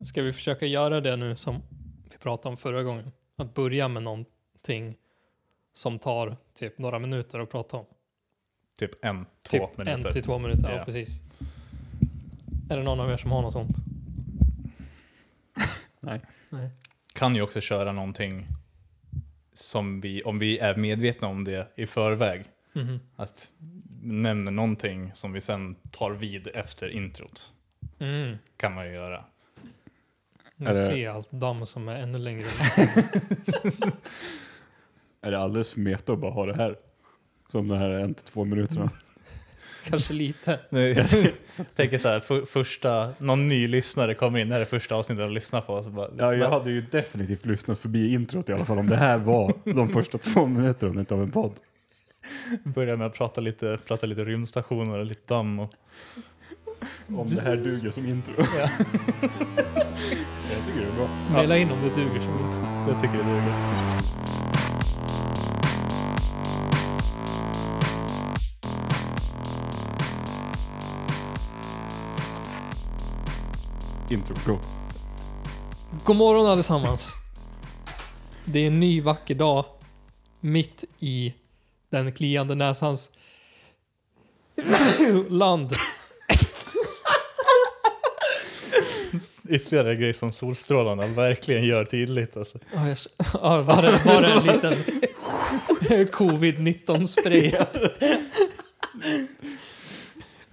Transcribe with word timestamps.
Ska 0.00 0.22
vi 0.22 0.32
försöka 0.32 0.66
göra 0.66 1.00
det 1.00 1.16
nu 1.16 1.36
som 1.36 1.62
vi 2.12 2.18
pratade 2.18 2.48
om 2.48 2.56
förra 2.56 2.82
gången? 2.82 3.12
Att 3.36 3.54
börja 3.54 3.88
med 3.88 4.02
någonting 4.02 4.96
som 5.72 5.98
tar 5.98 6.36
typ 6.54 6.78
några 6.78 6.98
minuter 6.98 7.38
att 7.38 7.50
prata 7.50 7.76
om. 7.76 7.86
Typ 8.78 9.04
en, 9.04 9.24
två 9.24 9.28
Typ 9.68 9.78
minuter. 9.78 10.06
en 10.08 10.12
till 10.12 10.22
två 10.22 10.38
minuter, 10.38 10.70
ja 10.70 10.76
Ja. 10.76 10.84
precis. 10.84 11.20
Är 12.70 12.76
det 12.76 12.82
någon 12.82 13.00
av 13.00 13.10
er 13.10 13.16
som 13.16 13.30
har 13.30 13.42
något 13.42 13.52
sånt? 13.52 13.70
Nej. 16.00 16.20
Nej. 16.50 16.70
Kan 17.14 17.34
ju 17.36 17.42
också 17.42 17.60
köra 17.60 17.92
någonting 17.92 18.46
som 19.52 20.00
vi, 20.00 20.22
om 20.22 20.38
vi 20.38 20.58
är 20.58 20.76
medvetna 20.76 21.28
om 21.28 21.44
det 21.44 21.72
i 21.76 21.86
förväg, 21.86 22.44
Mhm. 22.72 23.00
att 23.16 23.52
nämna 24.02 24.50
någonting 24.50 25.10
som 25.14 25.32
vi 25.32 25.40
sen 25.40 25.76
tar 25.90 26.10
vid 26.10 26.48
efter 26.54 26.88
introt. 26.88 27.52
Mm. 27.98 28.36
Kan 28.56 28.74
man 28.74 28.86
ju 28.86 28.92
göra. 28.92 29.24
Nu 30.60 30.66
det- 30.70 30.86
ser 30.86 30.96
jag 30.96 31.16
allt 31.16 31.30
damm 31.30 31.66
som 31.66 31.88
är 31.88 31.96
ännu 31.96 32.18
längre. 32.18 32.46
Är 35.20 35.30
det 35.30 35.38
alldeles 35.38 35.72
för 35.72 35.80
meta 35.80 36.12
att 36.12 36.18
bara 36.18 36.30
ha 36.32 36.46
det 36.46 36.54
här? 36.56 36.76
Som 37.48 37.68
de 37.68 37.78
här 37.78 37.90
en 37.90 38.14
till 38.14 38.24
två 38.24 38.44
minuterna. 38.44 38.90
Kanske 39.84 40.12
lite. 40.12 40.60
Nu, 40.70 40.88
jag 40.92 41.06
tänker 41.76 41.98
så 41.98 42.08
här, 42.08 42.20
för, 42.20 42.44
första, 42.44 43.12
någon 43.18 43.48
ny 43.48 43.66
lyssnare 43.68 44.14
kommer 44.14 44.38
in, 44.38 44.48
det 44.48 44.54
här 44.54 44.60
är 44.60 44.64
första 44.64 44.94
avsnittet 44.94 45.24
de 45.24 45.32
lyssnar 45.32 45.60
på. 45.60 45.82
Så 45.82 45.90
bara, 45.90 46.10
Ja, 46.18 46.34
jag 46.34 46.50
hade 46.50 46.70
ju 46.70 46.80
definitivt 46.80 47.46
lyssnat 47.46 47.78
förbi 47.78 48.12
introt 48.14 48.48
i 48.48 48.52
alla 48.52 48.64
fall 48.64 48.78
om 48.78 48.86
det 48.86 48.96
här 48.96 49.18
var 49.18 49.52
de 49.64 49.88
första 49.88 50.18
två 50.18 50.46
minuterna 50.46 51.04
av 51.10 51.22
en 51.22 51.30
podd. 51.30 51.52
börjar 52.64 52.96
med 52.96 53.06
att 53.06 53.14
prata 53.14 53.40
lite, 53.40 53.78
prata 53.86 54.06
lite 54.06 54.24
rymdstationer 54.24 54.98
och 54.98 55.06
lite 55.06 55.34
damm. 55.34 55.58
Och, 55.58 55.74
Om 57.16 57.28
det 57.34 57.40
här 57.40 57.56
duger 57.56 57.90
som 57.90 58.06
intro. 58.08 58.34
Ja. 58.38 58.70
jag 60.54 60.66
tycker 60.66 60.80
det 60.80 60.86
är 60.86 60.96
bra. 60.96 61.08
Maila 61.32 61.56
in 61.58 61.70
om 61.70 61.78
det 61.82 61.88
duger 61.96 62.20
som 62.20 62.32
inte. 62.32 62.90
jag 62.90 63.00
tycker 63.00 63.18
det 63.18 63.24
duger. 63.24 63.54
Intro, 74.10 74.34
go. 74.46 74.58
God 76.04 76.16
morgon 76.16 76.46
allesammans. 76.46 77.14
Det 78.44 78.58
är 78.58 78.66
en 78.66 78.80
ny 78.80 79.00
vacker 79.00 79.34
dag. 79.34 79.64
Mitt 80.40 80.84
i 80.98 81.34
den 81.90 82.12
kliande 82.12 82.54
näsans 82.54 83.10
land. 85.28 85.72
Ytterligare 89.48 89.96
grej 89.96 90.14
som 90.14 90.32
solstrålarna 90.32 91.06
verkligen 91.06 91.64
gör 91.64 91.84
tydligt. 91.84 92.36
Alltså. 92.36 92.58
Ja, 92.74 92.88
jag- 92.88 92.98
ja, 93.32 93.62
var, 93.62 93.82
det, 93.82 94.02
var 94.06 94.22
det 94.22 94.28
en 94.28 94.46
liten 94.46 94.72
covid-19 96.06 97.04
spray? 97.04 97.52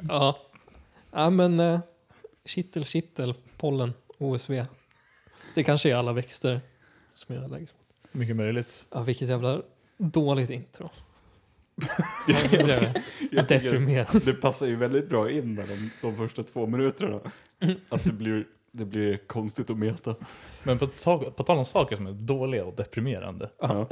ja. 0.10 0.40
ja, 1.12 1.30
men 1.30 1.60
eh, 1.60 1.80
kittel, 2.46 2.86
kittel, 2.86 3.34
pollen, 3.58 3.94
OSV. 4.18 4.66
Det 5.56 5.64
kanske 5.64 5.90
är 5.92 5.96
alla 5.96 6.14
växter 6.14 6.62
som 7.14 7.36
jag 7.36 7.44
allergisk 7.44 7.74
mot. 7.74 8.12
Mycket 8.12 8.36
möjligt. 8.36 8.88
Ja, 8.92 9.02
vilket 9.02 9.30
jävla 9.30 9.62
dåligt 9.98 10.50
intro. 10.50 10.90
Ja, 12.28 12.36
det 12.52 12.64
blev 12.64 12.94
Jag 13.32 13.48
tycker 13.48 13.64
deprimerande. 13.64 14.20
det 14.26 14.34
passar 14.34 14.66
ju 14.66 14.76
väldigt 14.76 15.10
bra 15.10 15.30
in 15.32 15.54
med 15.54 15.68
de, 15.68 15.90
de 16.02 16.18
första 16.18 16.44
två 16.44 16.68
minuterna. 16.68 17.20
Att 17.90 18.04
det 18.04 18.12
blir, 18.12 18.46
det 18.78 18.86
blir 18.86 19.18
konstigt 19.18 19.70
att 19.70 19.78
meta. 19.78 20.16
Men 20.64 20.78
på, 20.80 20.88
ta- 20.88 21.32
på 21.32 21.44
tal 21.44 21.58
om 21.58 21.66
saker 21.66 21.96
som 21.96 22.08
är 22.08 22.12
dåliga 22.12 22.66
och 22.66 22.76
deprimerande. 22.76 23.50
Ja. 23.60 23.88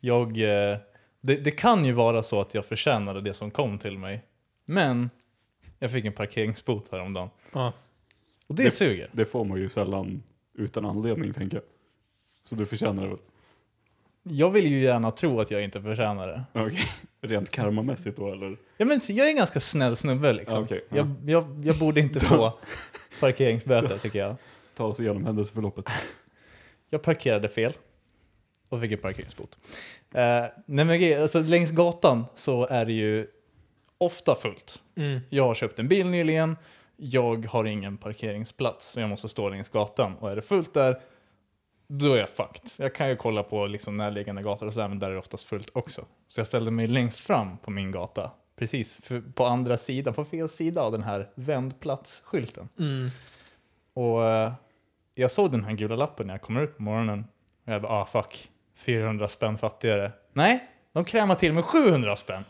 Jag, 0.00 0.28
eh, 0.40 0.76
det, 1.20 1.36
det 1.36 1.50
kan 1.50 1.84
ju 1.84 1.92
vara 1.92 2.22
så 2.22 2.40
att 2.40 2.54
jag 2.54 2.64
förtjänade 2.66 3.20
det 3.20 3.34
som 3.34 3.50
kom 3.50 3.78
till 3.78 3.98
mig. 3.98 4.24
Men 4.64 5.10
jag 5.78 5.92
fick 5.92 6.04
en 6.04 6.12
parkeringsbot 6.12 6.88
häromdagen. 6.92 7.28
Ja. 7.52 7.72
Och 8.46 8.54
det, 8.54 8.64
Det- 8.64 8.70
suger. 8.70 9.10
Det 9.12 9.24
får 9.24 9.44
man 9.44 9.58
ju 9.58 9.68
sällan 9.68 10.22
utan 10.54 10.84
anledning, 10.84 11.32
tänker 11.32 11.56
jag. 11.56 11.64
Så 12.44 12.54
du 12.54 12.66
förtjänar 12.66 13.02
det 13.02 13.08
väl? 13.08 13.18
Jag 14.30 14.50
vill 14.50 14.66
ju 14.66 14.80
gärna 14.80 15.10
tro 15.10 15.40
att 15.40 15.50
jag 15.50 15.64
inte 15.64 15.82
förtjänar 15.82 16.28
det. 16.28 16.44
Okej. 16.52 16.78
Rent 17.20 17.50
karmamässigt 17.50 18.16
då, 18.16 18.32
eller? 18.32 18.56
Ja, 18.76 18.86
men 18.86 19.00
jag 19.08 19.26
är 19.26 19.30
en 19.30 19.36
ganska 19.36 19.60
snäll 19.60 19.96
snubbe 19.96 20.32
liksom. 20.32 20.58
Ja, 20.58 20.64
okej. 20.64 20.84
Ja. 20.88 20.96
jag, 20.96 21.16
jag, 21.26 21.60
jag 21.64 21.78
borde 21.78 22.00
inte 22.00 22.20
få 22.26 22.58
parkeringsböter 23.20 23.98
tycker 23.98 24.18
jag. 24.18 24.36
Ta 24.74 24.84
oss 24.84 25.00
igenom 25.00 25.24
händelseförloppet. 25.24 25.84
Jag 26.90 27.02
parkerade 27.02 27.48
fel 27.48 27.72
och 28.68 28.80
fick 28.80 28.92
en 28.92 28.98
parkeringsbot. 28.98 29.58
Eh, 30.14 30.44
nej 30.66 30.84
men 30.84 31.22
alltså, 31.22 31.40
längs 31.40 31.70
gatan 31.70 32.24
så 32.34 32.66
är 32.66 32.84
det 32.84 32.92
ju 32.92 33.26
ofta 33.98 34.34
fullt. 34.34 34.82
Mm. 34.96 35.20
Jag 35.28 35.44
har 35.44 35.54
köpt 35.54 35.78
en 35.78 35.88
bil 35.88 36.06
nyligen, 36.06 36.56
jag 36.96 37.46
har 37.46 37.64
ingen 37.64 37.96
parkeringsplats 37.96 38.88
så 38.88 39.00
jag 39.00 39.08
måste 39.08 39.28
stå 39.28 39.48
längs 39.48 39.68
gatan. 39.68 40.14
Och 40.16 40.30
är 40.30 40.36
det 40.36 40.42
fullt 40.42 40.74
där, 40.74 41.00
då 41.88 42.12
är 42.12 42.18
jag 42.18 42.28
fucked. 42.28 42.70
Jag 42.78 42.94
kan 42.94 43.08
ju 43.08 43.16
kolla 43.16 43.42
på 43.42 43.66
liksom 43.66 43.96
närliggande 43.96 44.42
gator 44.42 44.66
och 44.66 44.72
sådär, 44.72 44.88
men 44.88 44.98
där 44.98 45.08
är 45.08 45.12
det 45.12 45.18
oftast 45.18 45.44
fullt 45.44 45.70
också. 45.72 46.04
Så 46.28 46.40
jag 46.40 46.46
ställde 46.46 46.70
mig 46.70 46.86
längst 46.86 47.20
fram 47.20 47.58
på 47.58 47.70
min 47.70 47.90
gata, 47.92 48.30
precis 48.56 48.96
för, 49.02 49.20
på 49.20 49.46
andra 49.46 49.76
sidan, 49.76 50.14
på 50.14 50.24
fel 50.24 50.48
sida 50.48 50.82
av 50.82 50.92
den 50.92 51.02
här 51.02 51.30
vändplatsskylten. 51.34 52.68
Mm. 52.78 53.10
Och 53.94 54.24
eh, 54.24 54.52
jag 55.14 55.30
såg 55.30 55.50
den 55.50 55.64
här 55.64 55.72
gula 55.72 55.96
lappen 55.96 56.26
när 56.26 56.34
jag 56.34 56.42
kommer 56.42 56.62
upp 56.62 56.76
på 56.76 56.82
morgonen. 56.82 57.24
Och 57.66 57.72
jag 57.72 57.82
bara, 57.82 57.92
ah 57.92 58.06
fuck, 58.06 58.50
400 58.74 59.28
spänn 59.28 59.58
fattigare. 59.58 60.12
Nej, 60.32 60.68
de 60.92 61.04
krämar 61.04 61.34
till 61.34 61.52
med 61.52 61.64
700 61.64 62.16
spänn. 62.16 62.44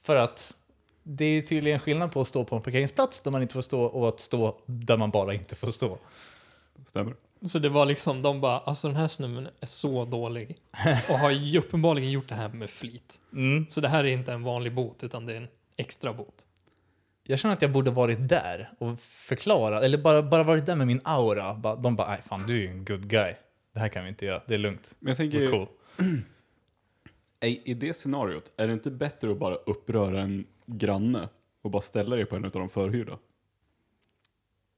För 0.00 0.16
att 0.16 0.56
det 1.02 1.24
är 1.24 1.42
tydligen 1.42 1.80
skillnad 1.80 2.12
på 2.12 2.20
att 2.20 2.28
stå 2.28 2.44
på 2.44 2.56
en 2.56 2.62
parkeringsplats 2.62 3.20
där 3.20 3.30
man 3.30 3.42
inte 3.42 3.54
får 3.54 3.62
stå 3.62 3.82
och 3.82 4.08
att 4.08 4.20
stå 4.20 4.58
där 4.66 4.96
man 4.96 5.10
bara 5.10 5.34
inte 5.34 5.56
får 5.56 5.70
stå. 5.70 5.98
Stämmer. 6.86 7.14
Så 7.42 7.58
det 7.58 7.68
var 7.68 7.86
liksom, 7.86 8.22
de 8.22 8.40
bara, 8.40 8.58
alltså 8.58 8.88
den 8.88 8.96
här 8.96 9.08
snubben 9.08 9.48
är 9.60 9.66
så 9.66 10.04
dålig. 10.04 10.56
Och 11.10 11.18
har 11.18 11.30
ju 11.30 11.58
uppenbarligen 11.58 12.10
gjort 12.10 12.28
det 12.28 12.34
här 12.34 12.48
med 12.48 12.70
flit. 12.70 13.20
Mm. 13.32 13.66
Så 13.68 13.80
det 13.80 13.88
här 13.88 14.04
är 14.04 14.08
inte 14.08 14.32
en 14.32 14.42
vanlig 14.42 14.74
bot, 14.74 15.04
utan 15.04 15.26
det 15.26 15.32
är 15.32 15.36
en 15.36 15.48
extra 15.76 16.12
bot. 16.12 16.46
Jag 17.28 17.38
känner 17.38 17.54
att 17.54 17.62
jag 17.62 17.72
borde 17.72 17.90
varit 17.90 18.28
där 18.28 18.70
och 18.78 19.00
förklara, 19.00 19.80
eller 19.82 19.98
bara, 19.98 20.22
bara 20.22 20.42
varit 20.42 20.66
där 20.66 20.76
med 20.76 20.86
min 20.86 21.00
aura. 21.04 21.54
Bara- 21.54 21.76
De 21.76 21.96
bara, 21.96 22.08
nej 22.08 22.20
fan 22.22 22.46
du 22.46 22.54
är 22.56 22.60
ju 22.60 22.68
en 22.68 22.84
good 22.84 23.08
guy. 23.08 23.34
Det 23.72 23.80
här 23.80 23.88
kan 23.88 24.02
vi 24.04 24.08
inte 24.08 24.24
göra, 24.26 24.42
det 24.46 24.54
är 24.54 24.58
lugnt. 24.58 24.94
Men 24.98 25.08
jag 25.10 25.16
tänker, 25.16 25.50
cool. 25.50 25.66
i, 27.44 27.70
i 27.70 27.74
det 27.74 27.94
scenariot, 27.94 28.52
är 28.56 28.66
det 28.66 28.72
inte 28.72 28.90
bättre 28.90 29.30
att 29.30 29.38
bara 29.38 29.54
uppröra 29.54 30.20
en 30.22 30.46
granne 30.66 31.28
och 31.62 31.70
bara 31.70 31.82
ställa 31.82 32.16
dig 32.16 32.24
på 32.24 32.36
en 32.36 32.44
av 32.44 32.50
de 32.50 32.68
förhyrda? 32.68 33.18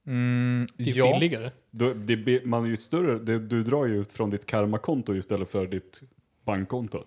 Mm, 0.09 0.67
Typ 0.77 0.95
ja. 0.95 1.13
billigare. 1.19 1.51
Då, 1.71 1.93
det, 1.93 2.45
man 2.45 2.65
är 2.65 2.69
ju 2.69 2.77
större, 2.77 3.19
det, 3.19 3.39
du 3.39 3.63
drar 3.63 3.85
ju 3.85 4.01
ut 4.01 4.11
från 4.11 4.29
ditt 4.29 4.45
karmakonto 4.45 5.15
istället 5.15 5.49
för 5.51 5.67
ditt 5.67 6.01
bankkonto. 6.45 7.03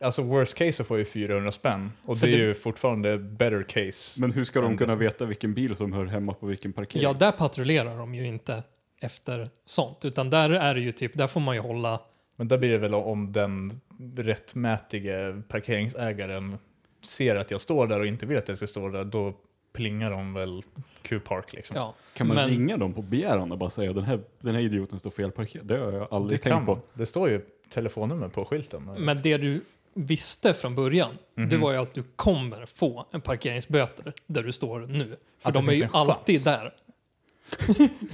Alltså 0.00 0.22
worst 0.22 0.54
case 0.54 0.72
så 0.72 0.84
får 0.84 0.96
jag 0.96 1.00
ju 1.00 1.04
400 1.10 1.52
spänn. 1.52 1.92
Och 2.04 2.18
För 2.18 2.26
det 2.26 2.32
är 2.32 2.38
det- 2.38 2.44
ju 2.44 2.54
fortfarande 2.54 3.18
better 3.18 3.62
case. 3.62 4.20
Men 4.20 4.32
hur 4.32 4.44
ska 4.44 4.60
de 4.60 4.76
kunna 4.78 4.92
det- 4.92 4.98
veta 5.04 5.24
vilken 5.24 5.54
bil 5.54 5.76
som 5.76 5.92
hör 5.92 6.04
hemma 6.06 6.32
på 6.34 6.46
vilken 6.46 6.72
parkering? 6.72 7.02
Ja, 7.02 7.12
där 7.12 7.32
patrullerar 7.32 7.98
de 7.98 8.14
ju 8.14 8.26
inte 8.26 8.62
efter 9.00 9.50
sånt. 9.66 10.04
Utan 10.04 10.30
där 10.30 10.50
är 10.50 10.74
det 10.74 10.80
ju 10.80 10.92
typ, 10.92 11.14
där 11.18 11.26
får 11.26 11.40
man 11.40 11.54
ju 11.54 11.60
hålla, 11.60 12.00
Men 12.36 12.48
där 12.48 12.58
blir 12.58 12.70
det 12.70 12.78
väl 12.78 12.94
om 12.94 13.32
den 13.32 13.70
rättmätige 14.16 15.42
parkeringsägaren 15.48 16.56
ser 17.04 17.36
att 17.36 17.50
jag 17.50 17.60
står 17.60 17.86
där 17.86 18.00
och 18.00 18.06
inte 18.06 18.26
vill 18.26 18.38
att 18.38 18.48
jag 18.48 18.56
ska 18.56 18.66
stå 18.66 18.88
där, 18.88 19.04
då 19.04 19.34
plingar 19.76 20.10
de 20.10 20.34
väl 20.34 20.62
Q-park 21.02 21.52
liksom. 21.52 21.76
ja. 21.76 21.94
kan 22.14 22.26
man 22.26 22.36
men- 22.36 22.48
ringa 22.50 22.76
dem 22.76 22.94
på 22.94 23.02
begäran 23.02 23.52
och 23.52 23.58
bara 23.58 23.70
säga 23.70 23.92
den 23.92 24.04
här, 24.04 24.20
den 24.40 24.54
här 24.54 24.62
idioten 24.62 24.98
står 24.98 25.10
felparkerad? 25.10 25.66
Det 25.66 25.78
har 25.78 25.92
jag 25.92 26.08
aldrig 26.10 26.42
kan 26.42 26.52
tänkt 26.52 26.66
på. 26.66 26.74
man. 26.74 26.82
Det 26.94 27.06
står 27.06 27.28
ju 27.30 27.40
telefonnummer 27.68 28.28
på 28.28 28.44
skylten. 28.44 28.90
Men 28.98 29.22
det 29.22 29.36
du 29.36 29.64
visste 29.94 30.54
från 30.54 30.74
början, 30.74 31.18
det 31.34 31.42
Mhm. 31.42 31.60
var 31.60 31.72
ju 31.72 31.78
att 31.78 31.94
du 31.94 32.02
kommer 32.16 32.66
få 32.66 33.06
en 33.10 33.20
parkeringsböter 33.20 34.12
där 34.26 34.42
du 34.42 34.52
står 34.52 34.80
nu. 34.80 35.16
För 35.38 35.48
Att 35.48 35.54
de 35.54 35.68
är 35.68 35.72
ju 35.72 35.88
alltid 35.92 36.34
chans. 36.34 36.44
där. 36.44 36.74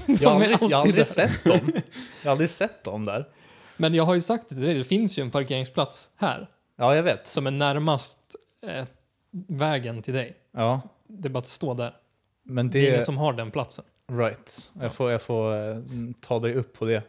jag 0.20 0.30
har 0.30 0.34
aldrig, 0.36 0.56
jag 0.60 0.68
har 0.68 0.74
aldrig 0.82 0.94
där. 0.94 1.04
sett 1.04 1.44
dem. 1.44 1.72
Jag 2.22 2.28
har 2.28 2.30
aldrig 2.30 2.50
sett 2.50 2.84
dem 2.84 3.04
där. 3.04 3.28
Men 3.76 3.94
jag 3.94 4.04
har 4.04 4.14
ju 4.14 4.20
sagt 4.20 4.48
det 4.48 4.54
till 4.54 4.64
dig, 4.64 4.74
det 4.74 4.84
finns 4.84 5.18
ju 5.18 5.22
en 5.22 5.30
parkeringsplats 5.30 6.10
här 6.16 6.48
Ja, 6.76 6.96
jag 6.96 7.02
vet. 7.02 7.26
som 7.26 7.46
är 7.46 7.50
närmast 7.50 8.36
eh, 8.66 8.84
vägen 9.48 10.02
till 10.02 10.14
dig. 10.14 10.36
Ja, 10.52 10.80
Det 11.18 11.28
är 11.28 11.30
bara 11.30 11.38
att 11.38 11.46
stå 11.46 11.74
där. 11.74 11.94
men 12.42 12.70
Det 12.70 12.78
är 12.78 12.82
ingen 12.82 12.96
det... 12.96 13.02
som 13.02 13.16
har 13.18 13.32
den 13.32 13.50
platsen. 13.50 13.84
Right. 14.12 14.70
Jag 14.80 14.94
får, 14.94 15.10
jag 15.10 15.22
får 15.22 15.70
eh, 15.70 15.76
ta 16.20 16.38
dig 16.38 16.54
upp 16.54 16.78
på 16.78 16.84
det. 16.84 17.02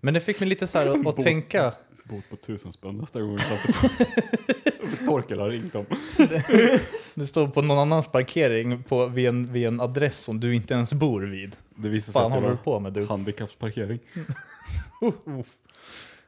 Men 0.00 0.14
det 0.14 0.20
fick 0.20 0.40
mig 0.40 0.48
lite 0.48 0.66
så 0.66 0.78
här 0.78 0.86
att, 0.86 0.96
att 0.96 1.02
Bot. 1.16 1.24
tänka. 1.24 1.72
Bot 2.04 2.24
på 2.30 2.36
tusen 2.36 2.72
spänn 2.72 2.96
nästa 2.98 3.20
gång 3.20 3.34
utanför 3.34 3.72
Tor- 3.72 5.06
Torkel 5.06 5.40
har 5.40 5.48
ringt 5.50 5.72
dem. 5.72 5.86
Du 7.14 7.26
står 7.26 7.48
på 7.48 7.62
någon 7.62 7.78
annans 7.78 8.08
parkering 8.08 8.82
på, 8.82 9.06
vid, 9.06 9.26
en, 9.28 9.52
vid 9.52 9.66
en 9.66 9.80
adress 9.80 10.18
som 10.18 10.40
du 10.40 10.54
inte 10.54 10.74
ens 10.74 10.92
bor 10.92 11.22
vid. 11.22 11.56
Det 11.76 11.88
visade 11.88 12.02
sig 12.02 12.12
fan 12.12 12.24
att 12.26 12.30
det 12.32 12.34
håller 12.34 12.48
var 12.48 12.56
du 12.56 12.62
på 12.62 12.80
med 12.80 12.92
du? 12.92 13.06
handikappsparkering. 13.06 13.98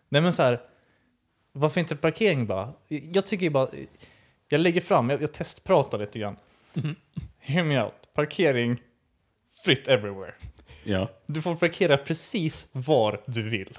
Nej 0.08 0.22
men 0.22 0.32
så 0.32 0.42
här, 0.42 0.60
varför 1.52 1.80
inte 1.80 1.96
parkering 1.96 2.46
bara? 2.46 2.72
Jag 2.88 3.26
tycker 3.26 3.44
ju 3.44 3.50
bara, 3.50 3.68
jag 4.48 4.60
lägger 4.60 4.80
fram, 4.80 5.10
jag, 5.10 5.22
jag 5.22 5.32
testpratar 5.32 5.98
lite 5.98 6.18
grann. 6.18 6.36
Hear 7.38 7.64
me 7.64 7.82
out. 7.82 7.94
Parkering, 8.14 8.82
fritt 9.64 9.88
everywhere. 9.88 10.34
Ja, 10.84 11.08
Du 11.26 11.42
får 11.42 11.56
parkera 11.56 11.96
precis 11.96 12.66
var 12.72 13.20
du 13.26 13.42
vill. 13.48 13.78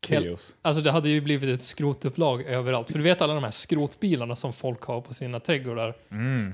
kaos. 0.00 0.56
Alltså 0.62 0.82
det 0.82 0.90
hade 0.90 1.08
ju 1.08 1.20
blivit 1.20 1.48
ett 1.54 1.62
skrotupplag 1.62 2.42
överallt. 2.42 2.90
För 2.90 2.98
du 2.98 3.04
vet 3.04 3.22
alla 3.22 3.34
de 3.34 3.44
här 3.44 3.50
skrotbilarna 3.50 4.36
som 4.36 4.52
folk 4.52 4.82
har 4.82 5.00
på 5.00 5.14
sina 5.14 5.40
trädgårdar, 5.40 5.94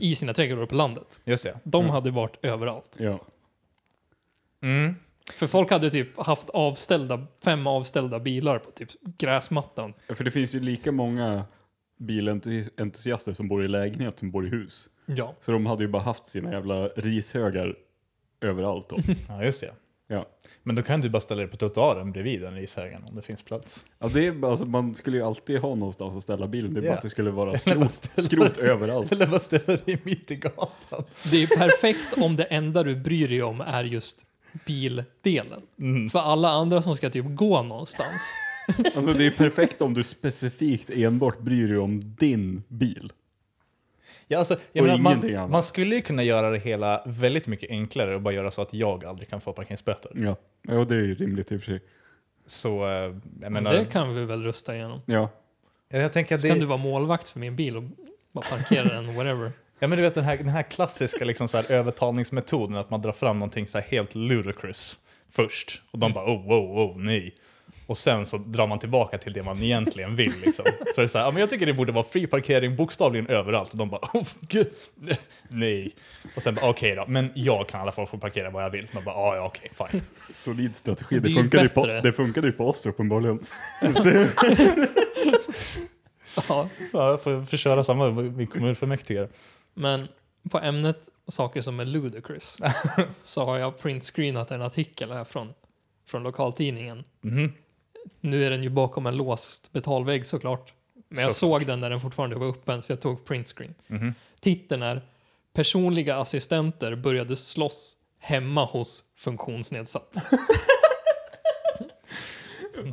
i 0.00 0.14
sina 0.16 0.34
trädgårdar 0.34 0.66
på 0.66 0.74
landet. 0.74 1.20
Just 1.24 1.44
det. 1.44 1.58
De 1.64 1.80
Mm. 1.84 1.90
hade 1.94 2.10
varit 2.10 2.36
överallt. 2.44 2.96
Ja. 2.98 3.18
Mm. 4.62 4.94
För 5.32 5.46
folk 5.46 5.70
hade 5.70 5.90
typ 5.90 6.18
haft 6.18 6.50
avställda, 6.50 7.26
fem 7.44 7.66
avställda 7.66 8.18
bilar 8.20 8.58
på 8.58 8.70
typ 8.70 8.88
gräsmattan. 9.18 9.94
För 10.08 10.24
det 10.24 10.30
finns 10.30 10.54
ju 10.54 10.60
lika 10.60 10.92
många 10.92 11.44
bilentusiaster 11.98 13.32
som 13.32 13.48
bor 13.48 13.64
i 13.64 13.68
lägenhet 13.68 14.18
som 14.18 14.30
bor 14.30 14.46
i 14.46 14.50
hus. 14.50 14.88
Ja. 15.06 15.34
Så 15.40 15.52
de 15.52 15.66
hade 15.66 15.82
ju 15.84 15.88
bara 15.88 16.02
haft 16.02 16.26
sina 16.26 16.52
jävla 16.52 16.88
rishögar 16.88 17.74
överallt 18.40 18.88
då. 18.88 18.98
Ja, 19.28 19.44
just 19.44 19.60
det. 19.60 19.72
Ja. 20.06 20.26
Men 20.62 20.76
då 20.76 20.82
kan 20.82 21.00
du 21.00 21.08
bara 21.08 21.20
ställa 21.20 21.40
dig 21.40 21.50
på 21.50 21.56
trottoaren 21.56 22.12
bredvid 22.12 22.40
den 22.42 22.54
rishögen 22.54 23.04
om 23.08 23.16
det 23.16 23.22
finns 23.22 23.42
plats. 23.42 23.84
Ja, 23.98 24.08
det 24.14 24.26
är, 24.26 24.46
alltså, 24.50 24.64
man 24.66 24.94
skulle 24.94 25.16
ju 25.16 25.22
alltid 25.22 25.58
ha 25.60 25.74
någonstans 25.74 26.14
att 26.16 26.22
ställa 26.22 26.46
bilen. 26.46 26.74
Det 26.74 26.80
är 26.80 26.82
Ja. 26.82 26.88
bara 26.90 26.96
att 26.96 27.02
det 27.02 27.08
skulle 27.10 27.30
vara 27.30 27.56
skrot, 27.58 27.92
ställa- 27.92 28.28
skrot 28.28 28.58
överallt. 28.58 29.12
Eller 29.12 29.26
bara 29.26 29.40
ställa 29.40 29.76
dig 29.84 30.00
mitt 30.04 30.30
i 30.30 30.36
gatan. 30.36 31.04
Det 31.30 31.42
är 31.42 31.46
perfekt 31.58 32.18
om 32.18 32.36
det 32.36 32.44
enda 32.44 32.82
du 32.82 32.96
bryr 32.96 33.28
dig 33.28 33.42
om 33.42 33.60
är 33.60 33.84
just 33.84 34.26
bildelen. 34.66 35.62
Mm. 35.78 36.10
För 36.10 36.18
alla 36.18 36.48
andra 36.48 36.82
som 36.82 36.96
ska 36.96 37.10
typ 37.10 37.26
gå 37.28 37.62
någonstans. 37.62 38.22
Alltså 38.94 39.12
det 39.12 39.26
är 39.26 39.30
perfekt 39.30 39.82
om 39.82 39.94
du 39.94 40.02
specifikt 40.02 40.90
enbart 40.90 41.38
bryr 41.38 41.68
dig 41.68 41.78
om 41.78 42.16
din 42.16 42.62
bil. 42.68 43.12
Ja, 44.28 44.38
alltså, 44.38 44.56
jag 44.72 44.82
Och 44.82 44.88
menar, 44.88 45.02
man, 45.02 45.36
annat. 45.36 45.50
man 45.50 45.62
skulle 45.62 45.94
ju 45.94 46.02
kunna 46.02 46.22
göra 46.22 46.50
det 46.50 46.58
hela 46.58 47.02
väldigt 47.06 47.46
mycket 47.46 47.70
enklare 47.70 48.14
och 48.14 48.20
bara 48.20 48.34
göra 48.34 48.50
så 48.50 48.62
att 48.62 48.74
jag 48.74 49.04
aldrig 49.04 49.28
kan 49.28 49.40
få 49.40 49.52
parkeringsböter. 49.52 50.10
Ja, 50.14 50.36
ja 50.62 50.84
det 50.84 50.94
är 50.94 51.00
ju 51.00 51.14
rimligt 51.14 51.52
i 51.52 51.56
och 51.56 51.60
för 51.60 51.66
sig. 51.66 51.80
Så, 52.46 52.84
eh, 52.84 52.90
jag 52.90 53.20
Men 53.38 53.52
menar, 53.52 53.74
det 53.74 53.84
kan 53.84 54.14
vi 54.14 54.24
väl 54.24 54.42
rösta 54.42 54.74
igenom. 54.74 55.00
Ja, 55.06 55.28
jag 55.88 56.12
tänker 56.12 56.34
att 56.34 56.40
Så 56.40 56.48
kan 56.48 56.56
du 56.56 56.60
det, 56.60 56.66
vara 56.66 56.78
målvakt 56.78 57.28
för 57.28 57.40
min 57.40 57.56
bil 57.56 57.76
och 57.76 57.82
bara 58.32 58.44
parkera 58.44 58.84
den 58.84 59.14
whatever. 59.14 59.52
ja, 59.78 59.88
men 59.88 59.98
du 59.98 60.02
vet 60.02 60.14
den 60.14 60.24
här, 60.24 60.36
den 60.36 60.48
här 60.48 60.62
klassiska 60.62 61.24
liksom 61.24 61.48
så 61.48 61.56
här, 61.56 61.72
övertalningsmetoden, 61.72 62.76
att 62.76 62.90
man 62.90 63.02
drar 63.02 63.12
fram 63.12 63.38
någonting 63.38 63.68
så 63.68 63.78
här 63.78 63.84
helt 63.84 64.14
ludicrous 64.14 65.00
först. 65.30 65.82
Och 65.90 65.98
de 65.98 66.12
bara 66.12 66.24
oh, 66.24 66.52
oh, 66.52 66.78
oh, 66.78 66.98
nej. 66.98 67.34
Och 67.86 67.96
sen 67.98 68.26
så 68.26 68.36
drar 68.38 68.66
man 68.66 68.78
tillbaka 68.78 69.18
till 69.18 69.32
det 69.32 69.42
man 69.42 69.62
egentligen 69.62 70.16
vill. 70.16 70.32
Liksom. 70.44 70.64
Så 70.94 71.00
det 71.00 71.02
är 71.02 71.06
så 71.06 71.18
här, 71.18 71.24
ja, 71.24 71.30
men 71.30 71.40
jag 71.40 71.50
tycker 71.50 71.66
det 71.66 71.72
borde 71.72 71.92
vara 71.92 72.04
fri 72.04 72.26
parkering 72.26 72.76
bokstavligen 72.76 73.26
överallt. 73.26 73.72
Och 73.72 73.78
de 73.78 73.88
bara, 73.90 74.00
oh, 74.12 74.26
gud, 74.40 74.70
nej. 75.48 75.94
Och 76.36 76.42
sen 76.42 76.54
bara, 76.54 76.70
okej 76.70 76.94
då, 76.94 77.04
men 77.08 77.30
jag 77.34 77.68
kan 77.68 77.80
i 77.80 77.82
alla 77.82 77.92
fall 77.92 78.06
få 78.06 78.18
parkera 78.18 78.50
var 78.50 78.62
jag 78.62 78.70
vill. 78.70 78.88
Man 78.92 79.04
bara, 79.04 79.14
ah, 79.14 79.36
ja, 79.36 79.46
okej, 79.46 79.70
fine. 79.90 80.02
solid 80.32 80.76
strategi. 80.76 81.14
Det 81.18 81.28
Det, 81.28 81.34
funkade 81.34 81.62
ju 81.62 81.68
på, 81.68 81.86
det 81.86 82.12
funkade 82.12 82.46
ju 82.46 82.52
på 82.52 82.68
oss 82.68 82.86
uppenbarligen. 82.86 83.38
Ja. 86.48 86.68
Ja, 86.92 87.10
jag 87.10 87.22
får 87.22 87.44
försöra 87.44 87.84
samma 87.84 88.22
i 88.42 88.46
kommunfullmäktige. 88.46 89.28
Men 89.74 90.08
på 90.50 90.58
ämnet 90.58 90.98
saker 91.28 91.62
som 91.62 91.80
är 91.80 91.84
ludicrous 91.84 92.58
så 93.22 93.44
har 93.44 93.58
jag 93.58 93.78
printscreenat 93.78 94.50
en 94.50 94.62
artikel 94.62 95.12
här 95.12 95.24
från, 95.24 95.52
från 96.06 96.22
lokaltidningen. 96.22 97.04
Mhm. 97.20 97.52
Nu 98.20 98.44
är 98.44 98.50
den 98.50 98.62
ju 98.62 98.68
bakom 98.68 99.06
en 99.06 99.16
låst 99.16 99.72
betalvägg 99.72 100.26
såklart. 100.26 100.72
Men 101.08 101.22
jag 101.22 101.32
Såklart. 101.32 101.60
såg 101.60 101.66
den 101.66 101.80
när 101.80 101.90
den 101.90 102.00
fortfarande 102.00 102.36
var 102.36 102.46
öppen 102.48 102.82
så 102.82 102.92
jag 102.92 103.00
tog 103.00 103.24
printscreen. 103.24 103.74
Mhm. 103.86 104.14
Titeln 104.40 104.82
är 104.82 105.02
Personliga 105.52 106.16
assistenter 106.16 106.94
började 106.94 107.36
slåss 107.36 107.96
hemma 108.18 108.64
hos 108.64 109.04
funktionsnedsatt. 109.16 110.14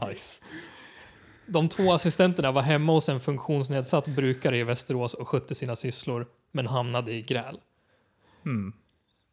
Nice. 0.10 0.42
De 1.46 1.70
två 1.70 1.94
assistenterna 1.94 2.52
var 2.52 2.62
hemma 2.62 2.94
hos 2.94 3.10
en 3.10 3.20
funktionsnedsatt 3.20 4.08
brukare 4.08 4.58
i 4.58 4.64
Västerås 4.64 5.14
och 5.14 5.28
skötte 5.28 5.56
sina 5.56 5.76
sysslor, 5.76 6.28
men 6.52 6.68
hamnade 6.68 7.12
i 7.14 7.22
gräl. 7.22 7.60
Hmm. 8.44 8.74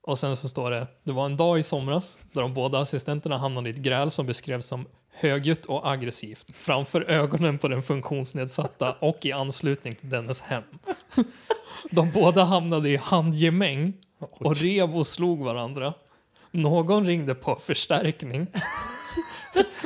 Och 0.00 0.18
sen 0.18 0.36
så 0.36 0.48
står 0.48 0.70
det, 0.70 0.86
det 1.02 1.12
var 1.12 1.26
en 1.26 1.36
dag 1.36 1.58
i 1.58 1.62
somras 1.62 2.16
där 2.32 2.42
de 2.42 2.54
båda 2.54 2.78
assistenterna 2.78 3.38
hamnade 3.38 3.68
i 3.68 3.72
ett 3.72 3.78
gräl 3.78 4.10
som 4.10 4.26
beskrevs 4.26 4.66
som 4.66 4.86
högljutt 5.20 5.66
och 5.66 5.90
aggressivt 5.90 6.56
framför 6.56 7.10
ögonen 7.10 7.58
på 7.58 7.68
den 7.68 7.82
funktionsnedsatta 7.82 8.92
och 8.92 9.26
i 9.26 9.32
anslutning 9.32 9.94
till 9.94 10.10
dennes 10.10 10.40
hem. 10.40 10.62
De 11.90 12.10
båda 12.10 12.44
hamnade 12.44 12.88
i 12.88 12.96
handgemäng 12.96 13.92
och 14.18 14.56
rev 14.56 14.96
och 14.96 15.06
slog 15.06 15.38
varandra. 15.38 15.94
Någon 16.50 17.06
ringde 17.06 17.34
på 17.34 17.56
förstärkning. 17.56 18.46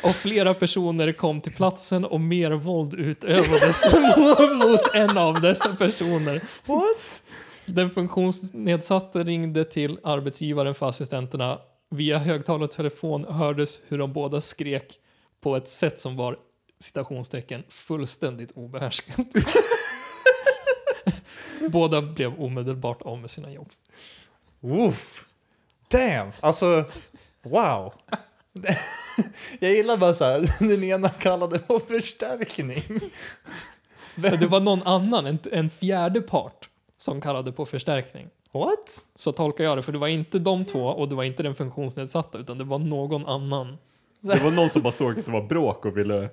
Och 0.03 0.15
flera 0.15 0.55
personer 0.55 1.13
kom 1.13 1.41
till 1.41 1.53
platsen 1.53 2.05
och 2.05 2.21
mer 2.21 2.51
våld 2.51 2.95
utövades 2.95 3.95
mot 4.63 4.95
en 4.95 5.19
av 5.19 5.41
dessa 5.41 5.77
personer. 5.77 6.41
What? 6.67 7.23
Den 7.67 7.91
funktionsnedsatte 7.91 9.23
ringde 9.23 9.65
till 9.65 9.99
arbetsgivaren 10.03 10.75
för 10.75 10.89
assistenterna. 10.89 11.59
Via 11.91 12.19
högtalartelefon 12.19 13.25
hördes 13.25 13.81
hur 13.89 13.99
de 13.99 14.13
båda 14.13 14.41
skrek 14.41 14.99
på 15.43 15.57
ett 15.57 15.69
sätt 15.69 15.99
som 15.99 16.17
var 16.17 16.37
citationstecken 16.81 17.65
fullständigt 17.69 18.53
obehärskat. 18.53 19.27
båda 21.69 22.03
blev 22.03 22.41
omedelbart 22.41 23.03
av 23.03 23.19
med 23.19 23.31
sina 23.31 23.51
jobb. 23.51 23.71
Woof. 24.61 25.25
Damn. 25.89 26.33
Alltså, 26.41 26.85
wow. 27.43 27.95
Jag 29.59 29.71
gillar 29.71 29.97
bara 29.97 30.15
så 30.15 30.25
här, 30.25 30.69
den 30.69 30.85
ena 30.85 31.09
kallade 31.09 31.59
på 31.59 31.79
förstärkning. 31.79 32.83
Men 34.15 34.41
det 34.41 34.47
var 34.47 34.61
någon 34.61 34.83
annan, 34.83 35.27
en, 35.27 35.39
en 35.53 35.71
fjärde 35.71 36.21
part, 36.21 36.69
som 36.97 37.21
kallade 37.21 37.53
på 37.53 37.67
förstärkning. 37.67 38.29
What? 38.53 39.05
Så 39.15 39.33
tolkar 39.33 39.65
jag 39.65 39.79
det, 39.79 39.83
för 39.83 39.93
det 39.93 39.99
var 39.99 40.09
inte 40.09 40.39
de 40.39 40.65
två 40.65 40.85
och 40.85 41.09
det 41.09 41.15
var 41.15 41.25
inte 41.25 41.43
den 41.43 41.55
funktionsnedsatta, 41.55 42.39
utan 42.39 42.59
det 42.59 42.65
var 42.65 42.79
någon 42.79 43.27
annan. 43.27 43.79
Det 44.35 44.45
var 44.45 44.51
någon 44.51 44.71
som 44.71 44.83
bara 44.83 44.93
såg 44.93 45.19
att 45.19 45.27
det 45.27 45.33
var 45.33 45.43
bråk 45.43 45.85
och 45.87 45.97
ville 45.99 46.31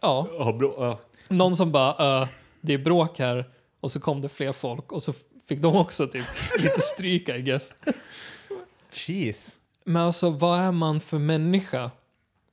Ja, 0.00 0.28
ha 0.38 0.52
bråk. 0.52 0.74
Ja. 0.78 0.98
någon 1.28 1.56
som 1.56 1.72
bara, 1.72 2.22
"Äh, 2.22 2.28
det 2.60 2.72
är 2.74 2.78
bråk 2.78 3.18
här, 3.18 3.44
och 3.80 3.92
så 3.92 4.00
kom 4.00 4.20
det 4.20 4.28
fler 4.28 4.52
folk 4.52 4.92
och 4.92 5.02
så 5.02 5.12
fick 5.48 5.60
de 5.60 5.76
också 5.76 6.06
typ 6.06 6.24
lite 6.62 6.80
stryk 6.80 7.28
I 7.28 7.40
guess. 7.42 7.74
Jeez. 8.92 9.58
Men 9.84 10.02
alltså 10.02 10.30
vad 10.30 10.60
är 10.60 10.72
man 10.72 11.00
för 11.00 11.18
människa 11.18 11.90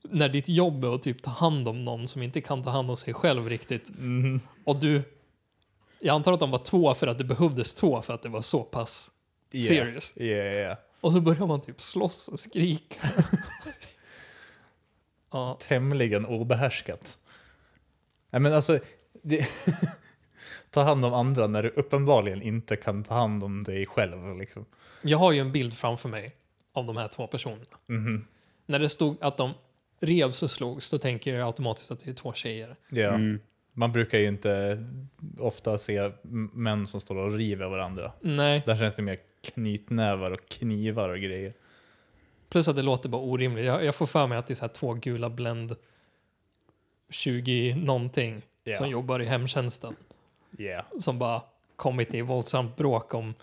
när 0.09 0.29
ditt 0.29 0.49
jobb 0.49 0.83
är 0.83 0.95
att 0.95 1.01
typ 1.01 1.23
ta 1.23 1.31
hand 1.31 1.67
om 1.67 1.79
någon 1.79 2.07
som 2.07 2.23
inte 2.23 2.41
kan 2.41 2.63
ta 2.63 2.69
hand 2.69 2.89
om 2.89 2.97
sig 2.97 3.13
själv 3.13 3.49
riktigt 3.49 3.89
Mm. 3.89 4.39
och 4.65 4.75
du, 4.75 5.01
jag 5.99 6.13
antar 6.15 6.33
att 6.33 6.39
de 6.39 6.51
var 6.51 6.57
två 6.59 6.93
för 6.93 7.07
att 7.07 7.17
det 7.17 7.23
behövdes 7.23 7.75
två 7.75 8.01
för 8.01 8.13
att 8.13 8.21
det 8.21 8.29
var 8.29 8.41
så 8.41 8.63
pass 8.63 9.11
Yeah. 9.51 9.67
serious. 9.67 10.13
Yeah, 10.17 10.53
yeah. 10.53 10.77
Och 11.01 11.11
så 11.11 11.21
börjar 11.21 11.47
man 11.47 11.61
typ 11.61 11.81
slåss 11.81 12.27
och 12.27 12.39
skrika. 12.39 12.95
ja, 15.31 15.57
Tämligen 15.61 16.25
obehärskat. 16.25 17.17
Nej 18.31 18.41
men 18.41 18.53
alltså, 18.53 18.79
det, 19.23 19.47
ta 20.69 20.83
hand 20.83 21.05
om 21.05 21.13
andra 21.13 21.47
när 21.47 21.63
du 21.63 21.69
uppenbarligen 21.69 22.41
inte 22.41 22.75
kan 22.75 23.03
ta 23.03 23.13
hand 23.13 23.43
om 23.43 23.63
dig 23.63 23.85
själv. 23.85 24.37
Liksom. 24.37 24.65
jag 25.01 25.17
har 25.17 25.31
ju 25.31 25.39
en 25.39 25.51
bild 25.51 25.73
framför 25.73 26.09
mig 26.09 26.35
av 26.73 26.85
de 26.85 26.97
här 26.97 27.07
två 27.07 27.27
personerna. 27.27 27.77
Mhm. 27.87 28.27
När 28.65 28.79
det 28.79 28.89
stod 28.89 29.17
att 29.21 29.37
de 29.37 29.53
revs 29.99 30.43
och 30.43 30.51
slogs, 30.51 30.91
då 30.91 30.97
tänker 30.97 31.35
jag 31.35 31.47
automatiskt 31.47 31.91
att 31.91 31.99
det 31.99 32.09
är 32.09 32.13
två 32.13 32.33
tjejer. 32.33 32.75
Ja. 32.89 33.09
Mm. 33.09 33.39
Man 33.73 33.91
brukar 33.91 34.17
ju 34.17 34.27
inte 34.27 34.85
ofta 35.39 35.77
se 35.77 36.11
män 36.53 36.87
som 36.87 37.01
står 37.01 37.15
och 37.15 37.33
river 37.33 37.67
varandra. 37.67 38.11
Nej, 38.21 38.63
Där 38.65 38.77
känns 38.77 38.95
det 38.95 39.01
mer 39.01 39.17
knytnävar 39.53 40.31
och 40.31 40.45
knivar 40.49 41.09
och 41.09 41.19
grejer. 41.19 41.53
Plus 42.49 42.67
att 42.67 42.75
det 42.75 42.81
låter 42.81 43.09
bara 43.09 43.21
orimligt. 43.21 43.65
Jag, 43.65 43.85
jag 43.85 43.95
får 43.95 44.05
för 44.05 44.27
mig 44.27 44.37
att 44.37 44.47
det 44.47 44.53
är 44.53 44.55
så 44.55 44.61
här 44.61 44.73
två 44.73 44.93
gula 44.93 45.29
Blend 45.29 45.75
20 47.09 47.75
någonting 47.75 48.41
Ja. 48.63 48.77
som 48.77 48.87
jobbar 48.87 49.19
i 49.21 49.25
hemtjänsten. 49.25 49.95
Yeah. 50.57 50.85
Som 50.99 51.19
bara 51.19 51.41
kommit 51.75 52.13
i 52.13 52.21
våldsamt 52.21 52.75
bråk 52.77 53.13
om 53.13 53.33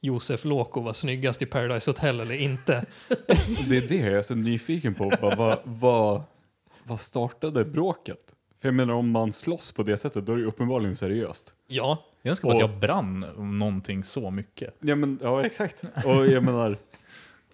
Josef 0.00 0.44
Loko 0.44 0.80
var 0.80 0.92
snyggast 0.92 1.42
i 1.42 1.46
Paradise 1.46 1.90
Hotel 1.90 2.20
eller 2.20 2.34
inte. 2.34 2.84
Det 3.68 3.76
är 3.76 3.88
det 3.88 3.96
jag 3.96 4.12
är 4.18 4.22
så 4.22 4.34
nyfiken 4.34 4.94
på. 4.94 5.12
Bara, 5.20 5.34
vad, 5.36 5.58
vad, 5.64 6.22
vad 6.84 7.00
startade 7.00 7.64
bråket? 7.64 8.34
För 8.60 8.68
jag 8.68 8.74
menar 8.74 8.94
om 8.94 9.10
man 9.10 9.32
slåss 9.32 9.72
på 9.72 9.82
det 9.82 9.96
sättet 9.96 10.26
då 10.26 10.32
är 10.32 10.36
det 10.36 10.44
uppenbarligen 10.44 10.96
seriöst. 10.96 11.54
Ja, 11.66 12.04
Jag 12.22 12.30
önskar 12.30 12.48
bara 12.48 12.54
att 12.54 12.60
jag 12.60 12.78
brann 12.78 13.26
om 13.36 13.58
någonting 13.58 14.04
så 14.04 14.30
mycket. 14.30 14.76
Ja, 14.80 14.94
men, 14.96 15.18
ja 15.22 15.44
exakt. 15.46 15.84
Och 16.04 16.26
jag 16.26 16.44
menar, 16.44 16.76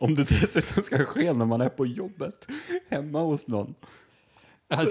Om 0.05 0.15
det 0.15 0.23
dessutom 0.41 0.83
ska 0.83 1.05
ske 1.05 1.33
när 1.33 1.45
man 1.45 1.61
är 1.61 1.69
på 1.69 1.87
jobbet, 1.87 2.49
hemma 2.89 3.21
hos 3.21 3.47
någon. 3.49 3.75
Ja, 4.69 4.85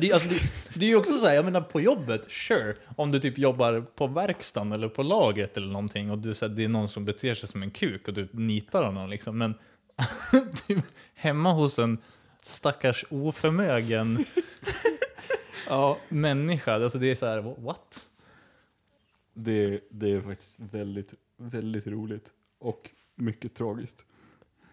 det, 0.00 0.08
är- 0.08 0.12
alltså, 0.14 0.28
det, 0.28 0.40
det 0.74 0.84
är 0.86 0.88
ju 0.88 0.96
också 0.96 1.16
så 1.16 1.26
här, 1.26 1.34
jag 1.34 1.44
menar 1.44 1.60
på 1.60 1.80
jobbet, 1.80 2.30
sure. 2.30 2.74
Om 2.96 3.10
du 3.10 3.20
typ 3.20 3.38
jobbar 3.38 3.80
på 3.80 4.06
verkstaden 4.06 4.72
eller 4.72 4.88
på 4.88 5.02
lagret 5.02 5.56
eller 5.56 5.66
någonting 5.66 6.10
och 6.10 6.18
du, 6.18 6.34
så 6.34 6.48
här, 6.48 6.54
det 6.54 6.64
är 6.64 6.68
någon 6.68 6.88
som 6.88 7.04
beter 7.04 7.34
sig 7.34 7.48
som 7.48 7.62
en 7.62 7.70
kuk 7.70 8.08
och 8.08 8.14
du 8.14 8.28
nitar 8.32 8.82
honom 8.82 9.10
liksom. 9.10 9.38
Men 9.38 9.54
typ, 10.66 10.84
hemma 11.14 11.52
hos 11.52 11.78
en 11.78 11.98
stackars 12.42 13.04
oförmögen 13.10 14.24
Ja, 15.68 15.98
människa, 16.08 16.74
alltså 16.74 16.98
det 16.98 17.10
är 17.10 17.14
så 17.14 17.26
här, 17.26 17.54
what? 17.58 18.08
Det, 19.34 19.80
det 19.90 20.12
är 20.12 20.20
faktiskt 20.20 20.60
väldigt, 20.60 21.14
väldigt 21.36 21.86
roligt. 21.86 22.30
Och 22.58 22.90
mycket 23.18 23.54
tragiskt. 23.54 24.04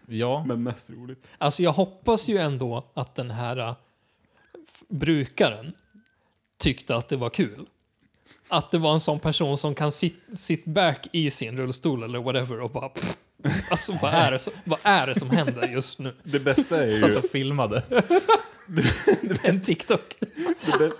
Ja, 0.06 0.44
Men 0.46 0.62
mest 0.62 0.90
roligt. 0.90 1.28
alltså 1.38 1.62
jag 1.62 1.72
hoppas 1.72 2.28
ju 2.28 2.38
ändå 2.38 2.90
att 2.94 3.14
den 3.14 3.30
här 3.30 3.56
äh, 3.56 3.74
brukaren 4.88 5.72
tyckte 6.58 6.96
att 6.96 7.08
det 7.08 7.16
var 7.16 7.30
kul. 7.30 7.66
Att 8.48 8.70
det 8.70 8.78
var 8.78 8.92
en 8.92 9.00
sån 9.00 9.20
person 9.20 9.58
som 9.58 9.74
kan 9.74 9.92
sit, 9.92 10.22
sit 10.32 10.64
back 10.64 11.08
i 11.12 11.30
sin 11.30 11.56
rullstol 11.56 12.02
eller 12.02 12.18
whatever 12.18 12.60
och 12.60 12.70
bara 12.70 12.88
pff, 12.88 13.16
Alltså 13.70 13.98
vad 14.02 14.14
är, 14.14 14.30
det 14.30 14.38
som, 14.38 14.52
vad 14.64 14.78
är 14.82 15.06
det 15.06 15.14
som 15.14 15.30
händer 15.30 15.68
just 15.68 15.98
nu? 15.98 16.14
Det 16.22 16.40
bästa 16.40 16.84
är 16.86 16.90
satt 16.90 17.10
ju... 17.10 17.16
och 17.16 17.24
filmade. 17.24 17.82
En 19.42 19.60
TikTok. 19.60 20.16
Det, 20.66 20.78
bä, 20.78 20.90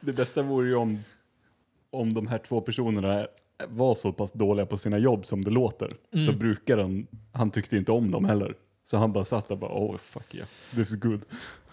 det 0.00 0.12
bästa 0.12 0.42
vore 0.42 0.68
ju 0.68 0.74
om, 0.74 1.04
om 1.90 2.14
de 2.14 2.26
här 2.26 2.38
två 2.38 2.60
personerna 2.60 3.26
var 3.68 3.94
så 3.94 4.12
pass 4.12 4.32
dåliga 4.32 4.66
på 4.66 4.76
sina 4.76 4.98
jobb 4.98 5.26
som 5.26 5.44
det 5.44 5.50
låter. 5.50 5.92
Så 6.26 6.32
brukaren, 6.32 7.06
han 7.32 7.50
tyckte 7.50 7.76
inte 7.76 7.92
om 7.92 8.10
dem 8.10 8.24
heller. 8.24 8.54
Så 8.84 8.96
han 8.96 9.12
bara 9.12 9.24
satt 9.24 9.48
där 9.48 9.54
och 9.54 9.58
bara, 9.58 9.72
oh 9.72 9.96
fuck 9.96 10.34
yeah, 10.34 10.48
this 10.74 10.90
is 10.90 10.96
good. 11.00 11.20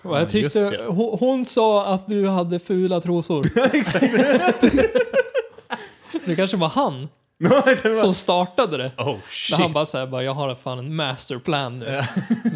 Och 0.01 0.15
jag 0.15 0.21
Ja, 0.21 0.25
tyckte, 0.29 0.85
hon, 0.89 1.17
hon 1.19 1.45
sa 1.45 1.85
att 1.85 2.07
du 2.07 2.27
hade 2.27 2.59
fula 2.59 3.01
trosor. 3.01 3.43
det 6.25 6.35
kanske 6.35 6.57
var 6.57 6.69
han 6.69 7.07
som 8.01 8.13
startade 8.13 8.77
det. 8.77 8.91
Oh 8.97 9.17
shit. 9.27 9.59
han 9.59 9.73
bara 9.73 9.85
såhär, 9.85 10.07
bara, 10.07 10.23
jag 10.23 10.33
har 10.33 10.55
fan 10.55 10.79
en 10.79 10.95
masterplan 10.95 11.79
nu. 11.79 12.01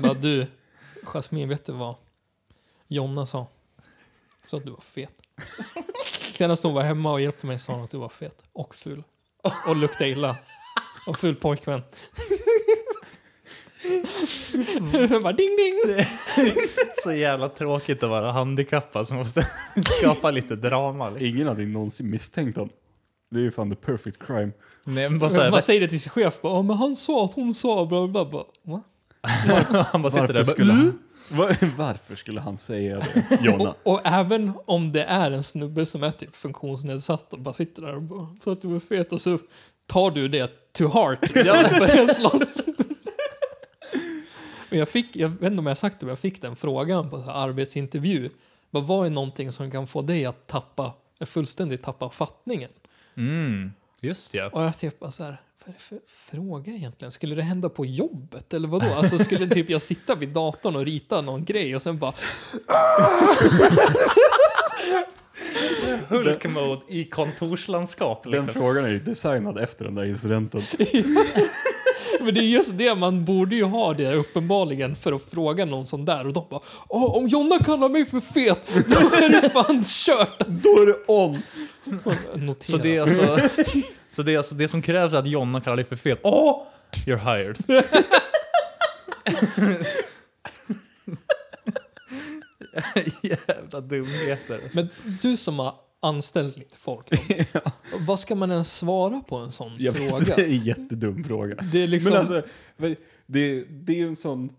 bara, 0.02 0.14
du, 0.14 0.48
Jasmine, 1.04 1.50
vet 1.50 1.66
du 1.66 1.72
vad? 1.72 1.96
Jonna 2.88 3.26
sa. 3.26 3.48
Så 4.44 4.58
att 4.58 4.66
du 4.66 4.72
var 4.72 4.82
fet. 4.82 5.12
Senast 6.30 6.64
hon 6.64 6.74
var 6.74 6.82
hemma 6.82 7.12
och 7.12 7.22
hjälpte 7.22 7.46
mig 7.46 7.60
sa 7.60 7.74
hon 7.74 7.84
att 7.84 7.92
du 7.92 7.98
var 7.98 8.10
fet. 8.10 8.44
Och 8.54 8.76
ful. 8.76 9.04
Och 9.68 9.76
luktade 9.76 10.10
illa. 10.10 10.36
Och 11.08 11.20
ful 11.20 11.36
pojkvän. 11.36 11.82
Så 15.10 15.20
bara 15.24 15.34
ding 15.34 15.56
ding! 15.58 16.06
Så 17.04 17.14
jävla 17.14 17.50
tråkigt 17.50 18.04
att 18.04 18.10
vara 18.10 18.32
handikappad 18.32 19.08
som 19.08 19.18
måste 19.18 19.48
skapa 20.00 20.32
lite 20.32 20.56
drama. 20.56 21.10
Liksom. 21.10 21.28
Ingen 21.28 21.48
hade 21.48 21.66
någonsin 21.66 22.10
misstänkt 22.10 22.56
honom. 22.58 22.74
Det 23.32 23.40
är 23.40 23.44
ju 23.44 23.52
fan 23.52 23.70
the 23.70 23.76
perfect 23.76 24.26
crime. 24.28 24.52
Nej, 24.84 25.10
men 25.10 25.20
bara 25.20 25.30
så 25.30 25.42
här, 25.42 25.52
Man 25.52 25.62
säger 25.62 25.82
det 25.82 25.88
till 25.88 26.02
sin 26.02 26.10
chef, 26.12 26.42
bara, 26.42 26.54
"Ja, 26.54 26.62
men 26.62 26.78
han 26.78 26.96
sa 26.96 27.26
att 27.26 27.34
hon 27.34 27.54
sa 27.54 27.86
bla 27.86 28.08
bla 28.08 28.26
bla. 28.26 28.44
Va? 28.64 28.82
han 29.92 30.02
bara 30.02 30.12
sitter 30.12 30.28
där 30.28 30.34
Varför 30.34 30.40
och 30.40 30.46
skulle, 30.48 30.74
bara, 30.74 30.78
han, 30.78 30.86
var, 30.86 30.94
varför 31.78 32.16
skulle 32.16 32.42
han 32.42 32.58
säga 32.58 33.00
det, 33.00 33.40
Jonna? 33.42 33.70
Och, 33.84 33.94
och 33.94 34.02
även 34.04 34.54
om 34.66 34.92
det 34.92 35.04
är 35.04 35.32
en 35.32 35.44
snubbe 35.44 35.86
som 35.86 36.04
är 36.04 36.12
typ 36.12 36.36
funktionsnedsatt 36.36 37.34
och 37.34 37.40
bara 37.40 37.54
sitter 37.54 37.82
där 37.82 37.96
och 37.96 38.02
bara 38.02 38.36
så 38.44 38.52
att 38.52 38.62
du 38.62 38.76
är 38.76 38.80
fet 38.80 39.14
och 39.14 39.22
så 39.22 39.40
tar 39.88 40.12
du 40.12 40.28
det 40.28 40.74
to 40.74 40.88
heart 40.88 41.36
liksom, 41.36 41.56
börjar 41.80 42.08
slåss. 42.08 42.64
Och 44.70 44.78
jag 44.78 44.90
fick, 44.90 45.16
jag 45.16 45.30
vet 45.30 45.52
inte 45.52 45.60
om 45.60 45.66
jag 45.66 45.78
sagt 45.78 46.00
det, 46.00 46.06
men 46.06 46.12
jag 46.12 46.20
fick 46.20 46.42
den 46.42 46.56
frågan 46.56 47.10
på 47.10 47.18
arbetsintervju. 47.18 48.30
Vad 48.70 48.84
vad 48.84 49.06
är 49.06 49.10
någonting 49.10 49.52
som 49.52 49.72
kan 49.72 49.88
få 49.88 50.02
dig 50.02 50.26
att 50.26 50.48
tappa, 50.48 50.94
fullständigt 51.26 51.84
tappa 51.84 52.10
fattningen? 52.10 52.70
Mm, 53.16 53.74
just 54.02 54.34
ja. 54.34 54.50
Och 54.54 54.62
jag 54.62 54.78
typ 54.78 55.00
bara 55.00 55.12
så 55.12 55.24
här, 55.24 55.42
vad 55.66 55.76
är 55.76 55.80
det 55.80 55.84
för 55.84 56.00
fråga 56.36 56.74
egentligen? 56.74 57.12
Skulle 57.12 57.36
det 57.36 57.42
hända 57.44 57.70
på 57.70 57.86
jobbet 57.86 58.54
eller 58.54 58.68
vadå? 58.68 58.86
Alltså 58.96 59.20
skulle 59.20 59.48
typ 59.48 59.70
jag 59.70 59.82
sitta 59.82 60.16
vid 60.16 60.30
datorn 60.30 60.76
och 60.76 60.86
rita 60.86 61.22
någon 61.22 61.46
grej 61.46 61.76
och 61.76 61.82
sen 61.82 62.00
bara 62.00 62.14
Hulk 66.08 66.46
mode 66.46 66.82
i 66.88 67.06
kontorslandskap. 67.06 68.24
Den 68.24 68.32
Liksom. 68.32 68.54
frågan 68.54 68.86
är 68.86 68.90
ju 68.90 69.00
designad 69.00 69.58
efter 69.60 69.86
den 69.86 69.96
där 69.96 70.04
incidenten. 70.06 70.62
Men 72.22 72.34
det 72.34 72.40
är 72.40 72.44
just 72.48 72.78
det, 72.78 72.96
man 72.96 73.26
borde 73.26 73.56
ju 73.56 73.64
ha 73.64 73.94
det 73.94 74.14
uppenbarligen 74.16 74.96
för 74.96 75.14
att 75.14 75.22
fråga 75.22 75.66
någon 75.66 75.86
sån 75.86 76.06
där 76.06 76.28
och 76.28 76.34
de 76.34 76.46
bara 76.50 76.62
Åh, 76.90 77.16
om 77.18 77.28
Jonna 77.28 77.60
kallar 77.60 77.90
mig 77.90 78.06
för 78.06 78.20
fet, 78.20 78.60
då 78.74 78.98
är 79.26 79.42
det 79.42 79.50
fan 79.50 79.84
kört. 79.84 80.40
Då 80.40 80.82
är 80.82 80.86
det 80.86 80.96
on! 81.08 81.42
Notera. 82.36 82.78
Så 82.78 82.78
det 82.78 82.98
är 82.98 83.02
alltså, 83.02 83.40
så 84.12 84.24
det 84.24 84.34
är 84.34 84.38
alltså 84.38 84.56
det 84.56 84.68
som 84.68 84.82
krävs 84.82 85.14
är 85.14 85.18
att 85.18 85.28
Jonna 85.28 85.62
kallar 85.62 85.76
dig 85.78 85.86
för 85.86 85.96
fet. 85.96 86.20
Åh! 86.24 86.64
You're 87.06 87.18
hired. 87.38 87.58
Jävla 93.24 93.82
dumheter. 93.82 94.62
Men 94.74 94.90
du 95.22 95.38
som 95.38 95.60
har 95.60 95.76
anställt 96.00 96.58
lite 96.58 96.78
folk, 96.78 97.08
vad 98.08 98.20
ska 98.20 98.36
man 98.36 98.52
ens 98.52 98.78
svara 98.78 99.22
på 99.28 99.36
en 99.38 99.52
sån 99.52 99.72
Jag 99.80 99.92
vet, 99.92 100.10
fråga? 100.10 100.36
det 100.36 100.42
är 100.42 100.48
en 100.48 100.64
jättedum 100.64 101.24
fråga. 101.24 101.56
Det 101.72 101.84
är 101.84 101.88
liksom, 101.88 102.12
Men 102.12 102.20
alltså, 102.20 102.44
det, 103.26 103.66
det 103.70 103.94
är 103.94 103.98
ju 103.98 104.08
en 104.08 104.16
sån... 104.16 104.50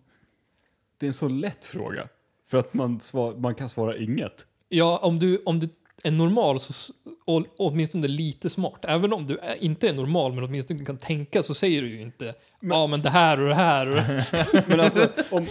Det 0.99 1.07
är 1.07 1.09
en 1.09 1.15
så 1.15 1.29
lätt 1.29 1.65
fråga. 1.65 2.09
För 2.51 2.59
att 2.59 2.75
man, 2.75 3.01
svar, 3.01 3.35
man 3.35 3.55
kan 3.55 3.69
svara 3.69 3.97
inget. 3.97 4.47
ja, 4.69 4.99
om 4.99 5.19
du, 5.19 5.43
om 5.47 5.61
du 5.61 5.69
är 6.03 6.11
normal 6.11 6.61
så, 6.61 6.93
och 7.25 7.47
åtminstone 7.59 8.09
lite 8.09 8.51
smart, 8.51 8.81
även 8.83 9.13
om 9.13 9.27
du 9.27 9.39
är, 9.39 9.63
inte 9.63 9.89
är 9.89 9.93
normal 9.93 10.33
men 10.33 10.45
åtminstone 10.45 10.85
kan 10.85 10.97
tänka 10.97 11.43
så 11.43 11.55
säger 11.55 11.83
du 11.83 11.89
ju 11.89 12.03
inte 12.03 12.35
ja 12.61 12.87
men 12.87 13.03
det 13.03 13.11
här 13.11 13.41
och 13.41 13.49
det 13.49 13.55
här 13.55 13.89
och 13.89 13.95
det 13.95 14.03
här. 14.03 14.65
Men 14.69 14.81
alltså, 14.81 15.09
om, 15.31 15.47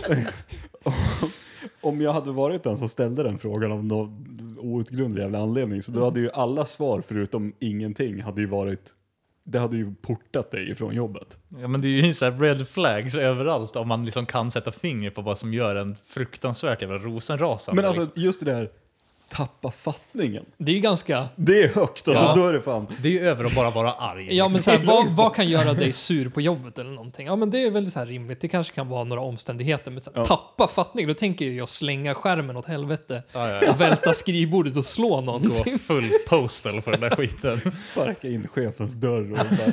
om 1.81 2.01
jag 2.01 2.13
hade 2.13 2.31
varit 2.31 2.63
den 2.63 2.77
som 2.77 2.89
ställde 2.89 3.24
den 3.24 3.38
frågan 3.38 3.72
av 3.72 3.86
någon 3.86 4.58
outgrundlig 4.60 5.22
jävla 5.22 5.39
anledning 5.39 5.81
så 5.81 5.91
då 5.91 6.05
hade 6.05 6.20
ju 6.20 6.31
alla 6.31 6.65
svar 6.65 7.01
förutom 7.08 7.53
ingenting 7.60 8.22
hade 8.22 8.41
ju 8.41 8.48
varit 8.48 8.96
det 9.43 9.60
hade 9.60 9.77
ju 9.77 9.93
portat 10.01 10.51
dig 10.51 10.72
ifrån 10.72 10.96
jobbet. 10.96 11.38
Ja, 11.62 11.67
men 11.67 11.81
det 11.81 11.88
är 11.88 11.89
ju 11.89 12.13
så 12.13 12.25
här 12.25 12.31
red 12.31 12.67
flags 12.67 13.15
överallt 13.15 13.75
om 13.75 13.88
man 13.88 14.05
liksom 14.05 14.25
kan 14.25 14.51
sätta 14.51 14.72
finger 14.72 15.10
på 15.10 15.22
vad 15.22 15.38
som 15.38 15.53
gör 15.53 15.75
en 15.75 15.96
fruktansvärt 16.05 16.81
jävla 16.81 16.98
rosenrasande. 16.98 17.81
Men 17.81 17.88
alltså 17.89 18.01
liksom. 18.01 18.22
just 18.22 18.46
det 18.46 18.51
där 18.51 18.70
tappa 19.32 19.72
fattningen. 19.72 20.46
Det 20.58 20.72
är 20.72 20.76
ju 20.76 20.82
ganska 20.82 21.30
Det 21.36 21.64
är 21.64 21.68
högt 21.68 22.08
alltså, 22.08 22.24
Ja. 22.26 22.34
då 22.36 22.46
är 22.48 22.54
det 22.54 22.62
fan. 22.62 22.88
Det 23.02 23.08
är 23.08 23.12
ju 23.14 23.20
över 23.20 23.44
att 23.46 23.56
bara 23.56 23.70
vara 23.70 23.92
arg. 23.94 24.36
Ja, 24.38 24.50
men 24.50 24.62
så 24.64 24.72
här, 24.72 24.80
vad, 24.86 25.08
vad 25.16 25.36
kan 25.36 25.50
göra 25.50 25.74
dig 25.74 25.92
sur 25.92 26.30
på 26.30 26.42
jobbet 26.42 26.80
eller 26.80 26.92
någonting? 26.92 27.28
Ja, 27.28 27.36
men 27.36 27.50
det 27.52 27.64
är 27.64 27.72
väl 27.72 27.92
så 27.92 28.00
här 28.00 28.06
rimligt. 28.06 28.42
Det 28.42 28.48
kanske 28.48 28.74
kan 28.76 28.90
vara 28.90 29.04
några 29.04 29.22
omständigheter, 29.22 29.92
men 29.92 30.02
så 30.02 30.12
här, 30.16 30.20
Ja. 30.22 30.26
tappa 30.26 30.68
fattning, 30.68 31.08
då 31.08 31.14
tänker 31.14 31.46
jag 31.52 31.70
slänga 31.70 32.16
skärmen 32.16 32.58
åt 32.58 32.66
helvete 32.66 33.24
Ja, 33.34 33.50
ja, 33.50 33.60
ja. 33.64 33.72
och 33.74 33.82
välta 33.82 34.14
skrivbordet 34.14 34.78
och 34.78 34.86
slå 34.86 35.10
Gå 35.10 35.22
någonting. 35.22 35.80
full 35.80 36.10
postal 36.30 36.82
för 36.82 36.92
den 36.92 37.02
där 37.02 37.10
skiten. 37.16 37.72
Sparka 37.72 38.28
in 38.28 38.48
chefens 38.48 38.94
dörr 38.94 39.32
och 39.32 39.38
bara, 39.38 39.72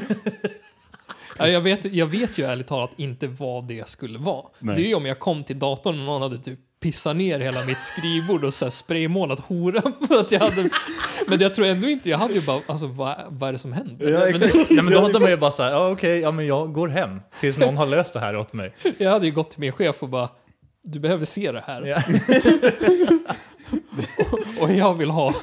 Ja, 1.38 1.49
jag, 1.49 1.61
vet, 1.61 1.85
jag 1.85 2.07
vet 2.07 2.38
ju 2.38 2.45
ärligt 2.45 2.67
talat 2.67 2.91
inte 2.97 3.27
vad 3.27 3.65
det 3.69 3.88
skulle 3.88 4.19
vara. 4.19 4.45
Nej. 4.59 4.77
Det 4.77 4.83
är 4.83 4.87
ju 4.87 4.95
om 4.95 5.07
jag 5.07 5.19
kom 5.19 5.45
till 5.45 5.59
datorn 5.59 5.99
och 6.00 6.05
någon 6.07 6.23
hade 6.23 6.38
typ 6.38 6.59
pissat 6.80 7.16
ner 7.16 7.40
hela 7.40 7.64
mitt 7.64 7.80
skrivbord 7.80 8.44
och 8.44 8.54
så 8.54 8.64
här 8.64 8.70
spraymålat 8.70 9.40
hora 9.40 9.82
för 10.08 10.20
att 10.20 10.32
jag 10.32 10.40
hade... 10.40 10.70
Men 11.26 11.40
jag 11.40 11.54
tror 11.54 11.66
ändå 11.66 11.88
inte, 11.88 12.11
jag 12.11 12.18
hade 12.18 12.35
ju 12.35 12.40
bara, 12.40 12.61
alltså 12.66 12.87
vad, 12.87 13.16
vad 13.28 13.49
är 13.49 13.52
det 13.52 13.58
som 13.58 13.73
händer? 13.73 14.11
Ja, 14.11 14.20
Men. 14.20 14.66
Ja, 14.76 14.82
men 14.82 14.92
då 14.92 15.00
hade 15.00 15.20
man 15.20 15.30
ju 15.30 15.37
bara 15.37 15.50
såhär, 15.50 15.70
ja 15.70 15.90
okej, 15.90 16.18
ja 16.18 16.30
men 16.30 16.47
jag 16.47 16.73
går 16.73 16.88
hem 16.88 17.20
tills 17.40 17.58
någon 17.58 17.76
har 17.76 17.87
löst 17.87 18.12
det 18.12 18.20
här 18.20 18.37
åt 18.37 18.52
mig. 18.52 18.73
Jag 18.99 19.11
hade 19.11 19.26
ju 19.26 19.32
gått 19.32 19.50
till 19.50 19.61
min 19.61 19.73
chef 19.73 20.02
och 20.02 20.08
bara, 20.08 20.28
du 20.82 21.00
behöver 21.00 21.25
se 21.25 21.52
det 21.52 21.62
här. 21.66 21.82
Ja. 21.82 22.02
Och 24.32 24.38
jag 24.61 24.95
vill 24.95 25.11
ha 25.11 25.35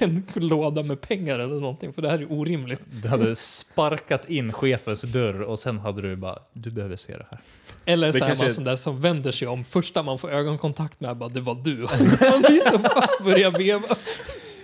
en 0.00 0.22
låda 0.34 0.82
med 0.82 1.00
pengar 1.00 1.38
eller 1.38 1.54
någonting, 1.60 1.92
för 1.92 2.02
det 2.02 2.10
här 2.10 2.18
är 2.18 2.32
orimligt. 2.32 2.80
Du 3.02 3.08
hade 3.08 3.36
sparkat 3.36 4.30
in 4.30 4.52
chefens 4.52 5.02
dörr 5.02 5.40
och 5.42 5.58
sen 5.58 5.78
hade 5.78 6.02
du 6.02 6.16
bara, 6.16 6.38
du 6.52 6.70
behöver 6.70 6.96
se 6.96 7.16
det 7.16 7.26
här. 7.30 7.40
Eller 7.84 8.06
Det 8.06 8.12
så 8.12 8.24
är 8.24 8.28
kanske 8.28 8.44
man 8.44 8.50
är- 8.50 8.54
sån 8.54 8.64
där 8.64 8.76
som 8.76 9.00
vänder 9.00 9.32
sig 9.32 9.48
om. 9.48 9.64
Första 9.64 10.02
man 10.02 10.18
får 10.18 10.30
ögonkontakt 10.30 11.00
med, 11.00 11.16
bara 11.16 11.28
det 11.28 11.40
var 11.40 11.54
du. 11.54 11.82
Och 11.82 11.90
och 13.20 13.24
börjar 13.24 13.58
veva. 13.58 13.96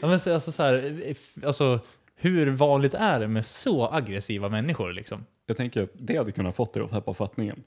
Ja, 0.00 0.08
men 0.08 0.20
så- 0.20 0.34
alltså, 0.34 0.52
så 0.52 0.62
här, 0.62 1.04
alltså, 1.46 1.80
hur 2.16 2.50
vanligt 2.50 2.94
är 2.94 3.20
det 3.20 3.28
med 3.28 3.46
så 3.46 3.86
aggressiva 3.92 4.48
människor 4.48 4.92
liksom? 4.92 5.24
Jag 5.46 5.56
tänker 5.56 5.82
att 5.82 5.90
det 5.94 6.16
hade 6.16 6.32
kunnat 6.32 6.56
fått 6.56 6.74
dig 6.74 6.82
att 6.82 6.90
tappa 6.90 7.14
fattningen. 7.14 7.62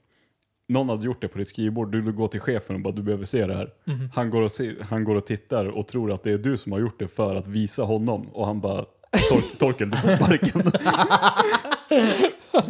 Någon 0.68 0.88
hade 0.88 1.06
gjort 1.06 1.20
det 1.20 1.28
på 1.28 1.38
ditt 1.38 1.48
skrivbord, 1.48 1.92
du 1.92 2.12
går 2.12 2.28
till 2.28 2.40
chefen 2.40 2.76
och 2.76 2.82
bara 2.82 2.92
du 2.94 3.02
behöver 3.02 3.24
se 3.24 3.46
det 3.46 3.54
här. 3.54 3.70
Han, 4.14 4.30
går 4.30 4.42
och 4.42 4.52
se, 4.52 4.72
han 4.90 5.04
går 5.04 5.14
och 5.14 5.26
tittar 5.26 5.64
och 5.64 5.88
tror 5.88 6.12
att 6.12 6.22
det 6.22 6.32
är 6.32 6.38
du 6.38 6.56
som 6.56 6.72
har 6.72 6.78
gjort 6.80 6.98
det 6.98 7.08
för 7.08 7.34
att 7.34 7.46
visa 7.46 7.82
honom 7.82 8.28
och 8.28 8.46
han 8.46 8.60
bara 8.60 8.84
"Tor- 9.30 9.56
Torkel 9.58 9.90
du 9.90 9.96
får 9.96 10.08
sparken. 10.08 10.62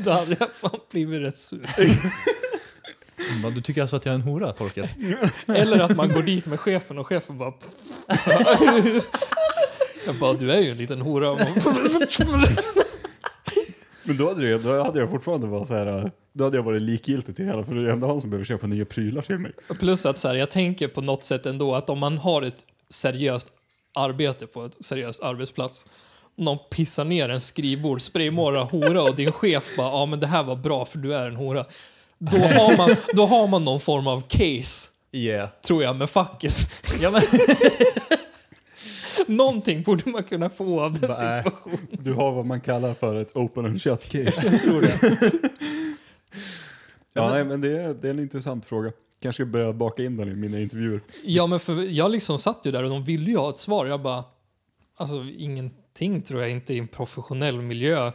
Då 0.04 0.11
hade 0.11 0.37
jag 0.40 0.52
fan 0.54 0.80
blivit 0.90 1.20
rätt 1.20 1.37
sur. 1.37 1.61
Vad, 3.42 3.52
Du 3.54 3.61
tycker 3.61 3.80
alltså 3.80 3.96
att 3.96 4.06
jag 4.06 4.12
är 4.12 4.16
en 4.18 4.22
hora, 4.22 4.52
Torkel? 4.52 4.88
Eller 5.49 5.80
att 5.80 5.96
man 5.96 6.08
går 6.12 6.22
dit 6.22 6.46
med 6.46 6.61
chefen 6.61 6.99
och 6.99 7.06
chefen 7.06 7.38
bara... 7.38 7.52
jag 10.06 10.14
bara, 10.20 10.32
du 10.32 10.52
är 10.52 10.61
ju 10.61 10.70
en 10.70 10.76
liten 10.76 11.00
hora. 11.00 11.34
Men 14.04 14.16
då 14.16 14.28
hade, 14.28 14.42
det, 14.50 14.58
då 14.58 14.82
hade 14.84 15.00
jag 15.00 15.11
fortfarande 15.11 15.46
varit 15.46 15.68
så 15.68 15.75
här, 15.75 16.11
då 16.32 16.44
hade 16.44 16.56
jag 16.56 16.62
varit 16.64 16.82
likgiltig 16.82 17.36
till 17.36 17.44
hela, 17.44 17.64
för 17.64 17.74
det 17.74 17.80
är 17.80 17.92
ändå 17.92 18.06
han 18.06 18.20
som 18.20 18.30
behöver 18.30 18.44
köpa 18.44 18.66
nya 18.66 18.84
prylar 18.84 19.22
till 19.22 19.38
mig. 19.38 19.52
Plus 19.78 20.06
att 20.06 20.18
så 20.18 20.28
här, 20.28 20.34
jag 20.34 20.50
tänker 20.50 20.88
på 20.88 21.00
något 21.00 21.24
sätt 21.24 21.46
ändå 21.46 21.74
att 21.74 21.90
om 21.90 21.98
man 21.98 22.18
har 22.18 22.42
ett 22.42 22.64
seriöst 22.90 23.48
arbete 23.94 24.46
på 24.46 24.64
ett 24.64 24.84
seriöst 24.84 25.22
arbetsplats. 25.22 25.86
Någon 26.36 26.58
pissar 26.70 27.04
ner 27.04 27.28
en 27.28 27.40
skrivbord, 27.40 28.02
spraymålar 28.02 28.64
hora 28.64 29.02
och 29.02 29.16
din 29.16 29.32
chef 29.32 29.76
bara, 29.76 29.86
ja 29.88 30.06
men 30.06 30.20
det 30.20 30.26
här 30.26 30.42
var 30.42 30.56
bra 30.56 30.84
för 30.84 30.98
du 30.98 31.14
är 31.14 31.28
en 31.28 31.36
hora. 31.36 31.64
Då 32.18 32.36
har 32.38 32.76
man, 32.76 32.96
då 33.14 33.26
har 33.26 33.48
man 33.48 33.64
någon 33.64 33.80
form 33.80 34.06
av 34.06 34.20
case, 34.28 34.88
Yeah. 35.14 35.48
tror 35.66 35.82
jag, 35.82 35.96
med 35.96 36.10
facket. 36.10 36.54
Ja, 37.00 37.10
men, 37.10 37.22
Någonting 39.36 39.82
borde 39.82 40.10
man 40.10 40.24
kunna 40.24 40.50
få 40.50 40.80
av 40.80 41.00
den 41.00 41.12
situationen. 41.12 41.78
Du 41.90 42.12
har 42.12 42.32
vad 42.32 42.46
man 42.46 42.60
kallar 42.60 42.94
för 42.94 43.20
ett 43.20 43.36
open 43.36 43.64
and 43.66 43.82
shut 43.82 44.08
case. 44.08 44.48
jag 44.52 44.60
tror 44.60 44.82
det. 44.82 45.00
Ja, 47.14 47.31
nej, 47.31 47.45
men 47.45 47.61
det 47.61 47.83
är, 47.83 47.95
det 47.95 48.09
är 48.09 48.11
en 48.11 48.19
intressant 48.19 48.66
fråga. 48.66 48.92
Kanske 49.21 49.45
börja 49.45 49.73
baka 49.73 50.02
in 50.04 50.16
den 50.16 50.28
i 50.28 50.35
mina 50.35 50.61
intervjuer. 50.61 51.00
Ja, 51.25 51.47
men 51.47 51.61
för 51.61 51.83
jag 51.83 52.11
liksom 52.11 52.38
satt 52.38 52.66
ju 52.66 52.71
där 52.71 52.83
och 52.83 52.90
de 52.90 53.04
ville 53.04 53.31
ju 53.31 53.37
ha 53.37 53.50
ett 53.50 53.59
svar. 53.59 53.87
Jag 53.87 54.02
bara, 54.02 54.25
alltså 54.97 55.25
ingenting 55.37 56.23
tror 56.23 56.40
jag 56.40 56.50
inte 56.50 56.75
i 56.75 56.78
en 56.78 56.88
professionell 56.88 57.62
miljö. 57.62 58.12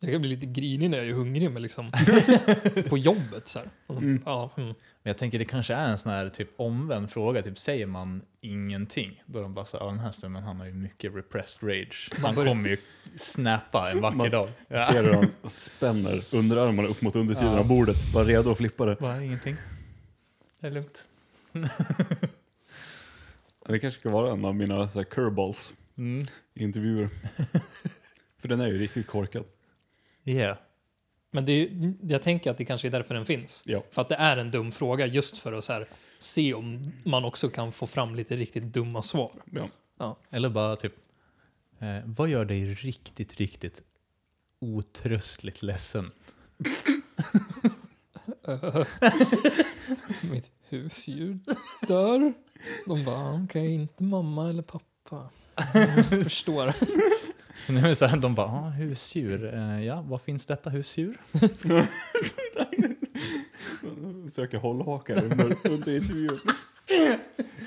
Jag 0.00 0.12
kan 0.12 0.20
bli 0.20 0.30
lite 0.30 0.46
grinig 0.46 0.90
när 0.90 0.98
jag 0.98 1.06
är 1.08 1.12
hungrig, 1.12 1.50
men 1.50 1.62
liksom 1.62 1.92
på 2.88 2.98
jobbet 2.98 3.48
så 3.48 3.58
här. 3.58 3.68
Och 3.86 3.94
de, 3.94 4.22
Ja, 4.24 4.50
mm. 4.56 4.68
Men 4.68 5.10
jag 5.10 5.18
tänker 5.18 5.38
det 5.38 5.44
kanske 5.44 5.74
är 5.74 5.88
en 5.88 5.98
sån 5.98 6.12
här 6.12 6.28
typ 6.28 6.48
omvänd 6.56 7.10
fråga. 7.10 7.42
Typ 7.42 7.58
säger 7.58 7.86
man 7.86 8.22
ingenting, 8.40 9.22
då 9.26 9.38
är 9.38 9.42
de 9.42 9.54
bara 9.54 9.64
så 9.64 9.76
ja 9.80 9.86
den 9.86 9.98
här 9.98 10.10
snubben 10.10 10.42
han 10.42 10.56
har 10.56 10.66
ju 10.66 10.72
mycket 10.72 11.14
repressed 11.14 11.68
rage. 11.68 12.10
Han 12.22 12.34
kommer 12.34 12.68
ju 12.68 12.76
snappa 13.16 13.90
en 13.90 14.00
vacker 14.00 14.16
Man 14.16 14.30
dag. 14.30 14.48
Ja. 14.68 14.86
ser 14.92 15.04
hur 15.04 15.12
han 15.12 15.28
spänner 15.44 16.34
underarmarna 16.34 16.88
upp 16.88 17.02
mot 17.02 17.16
undersidan 17.16 17.52
Ja. 17.54 17.58
av 17.60 17.68
bordet, 17.68 18.12
bara 18.14 18.24
redo 18.24 18.50
att 18.50 18.56
flippa 18.58 18.84
det. 18.86 18.96
Bara 19.00 19.22
ingenting. 19.22 19.56
Det 20.60 20.66
är 20.66 20.70
lugnt. 20.70 21.04
Det 23.68 23.78
kanske 23.78 24.00
ska 24.00 24.10
vara 24.10 24.32
en 24.32 24.44
av 24.44 24.54
mina 24.54 24.88
så 24.88 24.98
här, 24.98 25.04
curveballs 25.04 25.72
Mm. 25.98 26.26
i 26.54 26.62
intervjuer. 26.62 27.08
för 28.38 28.48
den 28.48 28.60
är 28.60 28.66
ju 28.66 28.78
riktigt 28.78 29.06
korkad. 29.06 29.44
Yeah. 30.26 30.56
Men 31.30 31.44
det 31.44 31.52
är, 31.52 31.94
jag 32.02 32.22
tänker 32.22 32.50
att 32.50 32.58
det 32.58 32.64
kanske 32.64 32.88
är 32.88 32.90
därför 32.90 33.14
den 33.14 33.26
finns. 33.26 33.62
Ja. 33.66 33.82
För 33.90 34.02
att 34.02 34.08
det 34.08 34.14
är 34.14 34.36
en 34.36 34.50
dum 34.50 34.72
fråga 34.72 35.06
just 35.06 35.38
för 35.38 35.52
att 35.52 35.64
så 35.64 35.72
här, 35.72 35.88
se 36.18 36.54
om 36.54 36.92
man 37.04 37.24
också 37.24 37.48
kan 37.48 37.72
få 37.72 37.86
fram 37.86 38.14
lite 38.14 38.36
riktigt 38.36 38.62
dumma 38.62 39.02
svar. 39.02 39.30
Ja. 39.98 40.16
Eller 40.30 40.48
bara 40.48 40.76
typ, 40.76 40.94
eh, 41.78 41.98
vad 42.04 42.28
gör 42.28 42.44
dig 42.44 42.66
riktigt, 42.66 43.36
riktigt 43.36 43.82
otröstligt 44.58 45.62
ledsen? 45.62 46.10
Mitt 50.30 50.50
husdjur 50.68 51.38
dör. 51.88 52.32
De 52.86 53.04
bara, 53.04 53.44
okej, 53.44 53.74
inte 53.74 54.02
mamma 54.02 54.48
eller 54.48 54.62
pappa. 54.62 55.30
Jag 56.10 56.22
förstår. 56.22 56.74
Så 57.96 58.06
här, 58.06 58.16
de 58.16 58.34
bara, 58.34 58.46
ah, 58.46 58.68
husdjur, 58.70 59.54
eh, 59.54 59.84
ja, 59.84 60.04
vad 60.08 60.22
finns 60.22 60.46
detta 60.46 60.70
husdjur? 60.70 61.16
Söker 64.28 64.58
hållhakar 64.58 65.24
under, 65.24 65.44
under 65.70 65.96
intervjun. 65.96 66.38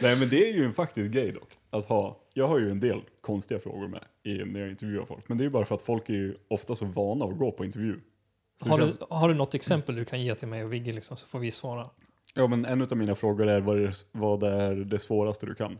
Nej 0.01 0.19
men 0.19 0.29
det 0.29 0.49
är 0.49 0.53
ju 0.53 0.65
en 0.65 0.73
faktisk 0.73 1.11
grej 1.11 1.31
dock. 1.31 1.57
Att 1.69 1.85
ha, 1.85 2.19
jag 2.33 2.47
har 2.47 2.59
ju 2.59 2.71
en 2.71 2.79
del 2.79 3.01
konstiga 3.21 3.59
frågor 3.59 3.87
med 3.87 4.03
i, 4.23 4.33
när 4.45 4.59
jag 4.59 4.69
intervjuar 4.69 5.05
folk. 5.05 5.29
Men 5.29 5.37
det 5.37 5.41
är 5.41 5.45
ju 5.45 5.49
bara 5.49 5.65
för 5.65 5.75
att 5.75 5.81
folk 5.81 6.09
är 6.09 6.13
ju 6.13 6.35
ofta 6.47 6.75
så 6.75 6.85
vana 6.85 7.25
att 7.25 7.37
gå 7.37 7.51
på 7.51 7.65
intervju. 7.65 7.99
Så 8.57 8.65
det 8.65 8.71
Har 8.71 8.77
du, 8.79 8.85
känns- 8.85 8.97
har 9.09 9.29
du 9.29 9.35
något 9.35 9.53
exempel 9.55 9.95
du 9.95 10.05
kan 10.05 10.21
ge 10.21 10.35
till 10.35 10.47
mig 10.47 10.63
och 10.63 10.73
Vigge 10.73 10.91
liksom, 10.93 11.17
så 11.17 11.27
får 11.27 11.39
vi 11.39 11.51
svara? 11.51 11.89
Ja 12.33 12.47
men 12.47 12.65
en 12.65 12.81
av 12.81 12.97
mina 12.97 13.15
frågor 13.15 13.47
är 13.47 13.59
vad 13.61 13.79
är, 13.83 13.93
vad 14.11 14.43
är 14.43 14.75
det 14.75 14.99
svåraste 14.99 15.45
du 15.45 15.55
kan? 15.55 15.79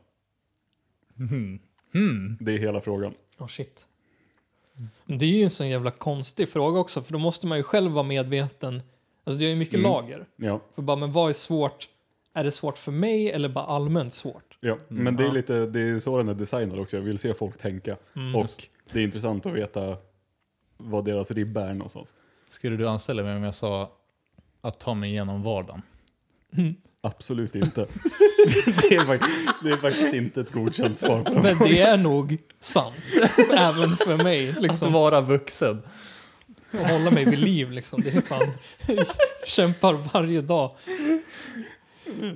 Hmm. 1.18 1.60
Hmm. 1.94 2.38
Det 2.40 2.52
är 2.54 2.58
hela 2.58 2.82
frågan. 2.82 3.14
Oh 3.38 3.48
shit. 3.48 3.88
Det 5.06 5.26
är 5.26 5.30
ju 5.30 5.44
en 5.44 5.50
sån 5.50 5.70
jävla 5.70 5.92
konstig 5.92 6.50
fråga 6.50 6.80
också, 6.80 7.02
för 7.02 7.14
då 7.14 7.20
måste 7.20 7.48
man 7.48 7.58
ju 7.58 7.64
själv 7.64 7.92
vara 7.92 8.04
medveten. 8.04 8.82
Alltså 9.24 9.40
det 9.40 9.46
är 9.46 9.50
ju 9.50 9.56
mycket 9.56 9.74
Mm. 9.76 9.92
lager. 9.92 10.26
Ja, 10.36 10.62
För 10.76 10.82
bara, 10.82 10.98
men 10.98 11.12
vad 11.12 11.30
är 11.30 11.34
svårt? 11.34 11.90
Är 12.34 12.44
det 12.44 12.52
svårt 12.52 12.78
för 12.78 12.92
mig 12.92 13.32
eller 13.32 13.50
bara 13.50 13.66
allmänt 13.66 14.14
svårt? 14.14 14.58
ja. 14.60 14.78
men 14.88 15.16
det 15.16 15.26
är 15.26 15.32
lite, 15.32 15.66
det 15.66 15.80
är 15.82 16.00
så 16.00 16.18
den 16.18 16.30
är 16.30 16.34
designad 16.34 16.80
också. 16.80 16.98
Jag 16.98 17.04
vill 17.04 17.18
se 17.18 17.34
folk 17.34 17.58
tänka. 17.58 17.98
Mm. 18.16 18.36
Och 18.36 18.48
det 18.94 19.00
är 19.00 19.04
intressant 19.04 19.46
att 19.46 19.54
veta 19.54 19.98
vad 20.78 21.06
deras 21.06 21.32
ribba 21.32 21.62
är 21.62 21.74
någonstans. 21.74 22.16
Skulle 22.48 22.78
du 22.78 22.88
anställa 22.90 23.24
mig 23.24 23.36
om 23.36 23.44
jag 23.44 23.56
sa 23.56 23.92
att 24.62 24.80
ta 24.80 24.94
mig 24.94 25.10
igenom 25.10 25.44
vardagen? 25.44 25.82
Absolut 27.02 27.56
inte. 27.56 27.82
det, 28.66 28.96
är 28.96 29.06
faktiskt, 29.06 29.64
det 29.64 29.70
är 29.70 29.78
faktiskt 29.78 30.14
inte 30.14 30.42
ett 30.42 30.52
godkänt 30.52 30.98
svar 30.98 31.24
på 31.24 31.34
den 31.34 31.44
Men 31.44 31.60
det 31.60 31.82
är 31.82 31.98
nog 31.98 32.38
sant, 32.60 32.96
även 33.54 33.90
för 33.90 34.24
mig. 34.24 34.56
Liksom, 34.60 34.94
vara 34.94 35.22
vuxen. 35.22 35.82
att 36.72 36.92
hålla 36.92 37.12
mig 37.12 37.26
vid 37.26 37.40
liv 37.40 37.72
liksom. 37.72 38.02
Det 38.02 38.10
är 38.10 38.22
fan, 38.22 38.52
kämpar 39.46 39.94
varje 39.94 40.42
dag. 40.42 40.76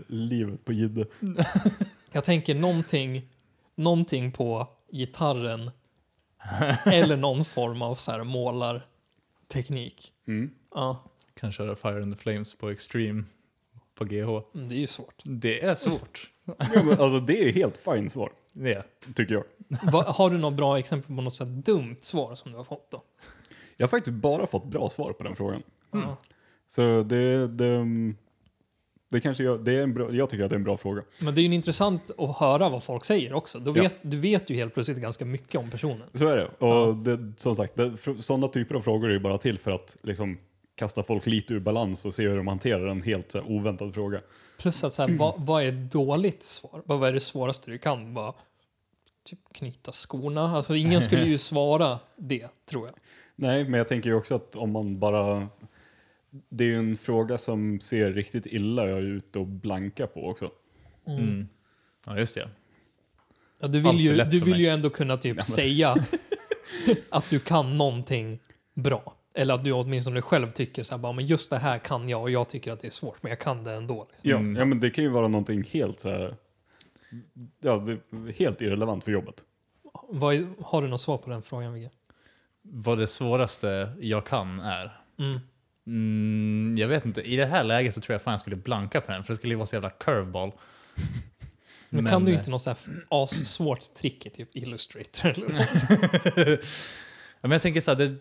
Livet 0.08 0.66
på 0.66 0.74
Jidde. 0.74 1.06
Jag 2.12 2.24
tänker 2.24 2.56
någonting, 2.56 3.30
någonting 3.76 4.32
på 4.32 4.68
gitarren 4.92 5.72
eller 6.86 7.18
någon 7.18 7.46
form 7.46 7.82
av 7.82 7.96
så 7.96 8.12
här 8.12 8.24
målarteknik. 8.24 10.12
Mm. 10.28 10.52
Ja, 10.74 11.04
Kan 11.40 11.52
köra 11.52 11.76
Fire 11.76 12.02
and 12.02 12.18
the 12.18 12.22
Flames 12.22 12.54
på 12.54 12.70
Extreme 12.70 13.24
på 13.96 14.06
GH. 14.06 14.42
men 14.52 14.70
det 14.70 14.76
är 14.76 14.80
ju 14.80 14.88
svårt. 14.88 15.22
Det 15.24 15.64
är 15.64 15.76
svårt. 15.76 16.30
Ja, 16.58 16.84
men 16.84 17.00
alltså 17.00 17.20
det 17.20 17.44
är 17.50 17.52
helt 17.54 17.78
fint 17.78 18.12
svar, 18.12 18.32
Det. 18.54 18.84
tycker 19.16 19.34
jag. 19.34 19.44
Va, 19.92 20.04
har 20.08 20.30
du 20.30 20.38
något 20.38 20.54
bra 20.54 20.80
exempel 20.80 21.16
på 21.16 21.22
något 21.22 21.34
så 21.34 21.46
här 21.46 21.52
dumt 21.52 21.96
svar 22.02 22.36
som 22.36 22.52
du 22.52 22.58
har 22.58 22.64
fått 22.66 22.92
då? 22.92 23.04
Jag 23.78 23.86
har 23.86 23.90
faktiskt 23.90 24.18
bara 24.18 24.48
fått 24.48 24.66
bra 24.66 24.90
svar 24.90 25.14
på 25.14 25.24
den 25.24 25.36
frågan. 25.36 25.64
Ja. 25.92 26.18
Så 26.68 27.04
det, 27.04 27.48
det, 27.48 27.86
det 29.10 29.22
kanske 29.22 29.44
jag, 29.44 29.66
det 29.66 29.72
är 29.78 29.84
en 29.84 29.94
bra, 29.94 30.14
jag 30.14 30.30
tycker 30.30 30.44
att 30.44 30.50
det 30.50 30.54
är 30.56 30.58
en 30.58 30.64
bra 30.64 30.78
fråga. 30.78 31.02
Men 31.22 31.36
det 31.36 31.42
är 31.42 31.44
ju 31.44 31.54
intressant 31.54 32.12
att 32.18 32.38
höra 32.38 32.70
vad 32.70 32.84
folk 32.84 33.06
säger 33.06 33.34
också. 33.34 33.60
Då 33.60 33.72
vet, 33.72 33.96
Du 34.02 34.18
vet 34.20 34.50
ju 34.50 34.56
helt 34.56 34.74
plötsligt 34.74 34.98
ganska 34.98 35.26
mycket 35.26 35.56
om 35.62 35.70
personen. 35.70 36.08
Så 36.14 36.28
är 36.28 36.38
det. 36.38 36.66
Och 36.66 36.96
det, 36.96 37.34
som 37.40 37.56
sagt, 37.56 37.76
det, 37.76 37.98
sådana 38.20 38.48
typer 38.48 38.76
av 38.76 38.82
frågor 38.82 39.10
är 39.10 39.14
ju 39.14 39.20
bara 39.20 39.38
till 39.38 39.60
för 39.60 39.72
att 39.72 39.98
liksom, 40.02 40.38
kasta 40.76 41.04
folk 41.04 41.26
lite 41.26 41.54
ur 41.54 41.60
balans 41.60 42.06
och 42.06 42.14
se 42.14 42.28
hur 42.28 42.38
de 42.38 42.48
hanterar 42.48 42.88
en 42.88 43.02
helt 43.02 43.32
så 43.32 43.42
här, 43.42 43.52
oväntad 43.52 43.94
fråga. 43.94 44.22
Plus 44.58 44.84
att 44.84 44.94
så 44.94 45.08
här, 45.08 45.18
vad, 45.18 45.34
vad 45.38 45.64
är 45.64 45.72
dåligt 45.72 46.44
svar? 46.44 46.82
Vad 46.86 47.10
är 47.10 47.14
det 47.14 47.20
svåraste 47.20 47.72
du 47.72 47.78
kan? 47.78 48.14
Bara, 48.14 48.34
typ 49.24 49.40
knyta 49.54 49.92
skorna. 49.92 50.42
Alltså 50.42 50.76
ingen 50.76 51.02
skulle 51.02 51.26
ju 51.26 51.38
svara 51.38 52.00
det, 52.16 52.48
tror 52.66 52.86
jag. 52.86 52.96
Nej, 53.36 53.64
men 53.64 53.74
jag 53.74 53.88
tänker 53.88 54.10
ju 54.10 54.16
också 54.16 54.36
att 54.36 54.56
om 54.56 54.72
man 54.72 55.00
bara... 55.00 55.48
Det 56.50 56.64
är 56.64 56.68
ju 56.68 56.78
en 56.78 56.96
fråga 56.96 57.38
som 57.38 57.80
ser 57.80 58.12
riktigt 58.12 58.46
illa 58.46 58.86
ut 58.86 59.36
och 59.36 59.48
blanka 59.48 60.08
på 60.08 60.30
också. 60.30 60.52
Mm. 61.08 61.48
Ja, 62.06 62.18
just 62.18 62.36
det. 62.36 62.50
Ja, 63.60 63.68
du 63.68 63.80
vill, 63.80 64.00
ju, 64.00 64.24
du 64.24 64.40
vill 64.40 64.50
mig. 64.50 64.62
ju 64.62 64.68
ändå 64.68 64.90
kunna 64.90 65.18
typ 65.18 65.44
säga 65.44 65.96
att 67.10 67.30
du 67.30 67.40
kan 67.40 67.78
någonting 67.78 68.40
bra. 68.74 69.16
Eller 69.34 69.54
att 69.54 69.64
du 69.64 69.72
åtminstone 69.72 70.22
själv 70.22 70.52
tycker 70.52 70.84
så 70.84 70.94
här, 70.94 71.00
bara, 71.00 71.14
men 71.14 71.26
just 71.26 71.50
det 71.50 71.58
här 71.58 71.78
kan 71.78 72.10
jag 72.10 72.22
och 72.22 72.32
jag 72.32 72.50
tycker 72.50 72.72
att 72.72 72.80
det 72.80 72.88
är 72.88 72.92
svårt, 72.92 73.24
men 73.24 73.30
jag 73.30 73.40
kan 73.40 73.64
det 73.64 73.74
ändå. 73.74 74.08
Liksom. 74.12 74.30
Ja, 74.30 74.38
Mm. 74.38 74.56
ja 74.56 74.66
men 74.66 74.80
det 74.80 74.90
kan 74.90 75.04
ju 75.04 75.10
vara 75.10 75.28
någonting 75.28 75.64
helt 75.64 76.00
så 76.00 76.10
här... 76.10 76.36
Ja, 77.62 77.78
det 77.78 77.92
är 77.92 78.32
helt 78.32 78.62
irrelevant 78.62 79.04
för 79.04 79.12
jobbet. 79.12 79.44
Vad 80.10 80.36
är, 80.36 80.48
har 80.62 80.82
du 80.82 80.88
något 80.88 81.02
svar 81.02 81.18
på 81.18 81.30
den 81.30 81.42
frågan, 81.44 81.74
Vigge? 81.74 81.90
Vad 82.62 82.98
det 82.98 83.08
svåraste 83.08 83.92
jag 84.00 84.26
kan 84.26 84.60
är. 84.60 84.92
Mm. 85.20 85.40
Mm, 85.88 86.76
jag 86.78 86.88
vet 86.88 87.06
inte. 87.06 87.22
I 87.22 87.36
det 87.36 87.46
här 87.46 87.64
läget 87.64 87.94
så 87.94 88.02
tror 88.02 88.14
jag 88.14 88.22
fan 88.22 88.32
jag 88.32 88.40
skulle 88.40 88.56
blanka 88.56 89.02
på 89.02 89.12
den. 89.12 89.24
För 89.24 89.34
det 89.34 89.38
skulle 89.38 89.54
ju 89.54 89.58
vara 89.58 89.68
så 89.68 89.76
jävla 89.76 89.90
curveball. 89.90 90.52
Men, 91.90 92.06
kan 92.06 92.26
du 92.26 92.34
inte 92.34 92.52
något 92.52 92.62
så 92.62 92.70
här 92.70 92.78
assvårt 93.10 93.94
trick 93.94 94.26
i 94.26 94.30
typ 94.30 94.56
Illustrator 94.58 95.30
eller 95.30 95.50
något? 95.50 96.60
Men 97.44 97.52
jag 97.52 97.62
tänker 97.62 97.82
så 97.82 97.92
här, 97.92 97.98
det, 97.98 98.18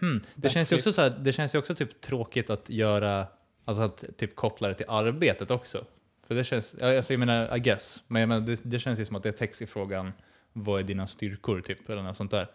hmm, 0.00 0.20
det, 0.34 0.50
känns 0.50 0.72
ju 0.72 0.76
också 0.76 0.92
så 0.92 1.02
här, 1.02 1.10
det 1.10 1.32
känns 1.32 1.54
ju 1.54 1.58
också 1.58 1.74
typ 1.74 2.00
tråkigt 2.00 2.50
att 2.50 2.70
göra, 2.70 3.26
alltså 3.64 3.82
att 3.82 4.04
typ 4.16 4.36
koppla 4.36 4.68
det 4.68 4.74
till 4.74 4.86
arbetet 4.88 5.50
också. 5.50 5.84
För 6.26 6.34
det 6.34 6.44
känns, 6.44 6.74
alltså 6.74 7.12
jag 7.12 7.20
menar, 7.20 7.56
I 7.56 7.60
guess, 7.60 8.02
men 8.06 8.20
jag 8.20 8.28
menar, 8.28 8.46
det, 8.46 8.60
det 8.62 8.78
känns 8.78 9.00
ju 9.00 9.04
som 9.04 9.16
att 9.16 9.22
det 9.22 9.32
text 9.32 9.62
i 9.62 9.66
frågan, 9.66 10.12
vad 10.52 10.80
är 10.80 10.84
dina 10.84 11.06
styrkor 11.06 11.60
typ, 11.60 11.90
eller 11.90 12.02
något 12.02 12.16
sånt 12.16 12.30
där. 12.30 12.46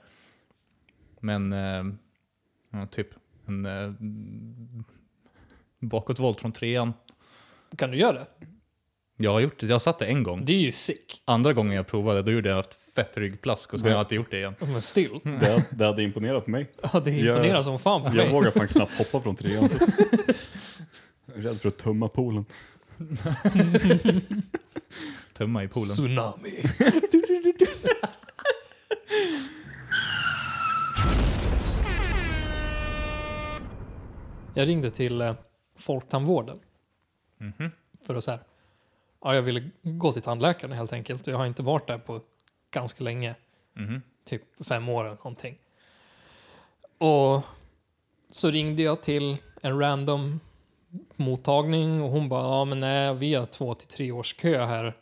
Men, 1.20 1.54
eh, 1.54 1.84
ja, 2.70 2.88
typ 2.88 3.08
en 3.46 3.66
eh, 3.66 3.94
bakåtvolt 5.80 6.42
från 6.42 6.52
trean, 6.52 6.94
Kan 7.78 7.92
du 7.92 7.98
göra 7.98 8.14
det? 8.14 8.28
Jag 9.18 9.32
har 9.32 9.40
gjort 9.40 9.60
det, 9.60 9.66
jag 9.66 9.76
har 9.76 9.80
satt 9.80 10.00
det 10.00 10.06
en 10.06 10.24
gång. 10.24 10.46
Det 10.46 10.54
är 10.54 10.60
ju 10.60 10.72
sick. 10.72 11.22
Andra 11.26 11.54
gången 11.54 11.76
jag 11.76 11.88
provade, 11.88 12.22
då 12.22 12.32
gjorde 12.32 12.50
jag 12.50 12.60
fett 12.96 13.18
ryggplask 13.18 13.74
och 13.74 13.80
sen 13.80 13.90
har 13.90 13.96
jag 13.98 14.02
inte 14.04 14.16
gjort 14.16 14.32
det 14.32 14.38
igen. 14.38 14.56
Men 14.60 14.82
still. 14.82 15.20
Det, 15.24 15.66
det 15.72 15.86
hade 15.86 16.04
imponerat 16.04 16.46
på 16.46 16.52
mig. 16.52 16.72
Ja, 16.94 17.00
det 17.00 17.12
imponerar 17.12 17.62
som 17.62 17.80
fan 17.80 18.02
på 18.02 18.08
Jag 18.08 18.16
mig. 18.16 18.30
vågar 18.32 18.52
fan 18.52 18.68
knappt 18.68 18.98
hoppa 18.98 19.22
från 19.22 19.36
trean. 19.36 19.70
Jag 21.26 21.38
är 21.38 21.42
rädd 21.42 21.62
för 21.62 21.68
att 21.68 21.78
tumma 21.78 22.08
poolen. 22.08 22.46
Tumma 25.34 25.64
i 25.64 25.68
poolen. 25.68 25.90
Tsunami. 25.90 26.64
Jag 34.54 34.68
ringde 34.68 34.92
till 34.92 35.22
eh, 35.22 35.34
Folktandvården. 35.76 36.60
För 38.06 38.16
att 38.16 38.24
så 38.24 38.32
här, 38.32 38.40
ja, 39.24 39.36
jag 39.36 39.42
ville 39.42 39.70
gå 39.84 40.12
till 40.12 40.22
tandläkaren 40.22 40.72
helt 40.74 40.94
enkelt. 40.94 41.28
Jag 41.28 41.38
har 41.38 41.46
inte 41.46 41.64
varit 41.64 41.88
där 41.88 41.98
på 41.98 42.22
ganska 42.72 43.04
länge. 43.04 43.36
Mhm. 43.74 44.02
Typ 44.26 44.42
fem 44.66 44.90
år 44.90 45.06
eller 45.06 45.16
någonting. 45.16 45.58
Och 46.98 47.42
så 48.32 48.52
ringde 48.52 48.82
jag 48.84 49.02
till 49.02 49.38
en 49.62 49.80
random 49.80 50.40
mottagning 51.16 52.02
och 52.02 52.10
hon 52.10 52.30
bara, 52.30 52.44
ja 52.44 52.66
men 52.66 52.80
nej, 52.80 53.14
vi 53.14 53.34
har 53.34 53.46
två 53.46 53.74
till 53.74 53.88
tre 53.88 54.12
års 54.12 54.34
kö 54.34 54.66
här. 54.66 54.94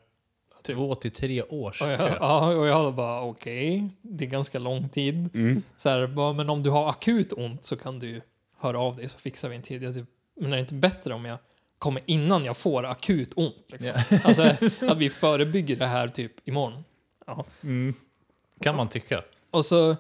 Två 0.64 0.96
till 0.96 1.12
tre 1.12 1.44
års 1.44 1.82
Och 1.82 1.90
jag, 1.90 2.00
kö. 2.00 2.18
ja, 2.20 2.56
och 2.56 2.68
jag 2.68 2.94
bara, 2.96 3.22
okej, 3.22 3.90
det 4.02 4.26
är 4.26 4.30
ganska 4.30 4.60
lång 4.60 4.90
tid. 4.90 5.30
Mm. 5.34 5.62
Så 5.78 5.90
här, 5.90 6.08
bara, 6.08 6.34
men 6.34 6.50
om 6.50 6.64
du 6.64 6.70
har 6.70 6.90
akut 6.90 7.34
ont 7.34 7.64
så 7.64 7.76
kan 7.76 8.00
du 8.00 8.22
höra 8.58 8.80
av 8.80 8.96
dig 8.96 9.10
så 9.10 9.20
fixar 9.20 9.50
vi 9.50 9.56
en 9.56 9.62
tid. 9.62 9.84
Jag 9.84 9.94
typ, 9.94 10.06
men 10.36 10.52
är 10.52 10.56
det 10.56 10.62
inte 10.62 10.74
bättre 10.74 11.14
om 11.14 11.26
jag 11.26 11.38
kommer 11.78 12.02
innan 12.06 12.46
jag 12.46 12.58
får 12.58 12.86
akut 12.86 13.32
ont? 13.36 13.66
Liksom? 13.68 13.88
Ja. 14.10 14.18
Alltså 14.24 14.42
att 14.82 14.98
vi 14.98 15.10
förebygger 15.10 15.76
det 15.76 15.86
här 15.88 16.08
typ 16.08 16.48
imorgon. 16.48 16.84
Ja. 17.30 17.46
Mm. 17.64 17.94
Kan 18.62 18.76
man 18.76 18.90
tycka. 18.90 19.24
Och 19.52 19.66
så, 19.66 19.96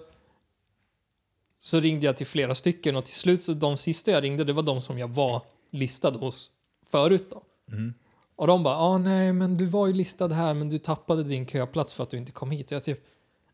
så 1.60 1.80
ringde 1.80 2.06
jag 2.06 2.18
till 2.18 2.28
flera 2.28 2.56
stycken 2.56 2.96
och 2.96 3.06
till 3.06 3.16
slut 3.16 3.44
så 3.44 3.54
de 3.54 3.78
sista 3.78 4.12
jag 4.12 4.24
ringde 4.24 4.44
det 4.44 4.54
var 4.54 4.64
de 4.64 4.82
som 4.82 5.00
jag 5.00 5.08
var 5.08 5.42
listad 5.70 6.12
hos 6.12 6.52
förut 6.92 7.26
då. 7.30 7.42
Mm. 7.72 7.94
Och 8.36 8.48
de 8.48 8.64
bara, 8.64 8.76
ah, 8.78 8.98
nej 8.98 9.34
men 9.34 9.58
du 9.58 9.66
var 9.66 9.88
ju 9.88 9.94
listad 9.94 10.28
här 10.28 10.54
men 10.54 10.70
du 10.70 10.78
tappade 10.78 11.24
din 11.24 11.48
köplats 11.48 11.94
för 11.94 12.04
att 12.04 12.10
du 12.10 12.18
inte 12.18 12.32
kom 12.32 12.52
hit. 12.52 12.72
Och 12.72 12.76
jag 12.76 12.84
typ, 12.84 13.08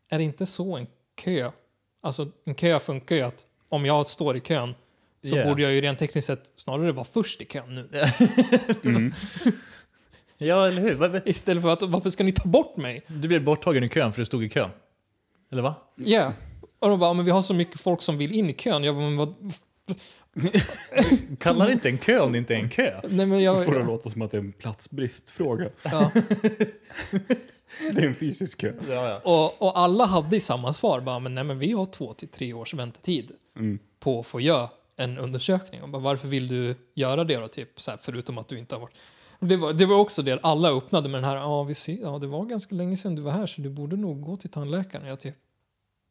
är 0.08 0.18
det 0.18 0.24
inte 0.24 0.46
så 0.46 0.76
en 0.76 0.86
kö? 1.14 1.50
Alltså 2.00 2.28
en 2.44 2.54
kö 2.54 2.80
funkar 2.80 3.16
ju 3.16 3.22
att 3.22 3.46
om 3.68 3.86
jag 3.86 4.06
står 4.06 4.36
i 4.36 4.40
kön 4.40 4.74
så 5.22 5.36
Yeah. 5.36 5.48
borde 5.48 5.62
jag 5.62 5.72
ju 5.72 5.80
rent 5.80 5.98
tekniskt 5.98 6.26
sett 6.26 6.52
snarare 6.54 6.92
vara 6.92 7.04
först 7.04 7.40
i 7.40 7.44
kön 7.44 7.74
nu. 7.74 7.88
Mm. 8.84 9.12
Ja, 10.38 10.66
eller 10.68 10.82
hur? 10.82 11.28
Istället 11.28 11.62
för 11.62 11.70
att, 11.70 11.82
varför 11.82 12.10
ska 12.10 12.24
ni 12.24 12.32
ta 12.32 12.48
bort 12.48 12.76
mig? 12.76 13.02
Du 13.08 13.28
blev 13.28 13.44
borttagen 13.44 13.84
i 13.84 13.88
kön 13.88 14.12
för 14.12 14.20
du 14.20 14.26
stod 14.26 14.44
i 14.44 14.48
kön. 14.48 14.70
Eller 15.52 15.62
va? 15.62 15.74
Ja. 15.94 16.32
Och 16.78 16.88
de 16.88 16.98
bara, 17.00 17.12
men 17.14 17.24
vi 17.24 17.30
har 17.30 17.42
så 17.42 17.54
mycket 17.54 17.80
folk 17.80 18.02
som 18.02 18.18
vill 18.18 18.32
in 18.32 18.50
i 18.50 18.54
kön. 18.54 18.84
Jag 18.84 18.94
bara, 18.94 19.04
men 19.04 19.16
vad? 19.16 19.34
Kallar 21.40 21.66
det 21.66 21.72
inte 21.72 21.88
en 21.88 21.98
kö 21.98 22.18
om 22.20 22.32
det 22.32 22.38
inte 22.38 22.54
är 22.54 22.58
en 22.58 22.68
kö? 22.70 23.00
Nej 23.08 23.26
men 23.26 23.42
jag... 23.42 23.64
Får 23.64 23.74
det 23.74 23.84
låta 23.84 24.10
som 24.10 24.22
att 24.22 24.30
det 24.30 24.36
är 24.36 24.40
en 24.40 24.52
platsbristfråga. 24.52 25.68
ja. 25.82 26.10
Det 27.94 28.02
är 28.02 28.06
en 28.06 28.14
fysisk 28.14 28.60
kö. 28.60 28.72
Ja, 28.88 29.08
ja. 29.08 29.20
och, 29.24 29.62
och 29.68 29.78
alla 29.78 30.04
hade 30.04 30.36
i 30.36 30.40
samma 30.40 30.72
svar, 30.72 31.00
bara, 31.00 31.18
men 31.18 31.34
nej 31.34 31.44
men 31.44 31.58
vi 31.58 31.72
har 31.72 31.86
två 31.86 32.12
till 32.14 32.28
tre 32.28 32.52
års 32.52 32.74
väntetid 32.74 33.30
Mm. 33.58 33.78
på 33.98 34.20
att 34.20 34.26
få 34.26 34.40
göra 34.40 34.68
en 34.96 35.18
undersökning. 35.18 35.82
Och 35.82 35.88
bara, 35.88 36.02
varför 36.02 36.28
vill 36.28 36.48
du 36.48 36.74
göra 36.94 37.24
det 37.24 37.36
då, 37.36 37.48
typ, 37.48 37.80
så 37.80 37.90
här, 37.90 37.98
förutom 38.02 38.38
att 38.38 38.48
du 38.48 38.58
inte 38.58 38.74
har 38.74 38.80
varit... 38.80 38.94
Det 39.40 39.56
var, 39.56 39.72
det 39.72 39.86
var 39.86 39.96
också 39.96 40.22
det, 40.22 40.38
alla 40.42 40.70
öppnade 40.70 41.08
med 41.08 41.22
den 41.22 41.30
här, 41.30 41.36
ja, 41.36 41.62
vi 41.62 41.74
ser, 41.74 41.98
ja 42.02 42.18
det 42.18 42.26
var 42.26 42.44
ganska 42.44 42.74
länge 42.74 42.96
sedan 42.96 43.14
du 43.14 43.22
var 43.22 43.32
här 43.32 43.46
så 43.46 43.60
du 43.60 43.70
borde 43.70 43.96
nog 43.96 44.22
gå 44.22 44.36
till 44.36 44.50
tandläkaren. 44.50 45.06
Jag 45.06 45.20
typ, 45.20 45.34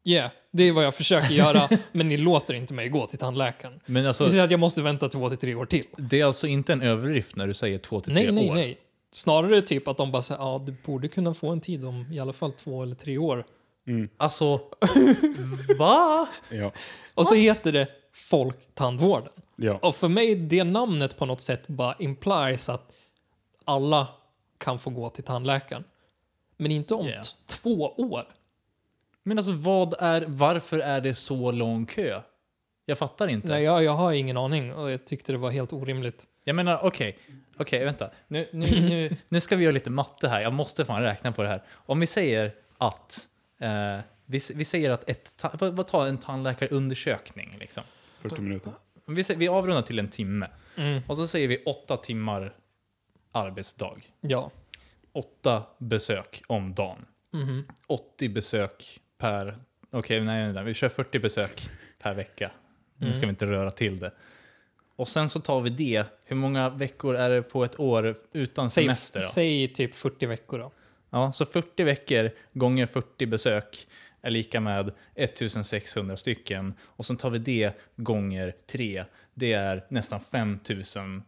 yeah, 0.04 0.32
det 0.52 0.64
är 0.64 0.72
vad 0.72 0.84
jag 0.86 0.96
försöker 0.96 1.34
göra, 1.34 1.70
men 1.92 2.10
ni 2.10 2.18
låter 2.18 2.54
inte 2.54 2.74
mig 2.74 2.90
gå 2.90 3.06
till 3.06 3.20
tandläkaren. 3.20 3.80
Men 3.86 4.06
alltså, 4.08 4.24
Det 4.24 4.30
säger 4.30 4.44
att 4.44 4.52
jag 4.52 4.60
måste 4.60 4.82
vänta 4.82 5.10
två 5.10 5.30
till 5.30 5.38
tre 5.38 5.56
år 5.56 5.66
till. 5.66 5.86
det 5.98 6.22
är 6.22 6.26
alltså 6.26 6.48
inte 6.48 6.74
en 6.74 6.82
överdrift 6.82 7.36
när 7.36 7.48
du 7.48 7.54
säger 7.54 7.78
två 7.78 8.02
till 8.02 8.14
tre 8.14 8.24
Nej, 8.24 8.32
nej, 8.32 8.50
år? 8.50 8.56
nej. 8.56 8.78
Snarare 9.12 9.62
typ 9.62 9.88
att 9.88 9.98
de 9.98 10.12
bara 10.12 10.22
säger, 10.22 10.42
ja, 10.42 10.64
du 10.66 10.76
borde 10.86 11.08
kunna 11.08 11.34
få 11.34 11.50
en 11.50 11.62
tid 11.62 11.86
om 11.86 12.06
i 12.12 12.20
alla 12.20 12.34
fall 12.34 12.52
två 12.52 12.84
eller 12.84 12.96
tre 12.96 13.18
år. 13.18 13.46
Mm. 13.88 14.10
Alltså, 14.18 14.60
va? 15.80 16.28
Ja. 16.50 16.72
Och 17.14 17.28
så 17.28 17.36
heter 17.36 17.72
det 17.72 17.88
Folktandvården. 18.14 19.30
Ja. 19.56 19.80
Och 19.82 19.96
för 19.96 20.08
mig, 20.08 20.36
det 20.36 20.64
namnet 20.64 21.18
på 21.18 21.26
något 21.26 21.42
sätt 21.42 21.68
bara 21.68 21.96
implies 22.00 22.70
att 22.70 22.92
alla 23.66 24.08
kan 24.58 24.80
få 24.80 24.90
gå 24.90 25.10
till 25.10 25.24
tandläkaren. 25.24 25.84
Men 26.58 26.72
inte 26.72 26.94
om 26.94 27.08
Yeah. 27.08 27.24
två 27.48 27.94
år. 27.98 28.24
Men 29.24 29.38
alltså 29.38 29.54
vad 29.54 29.94
är, 30.00 30.26
varför 30.28 30.80
är 30.80 31.02
det 31.02 31.16
så 31.16 31.52
lång 31.52 31.86
kö? 31.86 32.22
Jag 32.86 32.98
fattar 32.98 33.28
inte. 33.28 33.48
Nej, 33.48 33.64
jag, 33.64 33.84
jag 33.84 33.92
har 33.96 34.12
ingen 34.14 34.38
aning 34.38 34.74
och 34.74 34.92
jag 34.92 35.06
tyckte 35.06 35.32
det 35.32 35.38
var 35.38 35.52
helt 35.52 35.74
orimligt. 35.74 36.28
Jag 36.44 36.56
menar, 36.56 36.80
okej, 36.84 37.18
okej, 37.58 37.86
vänta. 37.86 38.10
Nu, 38.28 38.50
nu, 38.54 38.66
nu, 38.90 39.16
nu 39.30 39.42
ska 39.42 39.56
vi 39.56 39.64
göra 39.64 39.74
lite 39.74 39.90
matte 39.90 40.28
här. 40.30 40.42
Jag 40.42 40.54
måste 40.54 40.86
fan 40.86 41.02
räkna 41.02 41.32
på 41.32 41.44
det 41.44 41.50
här. 41.50 41.64
Om 41.74 42.00
vi 42.00 42.08
säger 42.08 42.56
att, 42.78 43.28
eh, 43.60 44.00
vi, 44.26 44.42
vi 44.54 44.66
säger 44.66 44.90
att 44.90 45.10
ett, 45.10 45.38
ta- 45.38 45.52
vad, 45.60 45.74
vad 45.74 45.88
tar 45.88 46.08
en 46.08 46.18
tandläkarundersökning 46.18 47.56
liksom? 47.60 47.84
40 48.18 48.42
minuter. 48.42 48.72
Vi, 49.08 49.24
vi 49.36 49.48
avrundar 49.48 49.82
till 49.82 50.00
en 50.00 50.10
timme 50.10 50.48
Mm, 50.78 51.02
och 51.08 51.18
så 51.18 51.28
säger 51.28 51.48
vi 51.48 51.64
åtta 51.64 51.98
timmar 51.98 52.54
arbetsdag. 53.36 53.98
ja. 54.22 54.52
Åtta 55.12 55.64
besök 55.78 56.44
om 56.48 56.74
dagen. 56.74 57.06
Mhm. 57.34 57.64
80 57.88 58.30
besök 58.30 59.00
per... 59.18 59.58
Okej, 59.92 60.22
nej, 60.22 60.44
nej, 60.44 60.54
nej, 60.54 60.64
vi 60.64 60.74
kör 60.74 60.90
40 60.90 61.20
besök 61.20 61.70
per 62.00 62.14
vecka. 62.14 62.52
Nu 62.98 63.14
ska 63.14 63.22
vi 63.22 63.30
inte 63.30 63.46
röra 63.46 63.72
till 63.72 64.00
det. 64.00 64.12
Och 64.96 65.08
sen 65.08 65.30
så 65.30 65.40
tar 65.40 65.62
vi 65.62 65.70
det. 65.70 66.06
Hur 66.26 66.36
många 66.36 66.70
veckor 66.70 67.16
är 67.16 67.30
det 67.30 67.42
på 67.42 67.64
ett 67.64 67.80
år 67.80 68.16
utan 68.34 68.70
Säg, 68.70 68.84
semester? 68.84 69.22
Då? 69.22 69.28
säg 69.28 69.74
typ 69.74 69.96
40 69.96 70.26
veckor 70.26 70.60
då. 70.60 70.72
Ja, 71.10 71.32
så 71.32 71.46
40 71.46 71.84
veckor 71.84 72.32
gånger 72.54 72.86
40 72.86 73.26
besök 73.26 73.88
är 74.22 74.30
lika 74.30 74.60
med 74.60 74.92
1600 75.16 76.18
stycken. 76.18 76.74
Och 76.82 77.06
sen 77.06 77.18
tar 77.18 77.30
vi 77.30 77.40
det 77.40 77.74
gånger 77.96 78.56
3. 78.68 79.06
Det 79.34 79.54
är 79.54 79.86
nästan 79.90 80.20
5000 80.20 81.24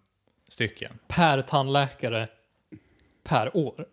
stycken. 0.48 1.00
Per 1.08 1.42
tandläkare 1.42 2.28
per 3.24 3.58
år. 3.58 3.86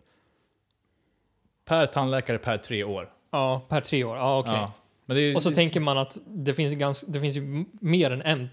Per 1.65 1.85
tandläkare 1.85 2.37
per 2.37 2.57
tre 2.57 2.83
år. 2.83 3.11
Ja, 3.31 3.65
per 3.69 3.81
tre 3.81 4.03
år. 4.03 4.17
Ja, 4.17 4.39
okej. 4.39 4.53
Ja. 4.53 4.71
Men 5.05 5.17
det 5.17 5.21
är, 5.23 5.35
Och 5.35 5.43
så 5.43 5.49
det- 5.49 5.55
tänker 5.55 5.79
man 5.79 5.97
att 5.97 6.17
det 6.25 6.53
finns, 6.53 6.73
ganska, 6.73 7.07
det 7.11 7.19
finns 7.21 7.35
ju 7.35 7.65
mer 7.81 8.11
än 8.11 8.21
en 8.21 8.49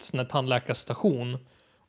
sån 0.00 0.20
här 0.20 0.26
tandläkarstation. 0.26 1.38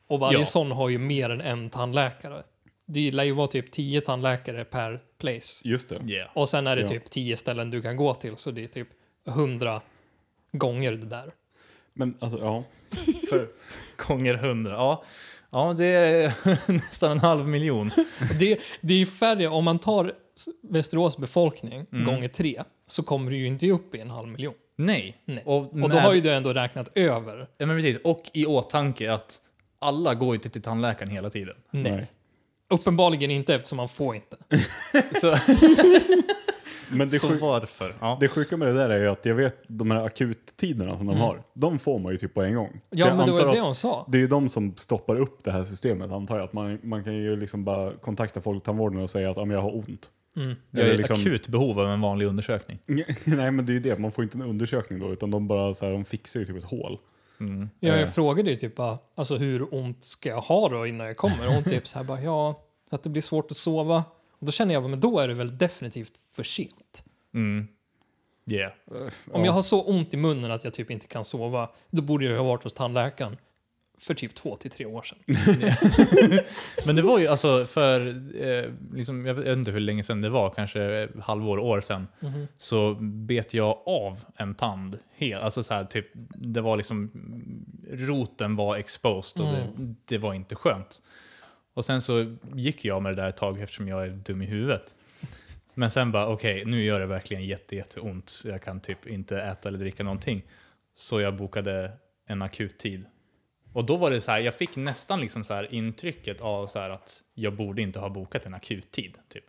Och 0.06 0.20
varje 0.20 0.38
Ja. 0.38 0.46
sån 0.46 0.70
har 0.70 0.88
ju 0.88 0.98
mer 0.98 1.30
än 1.30 1.40
en 1.40 1.70
tandläkare. 1.70 2.42
Det 2.86 3.10
lär 3.10 3.24
ju 3.24 3.32
vara 3.32 3.46
typ 3.46 3.70
10 3.70 4.00
tandläkare 4.00 4.64
per 4.64 5.00
place. 5.18 5.68
Just 5.68 5.88
det. 5.88 6.02
Yeah. 6.12 6.30
Och 6.34 6.48
sen 6.48 6.66
är 6.66 6.76
det 6.76 6.82
Ja. 6.82 6.88
typ 6.88 7.04
10 7.10 7.36
ställen 7.36 7.70
du 7.70 7.82
kan 7.82 7.96
gå 7.96 8.14
till. 8.14 8.36
Så 8.36 8.50
det 8.50 8.62
är 8.62 8.66
typ 8.66 8.88
100 9.26 9.80
gånger 10.52 10.92
det 10.92 11.06
där. 11.06 11.32
Men 11.92 12.16
alltså, 12.20 12.38
ja. 12.38 12.64
För 13.30 13.48
gånger 13.96 14.34
100. 14.34 14.72
Ja. 14.72 15.04
Ja, 15.50 15.74
det 15.78 15.84
är 15.86 16.32
nästan 16.72 17.10
en 17.12 17.18
halv 17.20 17.48
miljon. 17.48 17.90
Det, 18.38 18.58
det 18.80 18.94
är 18.94 19.06
färre, 19.06 19.48
om 19.48 19.64
man 19.64 19.78
tar 19.78 20.12
Västerås 20.62 21.16
befolkning 21.16 21.86
Mm. 21.92 22.04
gånger 22.04 22.28
tre 22.28 22.62
så 22.86 23.02
kommer 23.02 23.30
du 23.30 23.36
ju 23.36 23.46
inte 23.46 23.70
upp 23.70 23.94
i 23.94 24.00
en 24.00 24.10
halv 24.10 24.28
miljon. 24.28 24.54
Nej. 24.76 25.16
Nej. 25.24 25.42
Och, 25.44 25.72
Och 25.82 25.90
då 25.90 25.96
har 25.98 26.14
ju 26.14 26.20
du 26.20 26.30
ändå 26.32 26.52
räknat 26.52 26.88
över. 26.94 27.46
ja, 27.58 27.66
men 27.66 27.76
precis. 27.76 27.98
Och 28.04 28.22
i 28.34 28.46
åtanke 28.46 29.12
att 29.12 29.40
alla 29.78 30.14
går 30.14 30.34
inte 30.34 30.48
till 30.48 30.62
tandläkaren 30.62 31.10
hela 31.10 31.30
tiden. 31.30 31.56
Nej. 31.70 31.92
Nej. 31.92 32.06
Uppenbarligen 32.70 33.30
inte 33.30 33.54
eftersom 33.54 33.76
man 33.76 33.88
får 33.88 34.14
inte. 34.14 34.36
Så, 35.20 35.30
Men 36.90 37.08
det, 37.08 37.18
så 37.18 37.28
sjuk, 37.28 37.40
varför? 37.40 37.94
Ja. 38.00 38.16
det 38.20 38.28
sjuka 38.28 38.56
med 38.56 38.68
det 38.68 38.74
där 38.74 38.90
är 38.90 38.98
ju 38.98 39.08
att 39.08 39.24
jag 39.26 39.34
vet 39.34 39.56
de 39.66 39.90
här 39.90 40.04
akuttiderna 40.04 40.96
som 40.96 41.06
de 41.06 41.16
har, 41.16 41.42
de 41.54 41.78
får 41.78 41.98
man 41.98 42.12
ju 42.12 42.18
typ 42.18 42.34
på 42.34 42.42
en 42.42 42.54
gång. 42.54 42.70
Så 42.72 42.78
Ja, 42.90 43.06
jag 43.06 43.16
men 43.16 43.26
det 43.26 43.32
var 43.44 43.54
det 43.54 43.60
hon 43.60 43.74
sa. 43.74 44.06
Det 44.08 44.18
är 44.18 44.20
ju 44.20 44.26
de 44.26 44.48
som 44.48 44.76
stoppar 44.76 45.16
upp 45.20 45.44
det 45.44 45.50
här 45.50 45.64
systemet 45.64 46.10
antar 46.12 46.36
jag. 46.36 46.44
Att 46.44 46.52
man, 46.52 46.78
man 46.82 47.04
kan 47.04 47.14
ju 47.14 47.36
liksom 47.36 47.64
bara 47.64 47.92
kontakta 47.92 48.40
folktandvården 48.40 48.98
och 49.00 49.10
säga 49.10 49.30
att 49.30 49.38
om 49.38 49.50
jag 49.50 49.62
har 49.62 49.76
ont. 49.76 50.10
Mm. 50.36 50.56
Jag 50.70 50.88
i 50.88 50.96
liksom- 50.96 51.16
akut 51.20 51.48
behov 51.48 51.80
av 51.80 51.86
en 51.90 52.00
vanlig 52.00 52.26
undersökning. 52.26 52.78
Nej 53.24 53.50
men 53.50 53.66
det 53.66 53.72
är 53.72 53.74
ju 53.74 53.80
det, 53.80 53.98
man 53.98 54.12
får 54.12 54.24
inte 54.24 54.38
en 54.38 54.42
undersökning 54.42 54.98
då 55.00 55.12
utan 55.12 55.30
de 55.30 55.48
bara 55.48 55.74
så 55.74 55.84
här, 55.86 55.92
de 55.92 56.04
fixar 56.04 56.40
ju 56.40 56.46
typ 56.46 56.56
ett 56.56 56.64
hål. 56.70 56.98
Mm. 57.40 57.70
Ja, 57.80 57.88
jag 57.88 58.00
Eh. 58.00 58.08
frågade 58.10 58.50
ju 58.50 58.56
typ 58.56 58.76
bara, 58.76 58.98
alltså 59.14 59.36
hur 59.36 59.74
ont 59.74 60.04
ska 60.04 60.28
jag 60.28 60.40
ha 60.40 60.68
då 60.68 60.86
innan 60.86 61.06
jag 61.06 61.16
kommer? 61.16 61.46
Och 61.46 61.52
hon 61.52 61.62
typ 61.62 61.86
så 61.88 61.98
här 61.98 62.04
bara, 62.04 62.22
ja, 62.22 62.60
så 62.90 62.94
att 62.94 63.02
det 63.02 63.10
blir 63.10 63.22
svårt 63.22 63.50
att 63.50 63.56
sova. 63.56 64.04
Och 64.38 64.46
då 64.46 64.52
känner 64.52 64.74
jag, 64.74 64.90
men 64.90 65.00
då 65.00 65.18
är 65.18 65.28
det 65.28 65.34
väl 65.34 65.58
definitivt 65.58 66.12
för 66.30 66.42
sent. 66.42 67.04
Mm. 67.34 67.68
Yeah. 68.50 68.72
Om 69.32 69.44
jag 69.44 69.52
har 69.52 69.62
så 69.62 69.82
ont 69.82 70.14
i 70.14 70.16
munnen 70.16 70.50
att 70.50 70.64
jag 70.64 70.74
typ 70.74 70.90
inte 70.90 71.06
kan 71.06 71.24
sova, 71.24 71.68
då 71.90 72.02
borde 72.02 72.24
jag 72.24 72.36
ha 72.36 72.44
varit 72.44 72.64
hos 72.64 72.72
tandläkaren 72.72 73.36
för 73.98 74.14
typ 74.14 74.34
två 74.34 74.56
till 74.56 74.70
tre 74.70 74.86
år 74.86 75.02
sedan. 75.02 75.18
Men 76.86 76.96
det 76.96 77.02
var 77.02 77.18
ju 77.18 77.26
alltså 77.26 77.66
för, 77.66 78.06
eh, 78.42 78.72
liksom, 78.94 79.26
jag 79.26 79.34
vet 79.34 79.58
inte 79.58 79.70
hur 79.70 79.80
länge 79.80 80.02
sedan 80.02 80.20
det 80.20 80.28
var, 80.28 80.50
kanske 80.50 81.08
halvår, 81.20 81.58
år 81.58 81.80
sedan, 81.80 82.08
så 82.58 82.94
bet 83.00 83.54
jag 83.54 83.78
av 83.86 84.20
en 84.36 84.54
tand. 84.54 84.98
Helt, 85.16 85.42
alltså 85.42 85.62
så 85.62 85.74
här, 85.74 85.84
typ, 85.84 86.06
det 86.34 86.60
var 86.60 86.76
liksom, 86.76 87.10
roten 87.90 88.56
var 88.56 88.76
exposed 88.76 89.46
och 89.46 89.52
det, 89.52 89.94
det 90.04 90.18
var 90.18 90.34
inte 90.34 90.54
skönt. 90.54 91.02
Och 91.78 91.84
sen 91.84 92.02
så 92.02 92.36
gick 92.54 92.84
jag 92.84 93.02
med 93.02 93.12
det 93.16 93.22
där 93.22 93.28
ett 93.28 93.36
tag 93.36 93.60
eftersom 93.60 93.88
jag 93.88 94.02
är 94.06 94.10
dum 94.10 94.42
i 94.42 94.46
huvudet. 94.46 94.94
Men 95.74 95.90
sen 95.90 96.12
bara, 96.12 96.26
okej, 96.28 96.64
nu 96.64 96.84
gör 96.84 97.00
det 97.00 97.06
verkligen 97.06 97.44
jätte, 97.44 97.76
jätteont. 97.76 98.42
Jag 98.44 98.62
kan 98.62 98.80
typ 98.80 99.06
inte 99.06 99.40
äta 99.42 99.68
eller 99.68 99.78
dricka 99.78 100.02
någonting. 100.04 100.42
Så 100.94 101.20
jag 101.20 101.36
bokade 101.36 101.92
en 102.26 102.42
akut 102.42 102.78
tid. 102.78 103.04
Och 103.72 103.84
då 103.84 103.96
var 103.96 104.10
det 104.10 104.20
så 104.20 104.30
här, 104.30 104.38
jag 104.40 104.54
fick 104.54 104.76
nästan 104.76 105.20
liksom 105.20 105.44
så 105.44 105.54
här 105.54 105.74
intrycket 105.74 106.40
av 106.40 106.66
så 106.66 106.78
att 106.78 107.22
jag 107.34 107.52
borde 107.56 107.82
inte 107.82 107.98
ha 107.98 108.08
bokat 108.08 108.46
en 108.46 108.54
akut 108.54 108.90
tid. 108.90 109.18
Typ. 109.28 109.44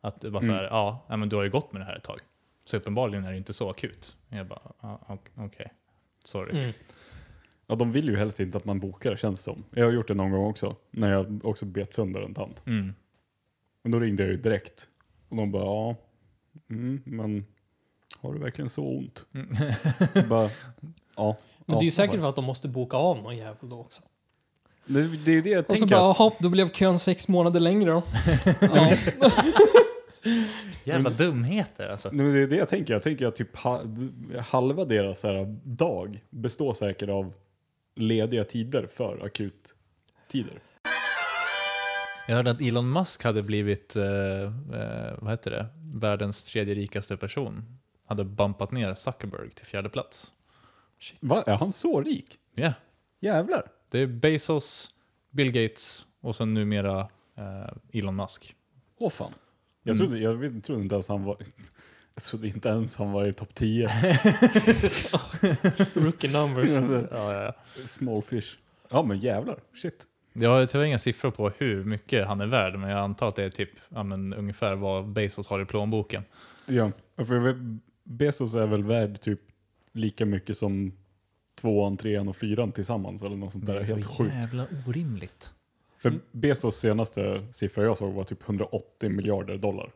Att 0.00 0.20
det 0.20 0.30
var 0.30 0.40
så 0.40 0.52
här, 0.52 0.64
ja, 0.64 1.06
ja, 1.08 1.16
men 1.16 1.28
du 1.28 1.36
har 1.36 1.42
ju 1.42 1.50
gått 1.50 1.72
med 1.72 1.80
det 1.82 1.86
här 1.86 1.96
ett 1.96 2.02
tag. 2.02 2.18
Så 2.64 2.76
uppenbarligen 2.76 3.24
är 3.24 3.30
det 3.30 3.36
inte 3.36 3.52
så 3.52 3.70
akut. 3.70 4.16
Jag 4.28 4.46
bara, 4.46 4.60
ok- 5.08 5.30
okej, 5.34 5.72
sorry. 6.24 6.58
Mm. 6.60 6.72
Ja, 7.72 7.76
de 7.76 7.92
vill 7.92 8.08
ju 8.08 8.16
helst 8.16 8.40
inte 8.40 8.58
att 8.58 8.64
man 8.64 8.80
bokar 8.80 9.16
känns 9.16 9.38
det 9.38 9.42
som. 9.42 9.64
Jag 9.70 9.84
har 9.84 9.92
gjort 9.92 10.08
det 10.08 10.14
någon 10.14 10.30
gång 10.30 10.46
också, 10.46 10.76
när 10.90 11.12
jag 11.12 11.40
också 11.44 11.64
bet 11.64 11.92
sönder 11.92 12.20
en 12.20 12.34
tand. 12.34 12.54
Mm. 12.66 12.94
Men 13.82 13.92
då 13.92 14.00
ringde 14.00 14.22
jag 14.22 14.32
ju 14.32 14.36
direkt. 14.38 14.88
Och 15.28 15.36
de 15.36 15.52
bara, 15.52 15.64
ja, 15.64 15.96
mm, 16.70 17.02
men 17.04 17.46
har 18.20 18.32
du 18.32 18.38
verkligen 18.38 18.68
så 18.68 18.84
ont? 18.84 19.26
Jag 20.14 20.28
bara, 20.28 20.50
ja. 21.16 21.36
Men 21.66 21.76
det 21.76 21.80
är 21.80 21.82
ju 21.82 21.88
ja, 21.88 21.92
säkert 21.92 22.10
bara. 22.14 22.20
för 22.20 22.28
att 22.28 22.36
de 22.36 22.44
måste 22.44 22.68
boka 22.68 22.96
av 22.96 23.16
någon 23.22 23.36
jävel 23.36 23.68
då 23.68 23.80
också. 23.80 24.02
Det, 24.86 25.02
det 25.24 25.32
är 25.32 25.42
det 25.42 25.50
jag 25.50 25.60
Och 25.60 25.66
så 25.66 25.74
tänker. 25.80 25.96
bara, 25.96 26.10
att- 26.10 26.18
hopp, 26.18 26.34
då 26.38 26.48
blev 26.48 26.70
kön 26.70 26.98
sex 26.98 27.28
månader 27.28 27.60
längre 27.60 27.90
då. 27.90 28.02
ja. 28.60 28.92
Jävla 30.84 31.10
dumheter 31.10 31.88
alltså. 31.88 32.08
Nej, 32.12 32.26
men 32.26 32.34
det 32.34 32.40
är 32.42 32.46
det 32.46 32.56
jag 32.56 32.68
tänker. 32.68 32.92
Jag 32.94 33.02
tänker 33.02 33.26
att 33.26 33.36
typ 33.36 33.56
halva 34.40 34.84
deras 34.84 35.22
här, 35.22 35.56
dag 35.64 36.24
består 36.30 36.74
säkert 36.74 37.08
av 37.08 37.32
lediga 37.94 38.44
tider 38.44 38.86
för 38.86 39.24
akuttider. 39.24 40.60
Jag 42.28 42.36
hörde 42.36 42.50
att 42.50 42.60
Elon 42.60 42.92
Musk 42.92 43.24
hade 43.24 43.42
blivit, 43.42 43.96
eh, 43.96 44.04
eh, 44.42 45.14
vad 45.18 45.30
heter 45.30 45.50
det, 45.50 45.66
världens 45.94 46.44
tredje 46.44 46.74
rikaste 46.74 47.16
person. 47.16 47.78
Hade 48.06 48.24
bumpat 48.24 48.70
ner 48.72 48.94
Zuckerberg 48.94 49.50
till 49.50 49.66
fjärde 49.66 49.88
plats. 49.88 50.32
Va? 51.20 51.42
Är 51.46 51.56
han 51.56 51.72
så 51.72 52.00
rik? 52.00 52.38
Ja, 52.54 52.72
Jävlar. 53.20 53.62
det 53.90 53.98
är 53.98 54.06
Bezos, 54.06 54.90
Bill 55.30 55.52
Gates 55.52 56.06
och 56.20 56.36
sen 56.36 56.54
numera 56.54 57.00
eh, 57.36 57.72
Elon 57.92 58.16
Musk. 58.16 58.54
Åh 58.98 59.10
fan. 59.10 59.32
Jag 59.82 59.96
Mm. 59.96 60.06
trodde, 60.08 60.22
jag 60.22 60.34
vet- 60.34 60.64
trodde 60.64 60.82
inte 60.82 60.94
ens 60.94 61.08
han 61.08 61.24
var... 61.24 61.36
Jag 62.14 62.22
trodde 62.24 62.48
inte 62.48 62.68
ens 62.68 62.96
han 62.96 63.12
var 63.12 63.26
i 63.26 63.32
topp 63.32 63.54
10. 63.54 63.88
Rookie 65.94 66.30
numbers. 66.32 66.76
Alltså, 66.76 67.08
Ja, 67.10 67.32
ja, 67.34 67.42
ja. 67.42 67.52
Small 67.86 68.22
fish. 68.22 68.58
Ja 68.90 69.02
men 69.02 69.18
jävlar. 69.18 69.58
Shit. 69.82 70.06
Jag 70.32 70.50
har 70.50 70.66
tyvärr 70.66 70.84
inga 70.84 70.98
siffror 70.98 71.30
på 71.30 71.50
hur 71.58 71.84
mycket 71.84 72.26
han 72.26 72.40
är 72.40 72.46
värd, 72.46 72.78
men 72.78 72.90
jag 72.90 72.98
antar 72.98 73.28
att 73.28 73.36
det 73.36 73.44
är 73.44 73.50
typ 73.50 73.70
ja, 73.88 74.02
men, 74.02 74.34
ungefär 74.34 74.76
vad 74.76 75.08
Bezos 75.08 75.48
har 75.48 75.60
i 75.62 75.64
plånboken. 75.64 76.22
Ja, 76.66 76.90
för 77.16 77.38
vet, 77.38 77.56
Bezos 78.04 78.54
är 78.54 78.66
väl 78.66 78.84
värd 78.84 79.20
typ 79.20 79.40
lika 79.92 80.26
mycket 80.26 80.56
som 80.56 80.92
tvåan, 81.60 81.96
trean 81.96 82.28
och 82.28 82.36
fyran 82.36 82.72
tillsammans 82.72 83.22
eller 83.22 83.36
något 83.36 83.52
sånt 83.52 83.66
där. 83.66 83.74
Det 83.74 83.80
är 83.80 83.84
Helt 83.84 84.04
så 84.04 84.10
sjukt. 84.10 84.34
jävla 84.34 84.66
orimligt. 84.86 85.54
För 85.98 86.20
Bezos 86.32 86.76
senaste 86.76 87.46
siffra 87.52 87.84
jag 87.84 87.96
såg 87.96 88.12
var 88.12 88.24
typ 88.24 88.42
180 88.42 89.10
miljarder 89.10 89.58
dollar. 89.58 89.90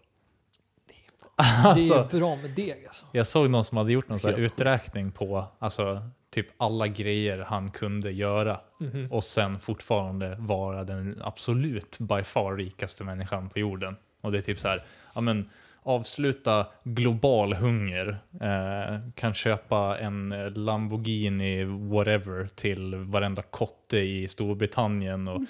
Det 1.65 1.69
Alltså, 1.69 1.95
är 1.95 2.19
bra 2.19 2.37
med 2.37 2.51
deg 2.51 2.85
alltså. 2.87 3.07
jag 3.13 3.27
såg 3.27 3.51
någon 3.51 3.65
som 3.65 3.77
hade 3.79 3.93
gjort 3.93 4.09
någon 4.09 4.35
uträkning 4.35 5.13
på 5.13 5.45
alltså, 5.59 6.03
typ 6.31 6.47
alla 6.57 6.87
grejer 6.87 7.39
han 7.39 7.71
kunde 7.71 8.11
göra 8.13 8.61
Mhm. 8.81 9.09
och 9.13 9.25
sen 9.25 9.61
fortfarande 9.61 10.37
vara 10.39 10.85
den 10.85 11.21
absolut 11.25 11.99
by 11.99 12.23
far 12.23 12.57
rikaste 12.57 13.05
människan 13.05 13.49
på 13.49 13.59
jorden. 13.59 13.97
Och 14.21 14.33
det 14.33 14.39
är 14.39 14.43
typ 14.43 14.59
så 14.61 14.69
här, 14.69 14.83
ja 15.15 15.21
men 15.21 15.51
avsluta 15.87 16.67
global 16.85 17.53
hunger, 17.53 18.19
eh, 18.41 18.99
kan 19.15 19.35
köpa 19.35 19.99
en 19.99 20.35
Lamborghini 20.55 21.65
whatever 21.65 22.47
till 22.55 22.95
varenda 22.95 23.43
kotte 23.43 23.99
i 23.99 24.29
Storbritannien 24.29 25.29
och 25.29 25.43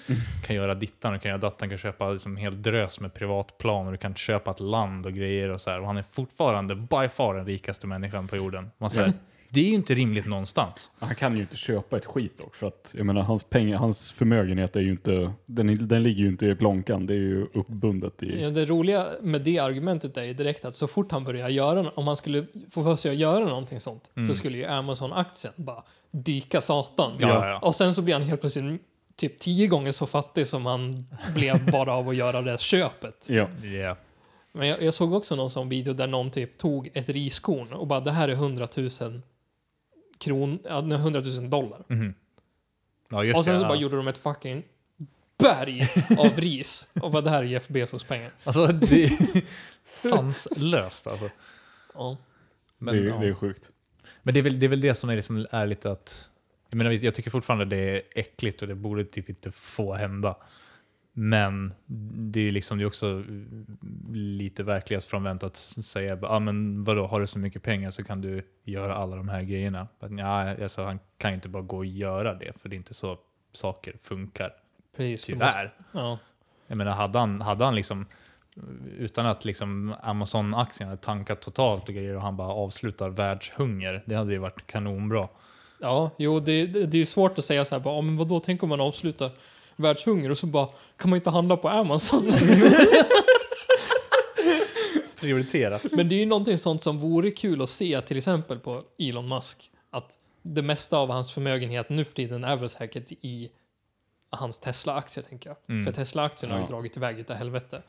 kan 0.45 0.55
göra 0.55 0.75
dittan 0.75 1.15
och 1.15 1.21
kan 1.21 1.29
göra 1.29 1.41
dattan, 1.41 1.69
kan 1.69 1.77
köpa 1.77 2.11
liksom 2.11 2.31
en 2.31 2.37
hel 2.37 2.61
drös 2.61 2.99
med 2.99 3.13
privatplan 3.13 3.85
och 3.85 3.91
du 3.91 3.97
kan 3.97 4.15
köpa 4.15 4.51
ett 4.51 4.59
land 4.59 5.05
och 5.05 5.13
grejer 5.13 5.49
och 5.49 5.61
så 5.61 5.69
här. 5.69 5.79
Och 5.79 5.87
han 5.87 5.97
är 5.97 6.03
fortfarande 6.03 6.75
by 6.75 7.09
far 7.09 7.35
den 7.35 7.45
rikaste 7.45 7.87
människan 7.87 8.27
på 8.27 8.35
jorden. 8.37 8.71
Man 8.77 8.91
säger, 8.91 9.13
det 9.49 9.59
är 9.59 9.65
ju 9.65 9.73
inte 9.73 9.95
rimligt 9.95 10.25
någonstans. 10.25 10.91
Han 10.99 11.15
kan 11.15 11.35
ju 11.35 11.41
inte 11.41 11.57
köpa 11.57 11.97
ett 11.97 12.05
skit 12.05 12.37
dock 12.37 12.55
för 12.55 12.67
att 12.67 12.93
jag 12.97 13.05
menar 13.05 13.21
hans 13.21 13.43
pengar, 13.43 13.77
hans 13.77 14.11
förmögenhet 14.11 14.75
är 14.75 14.79
ju 14.79 14.91
inte, 14.91 15.33
den, 15.45 15.87
den 15.87 16.03
ligger 16.03 16.23
ju 16.23 16.27
inte 16.27 16.45
i 16.45 16.55
plånkan. 16.55 17.05
Det 17.05 17.13
är 17.13 17.17
ju 17.17 17.47
uppbundet 17.53 18.23
i... 18.23 18.41
Ja, 18.41 18.49
det 18.49 18.65
roliga 18.65 19.07
med 19.21 19.41
det 19.41 19.59
argumentet 19.59 20.17
är 20.17 20.23
ju 20.23 20.33
direkt 20.33 20.65
att 20.65 20.75
så 20.75 20.87
fort 20.87 21.11
han 21.11 21.23
börjar 21.23 21.49
göra, 21.49 21.91
om 21.95 22.07
han 22.07 22.15
skulle 22.15 22.45
få 22.69 22.83
för 22.83 22.95
sig 22.95 23.11
att 23.11 23.17
göra 23.17 23.45
någonting 23.45 23.79
sånt, 23.79 24.11
så 24.29 24.35
skulle 24.35 24.57
ju 24.57 24.65
Amazon-aktien 24.65 25.53
bara 25.55 25.83
dyka 26.11 26.61
satan. 26.61 27.15
Ja, 27.19 27.27
ja, 27.27 27.47
ja. 27.47 27.59
Och 27.59 27.75
sen 27.75 27.93
så 27.93 28.01
blir 28.01 28.13
han 28.13 28.23
helt 28.23 28.41
plötsligt 28.41 28.81
typ 29.15 29.39
tio 29.39 29.67
gånger 29.67 29.91
så 29.91 30.05
fattig 30.05 30.47
som 30.47 30.65
han 30.65 31.07
blev 31.35 31.71
bara 31.71 31.93
av 31.93 32.09
att 32.09 32.15
göra 32.15 32.41
det 32.41 32.59
köpet. 32.59 33.27
Ja. 33.29 33.47
Yeah. 33.63 33.97
Men 34.51 34.67
jag, 34.67 34.81
jag 34.81 34.93
såg 34.93 35.13
också 35.13 35.35
någon 35.35 35.49
sån 35.49 35.69
video 35.69 35.93
där 35.93 36.07
någon 36.07 36.31
typ 36.31 36.57
tog 36.57 36.89
ett 36.93 37.09
riskorn 37.09 37.73
och 37.73 37.87
bara 37.87 37.99
det 37.99 38.11
här 38.11 38.29
är 38.29 38.33
100 38.33 38.67
000 38.77 38.89
kron, 40.17 40.59
ja, 40.63 40.81
nej, 40.81 40.97
100 40.97 41.21
000 41.21 41.49
dollar. 41.49 41.83
Mhm. 41.87 42.13
Ja, 43.09 43.23
just 43.23 43.37
Och 43.37 43.45
sen 43.45 43.53
det. 43.53 43.59
så 43.59 43.65
ja. 43.65 43.69
bara 43.69 43.77
gjorde 43.77 43.97
de 43.97 44.07
ett 44.07 44.17
fucking 44.17 44.63
berg 45.37 45.89
av 46.17 46.39
ris. 46.39 46.91
Och 47.01 47.11
vad 47.11 47.23
det 47.23 47.29
här 47.29 47.39
är 47.39 47.43
Jeff 47.43 47.67
Bezos 47.67 48.03
pengar. 48.03 48.31
Alltså 48.43 48.67
det 48.67 49.05
är 49.05 49.11
sanslöst 49.85 51.07
alltså. 51.07 51.29
Ja. 51.93 52.17
Men, 52.77 52.95
det, 52.95 53.01
är, 53.01 53.05
ja. 53.05 53.17
det 53.17 53.27
är 53.27 53.33
sjukt. 53.33 53.71
Men 54.23 54.33
det, 54.33 54.39
är 54.39 54.43
väl, 54.43 54.59
det 54.59 54.65
är 54.65 54.69
väl 54.69 54.81
det 54.81 54.95
som 54.95 55.09
är, 55.09 55.15
liksom, 55.15 55.47
är 55.51 55.67
lite 55.67 55.91
att... 55.91 56.29
Jag, 56.69 56.77
menar, 56.77 56.91
jag 56.91 57.15
tycker 57.15 57.31
fortfarande 57.31 57.65
det 57.65 57.77
är 57.77 58.01
äckligt 58.15 58.61
och 58.61 58.67
det 58.67 58.75
borde 58.75 59.05
typ 59.05 59.29
inte 59.29 59.51
få 59.51 59.93
hända. 59.93 60.35
Men 61.19 61.73
det 62.17 62.47
är 62.47 62.51
liksom, 62.51 62.77
det 62.77 62.83
är 62.83 62.87
också 62.87 63.23
lite 64.13 64.63
verklighetsfrånvänt 64.63 65.43
att 65.43 65.55
säga 65.55 66.19
ah, 66.21 66.39
men 66.39 66.83
vadå, 66.83 67.07
har 67.07 67.21
du 67.21 67.27
så 67.27 67.39
mycket 67.39 67.63
pengar 67.63 67.91
så 67.91 68.03
kan 68.03 68.21
du 68.21 68.43
göra 68.63 68.95
alla 68.95 69.15
de 69.15 69.29
här 69.29 69.43
grejerna. 69.43 69.87
Men, 69.99 70.17
ja, 70.17 70.63
alltså, 70.63 70.83
han 70.83 70.99
kan 71.17 71.33
inte 71.33 71.49
bara 71.49 71.63
gå 71.63 71.77
och 71.77 71.85
göra 71.85 72.33
det, 72.33 72.53
för 72.61 72.69
det 72.69 72.75
är 72.75 72.77
inte 72.77 72.93
så 72.93 73.17
saker 73.51 73.95
funkar. 74.01 74.53
Precis. 74.97 75.25
Tyvärr. 75.25 75.73
Ja. 75.91 76.19
Jag 76.67 76.77
menar, 76.77 76.91
hade 76.91 77.19
han, 77.19 77.41
hade 77.41 77.65
han 77.65 77.75
liksom, 77.75 78.05
utan 78.97 79.25
att 79.25 79.45
liksom 79.45 79.95
Amazon-aktien 80.01 80.89
hade 80.89 81.01
tankat 81.01 81.41
totalt 81.41 81.89
och 81.89 81.95
grejer 81.95 82.15
och 82.15 82.21
han 82.21 82.37
bara 82.37 82.53
avslutar 82.53 83.09
världshunger, 83.09 84.03
det 84.05 84.15
hade 84.15 84.33
ju 84.33 84.39
varit 84.39 84.67
kanonbra. 84.67 85.27
ja, 85.79 86.11
jo, 86.17 86.39
det, 86.39 86.65
det, 86.65 86.85
det 86.85 86.97
är 86.97 86.99
ju 86.99 87.05
svårt 87.05 87.37
att 87.37 87.45
säga 87.45 87.65
så 87.65 87.75
här, 87.75 87.79
bara, 87.79 88.01
men 88.01 88.17
vadå, 88.17 88.39
tänk 88.39 88.63
om 88.63 88.69
man 88.69 88.81
avslutar 88.81 89.31
världshunger 89.77 90.29
och 90.31 90.37
så 90.37 90.47
bara, 90.47 90.67
kan 90.97 91.09
man 91.09 91.17
inte 91.17 91.29
handla 91.29 91.57
på 91.57 91.69
Amazon? 91.69 92.33
Prioritera. 95.19 95.79
men 95.91 96.09
det 96.09 96.15
är 96.15 96.19
ju 96.19 96.25
någonting 96.25 96.57
sånt 96.57 96.83
som 96.83 96.99
vore 96.99 97.31
kul 97.31 97.61
att 97.61 97.69
se, 97.69 98.01
till 98.01 98.17
exempel 98.17 98.59
på 98.59 98.81
Elon 98.99 99.27
Musk, 99.27 99.71
att 99.89 100.17
det 100.41 100.61
mesta 100.61 100.97
av 100.97 101.09
hans 101.11 101.31
förmögenhet 101.33 101.89
nu 101.89 102.03
för 102.05 102.13
tiden 102.13 102.43
är 102.43 102.55
väl 102.55 102.69
säkert 102.69 103.11
i 103.11 103.49
hans 104.29 104.59
Tesla-aktier, 104.59 105.23
tänker 105.23 105.49
jag. 105.49 105.57
Mm. 105.69 105.85
För 105.85 105.91
Tesla-aktierna 105.91 106.53
har 106.55 106.59
ju 106.61 106.65
Ja. 106.65 106.69
dragit 106.69 106.97
iväg 106.97 107.19
utav 107.19 107.35
helvete. 107.35 107.81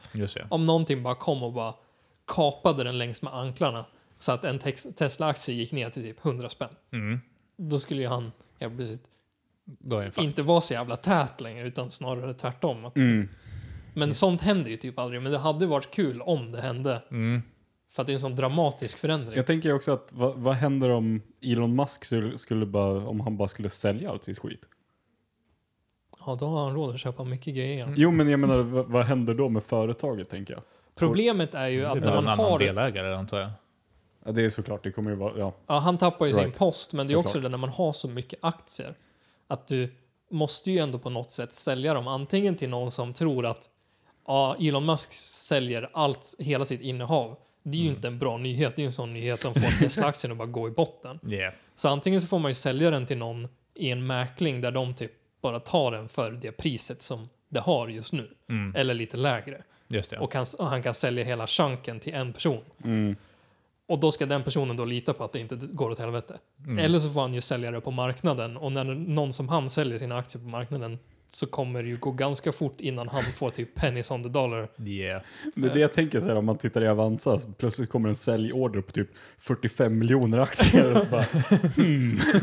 Om 0.49 0.67
någonting 0.67 1.03
bara 1.03 1.15
kom 1.15 1.43
och 1.43 1.53
bara 1.53 1.75
kapade 2.27 2.85
den 2.85 2.99
längs 2.99 3.23
med 3.23 3.35
anklarna 3.35 3.85
så 4.19 4.33
att 4.33 4.45
en 4.45 4.59
Tesla-aktie 4.99 5.55
gick 5.55 5.73
ner 5.73 5.91
till 5.91 6.03
typ 6.03 6.25
100 6.25 6.49
spänn. 6.51 6.69
Mm. 6.93 7.21
Då 7.57 7.81
skulle 7.81 8.01
ju 8.03 8.09
han 8.09 8.33
ja, 8.59 8.71
precis, 8.77 9.01
inte 10.19 10.43
vara 10.43 10.61
så 10.61 10.73
jävla 10.73 10.97
tät 10.97 11.41
längre 11.41 11.67
utan 11.67 11.91
snarare 11.91 12.35
tvärtom. 12.35 12.85
Att, 12.85 12.97
Mm. 12.97 13.29
Men 13.95 14.15
sånt 14.15 14.41
händer 14.41 14.71
ju 14.71 14.77
typ 14.77 14.99
aldrig. 14.99 15.23
Men 15.23 15.33
det 15.33 15.39
hade 15.39 15.67
varit 15.67 15.91
kul 15.91 16.23
om 16.23 16.53
det 16.53 16.61
hände. 16.61 17.03
Mm. 17.11 17.43
För 17.91 18.03
att 18.03 18.07
det 18.07 18.13
är 18.13 18.15
en 18.15 18.21
sån 18.21 18.37
dramatisk 18.37 18.99
förändring. 18.99 19.37
Jag 19.37 19.47
tänker 19.47 19.73
också 19.75 19.93
att 19.93 20.13
vad, 20.13 20.37
vad 20.39 20.55
händer 20.55 20.91
om 20.91 21.23
Elon 21.43 21.77
Musk 21.77 22.05
skulle, 22.05 22.39
skulle 22.39 22.67
bara, 22.67 23.09
om 23.09 23.21
han 23.21 23.37
bara 23.37 23.49
skulle 23.49 23.71
sälja 23.71 24.11
allt 24.11 24.25
sitt 24.25 24.39
skit? 24.39 24.69
Ja, 26.27 26.37
då 26.41 26.47
har 26.47 26.65
han 26.65 26.75
råd 26.75 26.95
att 26.95 27.01
köpa 27.01 27.25
mycket 27.25 27.55
grejer. 27.55 27.93
Jo 27.97 28.11
men 28.11 28.29
jag 28.29 28.41
menar 28.41 28.63
vad, 28.63 28.87
vad 28.87 29.05
händer 29.07 29.35
då 29.35 29.49
med 29.49 29.63
företaget 29.63 30.29
tänker 30.29 30.55
jag? 30.55 30.63
Problemet 30.95 31.55
är 31.55 31.69
ju 31.69 31.81
Det 31.81 31.91
att 31.91 31.97
är 31.97 32.01
när 32.01 32.07
väl 32.09 32.19
en 32.19 32.25
man 32.25 32.33
annan 32.33 32.53
har... 32.53 32.59
delägare 32.59 33.15
antar 33.15 33.39
jag. 33.41 33.51
Ja, 34.25 34.33
det 34.33 34.45
är 34.45 34.51
såklart, 34.51 34.85
det 34.85 34.91
kommer 34.93 35.11
ju 35.11 35.17
vara, 35.17 35.39
ja. 35.39 35.53
Ja, 35.67 35.79
han 35.79 35.99
tappar 35.99 36.27
ju 36.27 36.33
sin 36.33 36.43
Right. 36.43 36.59
post, 36.59 36.93
men 36.93 37.07
det 37.07 37.15
är 37.15 37.17
också 37.17 37.41
det 37.41 37.49
när 37.49 37.59
man 37.59 37.71
har 37.71 37.93
så 37.93 38.09
mycket 38.09 38.39
aktier. 38.43 38.95
Att 39.49 39.67
du, 39.67 39.95
måste 40.31 40.71
ju 40.71 40.79
ändå 40.79 40.99
på 40.99 41.11
något 41.11 41.31
sätt 41.31 41.55
sälja 41.55 41.95
dem. 41.95 42.09
Antingen 42.09 42.57
till 42.57 42.69
någon 42.69 42.91
som 42.91 43.13
tror 43.13 43.47
att 43.47 43.71
ja, 44.27 44.57
Elon 44.61 44.87
Musk 44.87 45.13
säljer 45.13 45.91
allt, 45.93 46.35
hela 46.39 46.65
sitt 46.65 46.81
innehav. 46.81 47.37
Det 47.63 47.79
är 47.79 47.83
ju 47.83 47.89
inte 47.89 48.09
en 48.09 48.19
bra 48.19 48.37
nyhet. 48.37 48.77
Det 48.77 48.81
är 48.81 48.85
ju 48.85 48.87
en 48.87 48.93
sån 48.93 49.15
nyhet 49.15 49.41
som 49.41 49.55
får 49.55 49.81
Tesla-aktien 49.81 50.33
att 50.33 50.39
bara 50.39 50.49
gå 50.49 50.69
i 50.69 50.71
botten. 50.71 51.19
Yeah. 51.29 51.55
Så 51.77 51.89
antingen 51.89 52.21
så 52.21 52.27
får 52.27 52.39
man 52.39 52.51
ju 52.51 52.55
sälja 52.55 52.91
den 52.91 53.07
till 53.07 53.19
någon 53.19 53.49
i 53.75 53.91
en 53.91 54.07
mäkling 54.07 54.61
där 54.61 54.71
de 54.71 54.95
typ 54.95 55.13
bara 55.41 55.61
tar 55.61 55.93
den 55.93 56.09
för 56.09 56.31
det 56.31 56.53
priset 56.53 57.03
som 57.03 57.29
det 57.49 57.61
har 57.61 57.89
just 57.89 58.13
nu. 58.13 58.31
Mm. 58.49 58.75
Eller 58.77 58.95
lite 58.95 59.17
lägre. 59.17 59.63
Just 59.89 60.11
det. 60.11 60.19
Och, 60.19 60.33
kan, 60.33 60.47
och 60.59 60.67
han 60.67 60.83
kan 60.83 60.95
sälja 60.95 61.25
hela 61.25 61.47
chunken 61.47 62.01
till 62.01 62.15
en 62.15 62.33
person. 62.33 62.65
Mm. 62.85 63.17
Och 63.89 63.99
då 63.99 64.11
ska 64.11 64.27
den 64.27 64.43
personen 64.45 64.77
då 64.77 64.85
lita 64.85 65.13
på 65.13 65.25
att 65.25 65.33
det 65.33 65.39
inte 65.39 65.57
går 65.57 65.91
åt 65.91 65.99
helvete. 65.99 66.39
Mm. 66.67 66.79
Eller 66.79 66.99
så 66.99 67.11
får 67.11 67.21
han 67.21 67.35
ju 67.35 67.41
sälja 67.41 67.71
det 67.71 67.81
på 67.81 67.91
marknaden. 67.91 68.57
Och 68.57 68.73
när 68.73 68.85
någon 68.85 69.33
som 69.33 69.49
han 69.49 69.71
säljer 69.71 69.99
sina 69.99 70.19
aktier 70.19 70.43
på 70.43 70.49
marknaden 70.49 70.99
så 71.31 71.47
kommer 71.47 71.83
det 71.83 71.89
ju 71.89 71.97
gå 71.97 72.11
ganska 72.11 72.53
fort 72.53 72.81
innan 72.81 73.09
han 73.09 73.23
får 73.23 73.51
typ 73.51 73.75
pennies 73.75 74.11
on 74.11 74.23
the 74.23 74.29
dollar. 74.29 74.69
Yeah. 74.87 75.23
Det 75.55 75.69
är 75.69 75.75
det 75.75 75.81
jag 75.81 75.93
tänker 75.93 76.21
så 76.21 76.27
här, 76.27 76.37
om 76.37 76.45
man 76.45 76.59
tittar 76.59 76.83
i 76.83 76.89
Avanza, 76.89 77.39
så 77.39 77.49
plötsligt 77.49 77.91
kommer 77.91 78.09
en 78.09 78.17
säljorder 78.17 78.81
på 78.81 78.91
typ 78.91 79.09
45 79.39 79.99
miljoner 79.99 80.39
aktier. 80.39 81.01
Och 81.01 81.07
bara, 81.11 81.25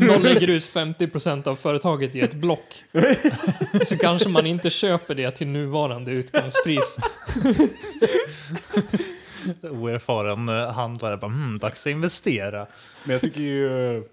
Någon 0.08 0.22
lägger 0.22 0.48
ut 0.48 0.64
50% 0.64 1.48
av 1.48 1.56
företaget 1.56 2.16
i 2.16 2.20
ett 2.20 2.34
block. 2.34 2.84
Så 3.86 3.98
kanske 3.98 4.30
man 4.30 4.46
inte 4.46 4.70
köper 4.70 5.16
det 5.16 5.32
till 5.32 5.48
nuvarande 5.48 6.12
utgångspris. 6.12 6.98
Oerfaren 9.70 10.48
handlare 10.50 11.18
bara, 11.18 11.32
hmm, 11.32 11.60
dags 11.60 11.88
att 11.88 11.92
investera. 11.92 12.68
Men 13.04 13.14
jag 13.14 13.22
tycker 13.22 13.42
ju, 13.42 14.04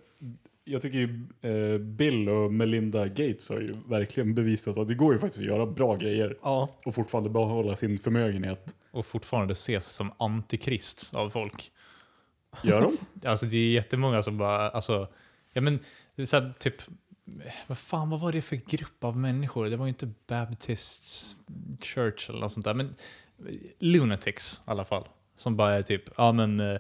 jag 0.65 0.83
tycker 0.83 0.99
ju 0.99 1.27
eh, 1.43 1.79
Bill 1.79 2.29
och 2.29 2.53
Melinda 2.53 3.07
Gates 3.07 3.49
har 3.49 3.61
ju 3.61 3.73
verkligen 3.89 4.35
bevisat 4.35 4.79
att 4.79 4.89
det 4.89 4.95
går 4.95 5.13
ju 5.13 5.19
faktiskt 5.19 5.41
att 5.41 5.47
göra 5.47 5.67
bra 5.67 5.97
grejer 5.97 6.37
Ja, 6.43 6.77
och 6.85 6.95
fortfarande 6.95 7.31
behålla 7.31 7.77
sin 7.77 7.99
förmögenhet. 7.99 8.75
Och 8.91 9.07
fortfarande 9.07 9.53
ses 9.53 9.87
som 9.87 10.13
antikrist 10.19 11.15
av 11.15 11.31
folk. 11.31 11.73
Gör 12.63 12.81
de? 12.81 12.97
Alltså 13.29 13.47
det 13.47 13.57
är 13.57 13.71
jättemånga 13.71 14.23
som 14.23 14.39
bara, 14.39 14.69
alltså, 14.69 15.09
ja 15.53 15.61
men, 15.61 15.79
så 16.27 16.41
här, 16.41 16.53
typ, 16.59 16.75
vad 17.67 17.79
fan, 17.79 18.11
vad 18.11 18.21
var 18.21 18.33
det 18.33 18.43
för 18.43 18.57
grupp 18.57 19.05
av 19.05 19.17
människor? 19.17 19.67
Det 19.67 19.77
var 19.77 19.87
ju 19.87 19.89
inte 19.89 20.11
Baptist 20.27 21.37
Church 21.81 22.31
eller 22.31 22.41
något 22.41 22.53
sånt 22.53 22.65
där, 22.65 22.75
men 22.75 22.95
lunatics 23.79 24.61
i 24.67 24.71
alla 24.71 24.85
fall. 24.85 25.09
Som 25.43 25.57
bara 25.57 25.73
är 25.75 25.83
typ, 25.83 26.03
ja 26.17 26.33
men, 26.33 26.61
eh, 26.61 26.79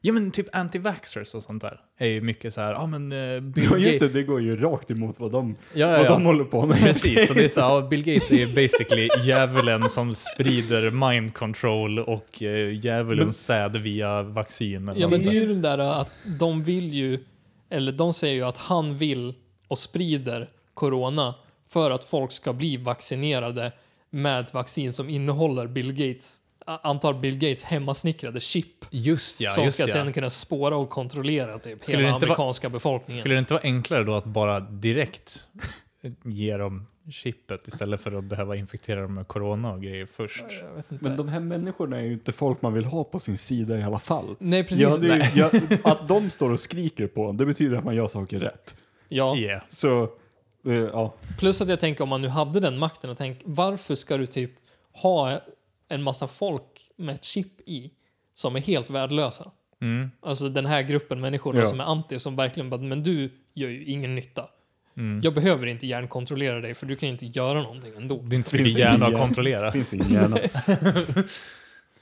ja 0.00 0.12
men 0.12 0.30
typ 0.30 0.54
anti-vaxxers 0.54 1.34
och 1.34 1.42
sånt 1.42 1.62
där. 1.62 1.80
Är 1.98 2.06
ju 2.08 2.20
mycket 2.20 2.54
så 2.54 2.60
här, 2.60 2.72
ja 2.72 2.86
men 2.86 3.12
eh, 3.12 3.40
Bill 3.40 3.64
Ja, 3.70 3.76
just 3.76 3.92
Gates. 3.92 4.12
det, 4.12 4.20
det 4.20 4.22
går 4.22 4.40
ju 4.40 4.56
rakt 4.56 4.90
emot 4.90 5.20
vad 5.20 5.32
de, 5.32 5.56
Ja, 5.74 5.86
ja, 5.90 5.96
vad 5.96 6.06
ja. 6.06 6.10
de 6.10 6.24
håller 6.26 6.44
på 6.44 6.66
med. 6.66 6.78
Precis, 6.80 7.28
så 7.28 7.34
det 7.34 7.44
är 7.44 7.48
så 7.48 7.60
här, 7.60 7.88
Bill 7.88 8.04
Gates 8.04 8.30
är 8.30 8.36
ju 8.36 8.46
basically 8.46 9.08
djävulen 9.24 9.88
som 9.90 10.14
sprider 10.14 10.90
mind 11.10 11.34
control 11.34 11.98
och 11.98 12.42
eh, 12.42 12.84
djävulens 12.84 13.44
säd 13.44 13.76
via 13.76 14.22
vaccin. 14.22 14.88
eller 14.88 15.00
ja 15.00 15.08
men 15.08 15.22
det 15.22 15.28
är 15.28 15.32
ju 15.32 15.48
den 15.48 15.62
där 15.62 15.78
att 15.78 16.14
de 16.38 16.62
vill 16.64 16.94
ju, 16.94 17.24
eller 17.70 17.92
de 17.92 18.12
säger 18.12 18.34
ju 18.34 18.42
att 18.42 18.58
han 18.58 18.96
vill 18.96 19.34
och 19.68 19.78
sprider 19.78 20.48
corona 20.74 21.34
för 21.68 21.90
att 21.90 22.04
folk 22.04 22.32
ska 22.32 22.52
bli 22.52 22.76
vaccinerade 22.76 23.72
med 24.10 24.40
ett 24.40 24.54
vaccin 24.54 24.92
som 24.92 25.08
innehåller 25.08 25.66
Bill 25.66 25.92
Gates, 25.92 26.36
antar 26.66 27.12
Bill 27.14 27.38
Gates 27.38 27.64
hemmasnickrade 27.64 28.40
chip. 28.40 28.84
Just 28.90 29.40
ja, 29.40 29.50
som 29.50 29.64
just 29.64 29.76
ska 29.76 29.86
ja. 29.86 29.92
sedan 29.92 30.12
kunna 30.12 30.30
spåra 30.30 30.76
och 30.76 30.90
kontrollera 30.90 31.58
typ 31.58 31.84
Skulle 31.84 31.98
hela 31.98 32.16
amerikanska 32.16 32.68
befolkningen. 32.70 33.20
Skulle 33.20 33.34
det 33.34 33.38
inte 33.38 33.54
vara 33.54 33.62
enklare 33.62 34.04
då 34.04 34.14
att 34.14 34.24
bara 34.24 34.60
direkt 34.60 35.46
ge 36.24 36.56
dem 36.56 36.86
chippet 37.10 37.68
istället 37.68 38.00
för 38.00 38.12
att 38.12 38.24
behöva 38.24 38.56
infektera 38.56 39.02
dem 39.02 39.14
med 39.14 39.28
corona 39.28 39.72
och 39.72 39.82
grejer 39.82 40.06
först? 40.06 40.44
Jag 40.62 40.74
vet 40.74 40.92
inte. 40.92 41.04
Men 41.04 41.16
de 41.16 41.28
här 41.28 41.40
människorna 41.40 41.96
är 41.96 42.02
ju 42.02 42.12
inte 42.12 42.32
folk 42.32 42.62
man 42.62 42.74
vill 42.74 42.84
ha 42.84 43.04
på 43.04 43.18
sin 43.18 43.38
sida 43.38 43.78
i 43.78 43.82
alla 43.82 43.98
fall. 43.98 44.36
Nej, 44.38 44.64
precis. 44.64 44.80
Ja, 44.80 44.96
det 44.96 45.14
är, 45.14 45.18
Nej. 45.18 45.32
ju- 45.34 45.78
ja, 45.84 45.92
att 45.92 46.08
de 46.08 46.30
står 46.30 46.50
och 46.50 46.60
skriker 46.60 47.06
på 47.06 47.24
en, 47.28 47.36
det 47.36 47.46
betyder 47.46 47.76
att 47.76 47.84
man 47.84 47.94
gör 47.94 48.06
saker 48.06 48.38
rätt. 48.38 48.76
Ja. 49.08 49.36
Yeah. 49.36 49.62
Så, 49.68 50.02
eh, 50.66 50.72
ja. 50.72 51.14
Plus 51.38 51.60
att 51.60 51.68
jag 51.68 51.80
tänker 51.80 52.02
om 52.02 52.08
man 52.08 52.22
nu 52.22 52.28
hade 52.28 52.60
den 52.60 52.78
makten 52.78 53.10
och 53.10 53.18
tänk 53.18 53.40
varför 53.44 53.94
ska 53.94 54.16
du 54.16 54.26
typ 54.26 54.52
ha 54.92 55.40
en 55.94 56.02
massa 56.02 56.28
folk 56.28 56.90
med 56.96 57.14
ett 57.14 57.24
chip 57.24 57.60
i 57.68 57.90
som 58.34 58.56
är 58.56 58.60
helt 58.60 58.90
värdelösa? 58.90 59.50
Mm. 59.80 60.10
Alltså 60.20 60.48
den 60.48 60.66
här 60.66 60.82
gruppen 60.82 61.20
människor 61.20 61.56
Ja. 61.58 61.66
som 61.66 61.80
är 61.80 61.84
anti 61.84 62.18
som 62.18 62.36
verkligen 62.36 62.70
bara, 62.70 62.80
men 62.80 63.02
du 63.02 63.30
gör 63.54 63.68
ju 63.68 63.84
ingen 63.84 64.14
nytta. 64.14 64.48
Mm. 64.96 65.20
Jag 65.24 65.34
behöver 65.34 65.66
inte 65.66 65.86
hjärnkontrollera 65.86 66.60
dig 66.60 66.74
för 66.74 66.86
du 66.86 66.96
kan 66.96 67.08
ju 67.08 67.12
inte 67.12 67.26
göra 67.26 67.62
någonting 67.62 67.92
ändå. 67.96 68.16
Det 68.22 68.34
är 68.34 68.38
inte 68.38 68.56
ingen 68.58 68.70
hjärna 68.70 69.06
att 69.06 69.18
kontrollera. 69.18 69.66
Det 69.66 69.72
finns 69.72 69.92
ingen 69.92 70.12
hjärna. 70.12 70.38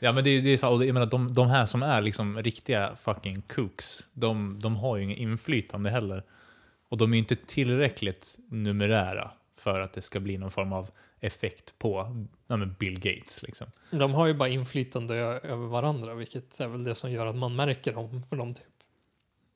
Ja 0.02 0.12
men 0.12 0.24
det, 0.24 0.30
är- 0.30 0.42
det 0.42 0.50
är 0.50 0.56
så, 0.56 0.68
och 0.68 0.84
jag 0.86 0.94
menar, 0.94 1.06
de, 1.06 1.32
de 1.34 1.48
här 1.50 1.66
som 1.66 1.82
är 1.82 2.00
liksom 2.02 2.42
riktiga 2.42 2.90
fucking 3.02 3.42
kooks, 3.42 4.00
de, 4.12 4.58
de 4.62 4.76
har 4.76 4.96
ju 4.96 5.02
inget 5.04 5.18
inflytande 5.18 5.90
heller. 5.90 6.22
Och 6.88 6.96
de 6.98 7.14
är 7.14 7.18
inte 7.18 7.36
tillräckligt 7.36 8.38
numerära 8.50 9.30
för 9.60 9.80
att 9.80 9.92
det 9.92 10.02
ska 10.02 10.20
bli 10.20 10.38
någon 10.38 10.50
form 10.50 10.72
av 10.72 10.90
effekt 11.20 11.78
på 11.78 12.16
ja, 12.46 12.56
Bill 12.56 13.00
Gates. 13.00 13.42
Liksom. 13.42 13.66
De 13.90 14.14
har 14.14 14.26
ju 14.26 14.34
bara 14.34 14.48
inflytande 14.48 15.14
över 15.14 15.66
varandra, 15.66 16.14
vilket 16.14 16.60
är 16.60 16.68
väl 16.68 16.84
det 16.84 16.94
som 16.94 17.12
gör 17.12 17.26
att 17.26 17.36
man 17.36 17.56
märker 17.56 17.92
dem, 17.92 18.22
för 18.28 18.36
de 18.36 18.54
typ 18.54 18.64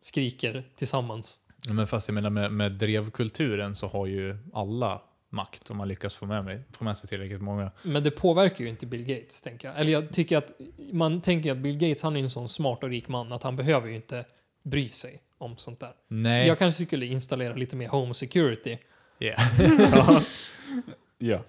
skriker 0.00 0.64
tillsammans. 0.76 1.40
Men 1.68 1.86
fast 1.86 2.08
jag 2.08 2.14
menar 2.14 2.30
med, 2.30 2.52
med 2.52 2.72
drevkulturen 2.72 3.76
så 3.76 3.86
har 3.86 4.06
ju 4.06 4.36
alla 4.52 5.02
makt 5.28 5.70
om 5.70 5.76
man 5.76 5.88
lyckas 5.88 6.14
få 6.14 6.26
med, 6.26 6.44
mig, 6.44 6.62
få 6.72 6.84
med 6.84 6.96
sig 6.96 7.08
tillräckligt 7.08 7.42
många. 7.42 7.70
Men 7.82 8.02
det 8.02 8.10
påverkar 8.10 8.64
ju 8.64 8.70
inte 8.70 8.86
Bill 8.86 9.04
Gates, 9.04 9.42
tänker 9.42 9.68
jag. 9.68 9.80
Eller 9.80 9.92
jag 9.92 10.12
tycker 10.12 10.38
att 10.38 10.52
man 10.92 11.20
tänker 11.20 11.52
att 11.52 11.58
Bill 11.58 11.78
Gates, 11.78 12.02
han 12.02 12.16
är 12.16 12.20
en 12.20 12.30
sån 12.30 12.48
smart 12.48 12.82
och 12.82 12.88
rik 12.88 13.08
man 13.08 13.32
att 13.32 13.42
han 13.42 13.56
behöver 13.56 13.88
ju 13.88 13.96
inte 13.96 14.24
bry 14.62 14.88
sig 14.90 15.22
om 15.38 15.56
sånt 15.56 15.80
där. 15.80 15.92
Nej. 16.08 16.48
Jag 16.48 16.58
kanske 16.58 16.84
skulle 16.86 17.06
installera 17.06 17.54
lite 17.54 17.76
mer 17.76 17.88
home 17.88 18.14
security. 18.14 18.78
Yeah. 19.24 19.60
ja. 19.92 20.22
ja. 21.18 21.42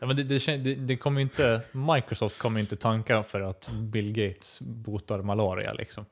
Ja, 0.00 0.06
men 0.06 0.16
det, 0.16 0.22
det, 0.22 0.56
det, 0.56 0.74
det 0.74 0.96
kommer 0.96 1.20
ju 1.20 1.22
inte, 1.22 1.62
Microsoft 1.72 2.38
kommer 2.38 2.60
ju 2.60 2.62
inte 2.62 2.76
tanka 2.76 3.22
för 3.22 3.40
att 3.40 3.70
Bill 3.72 4.12
Gates 4.12 4.60
botar 4.60 5.22
malaria 5.22 5.72
liksom. 5.72 6.04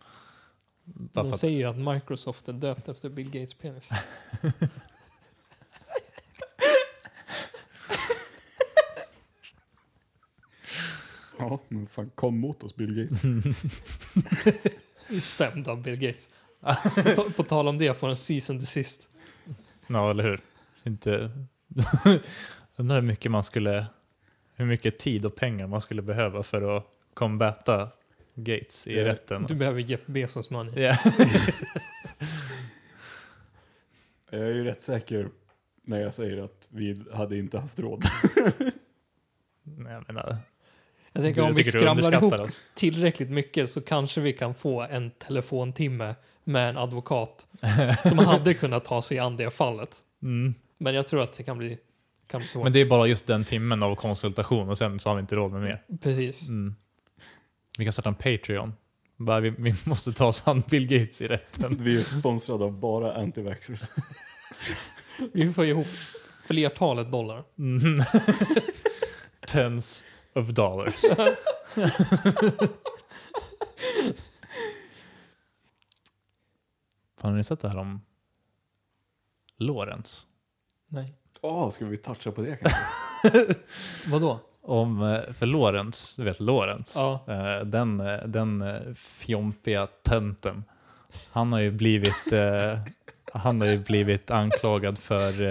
Bara 0.85 1.25
De 1.25 1.33
säger 1.33 1.59
ju 1.59 1.65
att 1.65 1.95
Microsoft 1.95 2.49
är 2.49 2.53
döpt 2.53 2.89
efter 2.89 3.09
Bill 3.09 3.31
Gates 3.31 3.55
penis. 3.55 3.91
ja, 11.39 11.61
men 11.69 11.87
fan 11.87 12.11
kom 12.15 12.39
mot 12.39 12.63
oss 12.63 12.77
Bill 12.77 12.95
Gates. 12.95 13.23
Stämd 15.25 15.69
av 15.69 15.83
Bill 15.83 15.97
Gates. 15.97 16.29
På, 16.95 17.03
ta- 17.17 17.31
på 17.37 17.43
tal 17.43 17.69
om 17.69 17.79
det, 17.79 17.99
får 17.99 18.09
en 18.09 18.17
season 18.17 18.59
desist. 18.59 19.09
ja, 19.87 20.11
eller 20.11 20.25
hur? 20.25 20.41
Inte... 20.85 21.31
Undrar 22.77 23.01
hur 23.01 23.07
mycket 23.09 23.31
man 23.31 23.45
skulle, 23.45 23.87
hur 24.55 24.67
mycket 24.67 24.99
tid 24.99 25.27
och 25.27 25.37
pengar 25.37 25.67
man 25.67 25.81
skulle 25.81 26.03
behöva 26.03 26.43
för 26.43 26.77
att 26.77 26.85
combata 27.15 27.89
Gates 28.35 28.87
i 28.87 29.05
rätten. 29.05 29.45
Du 29.49 29.55
behöver 29.55 29.81
Jeff 29.81 30.07
Bezos 30.07 30.51
money. 30.51 30.83
Ja. 30.83 30.97
Jag 34.31 34.41
är 34.41 34.55
ju 34.55 34.65
rätt 34.65 34.81
säker 34.81 35.29
när 35.83 36.01
jag 36.01 36.15
säger 36.15 36.45
att 36.45 36.69
vi 36.71 37.05
hade 37.13 37.39
inte 37.39 37.59
haft 37.59 37.79
råd. 37.79 38.05
Nej, 39.63 39.93
jag 39.93 40.07
menar, 40.07 40.37
Jag 41.13 41.23
tänker 41.23 41.43
om 41.43 41.55
vi 41.55 41.65
skramlar 41.65 42.13
ihop 42.13 42.33
oss. 42.33 42.61
tillräckligt 42.75 43.31
mycket 43.31 43.71
så 43.71 43.81
kanske 43.81 44.21
vi 44.21 44.33
kan 44.33 44.55
få 44.55 44.83
en 44.83 45.11
telefontimme 45.11 46.15
med 46.45 46.69
en 46.69 46.77
advokat 46.77 47.47
som 48.05 48.19
hade 48.19 48.55
kunnat 48.55 48.85
ta 48.85 49.03
sig 49.03 49.19
an 49.19 49.37
det 49.37 49.51
fallet. 49.51 49.97
Mm. 50.23 50.55
Men 50.83 50.95
jag 50.95 51.07
tror 51.07 51.23
att 51.23 51.33
det 51.33 51.43
kan 51.43 51.59
bli, 51.59 51.79
kan 52.27 52.41
bli 52.41 52.49
svårt. 52.49 52.65
Men 52.65 52.73
det 52.73 52.81
är 52.81 52.87
bara 52.87 53.07
just 53.07 53.27
den 53.27 53.45
timmen 53.45 53.83
av 53.83 53.95
konsultation 53.95 54.69
och 54.69 54.79
sen 54.79 55.01
så 55.01 55.09
har 55.09 55.17
vi 55.17 55.21
inte 55.21 55.37
råd 55.37 55.53
med 55.53 55.63
mer. 55.63 55.83
Precis. 56.01 56.49
Mm. 56.49 56.75
Vi 57.79 57.85
kan 57.85 57.93
starta 57.93 58.09
en 58.09 58.15
Patreon. 58.15 58.73
Bara 59.17 59.41
vi, 59.41 59.51
vi 59.51 59.75
måste 59.87 60.13
ta 60.13 60.27
oss 60.27 60.49
an 60.49 60.63
Bill 60.71 60.87
Gates 60.87 61.21
i 61.21 61.29
rätten. 61.29 61.77
Vi 61.81 62.01
är 62.01 62.05
sponsrade 62.05 62.65
av 62.65 62.73
bara 62.73 63.15
antivaxxers. 63.15 63.81
Vi 65.33 65.53
får 65.53 65.65
ihop 65.67 65.87
flertalet 66.47 67.13
dollar. 67.13 67.45
Mm. 67.59 68.05
Tens 69.47 70.05
of 70.35 70.49
dollars. 70.49 71.03
Har 77.21 77.31
ni 77.31 77.45
sett 77.45 77.61
det 77.61 77.69
här 77.69 77.79
om 77.79 78.01
Lawrence? 79.57 80.27
Nej. 80.93 81.15
Åh, 81.41 81.71
ska 81.71 81.85
vi 81.85 81.97
toucha 81.97 82.31
på 82.33 82.41
det 82.43 82.57
kanske? 82.57 83.55
Vadå? 84.11 84.39
Om, 84.63 85.03
eh, 85.03 85.33
för 85.33 85.47
Lawrence, 85.47 86.23
du 86.23 86.25
vet 86.25 86.41
Lawrence, 86.41 86.99
Ja. 86.99 87.21
eh, 87.29 87.65
den, 87.67 88.01
eh, 88.01 88.19
den 88.27 88.65
fjompiga 88.97 89.87
tönten, 90.03 90.65
han 91.33 91.53
har 91.53 91.61
ju 91.61 91.71
blivit, 91.71 92.33
han 93.33 93.61
har 93.61 93.69
ju 93.69 93.79
blivit 93.79 94.31
anklagad 94.31 94.99
för, 94.99 95.43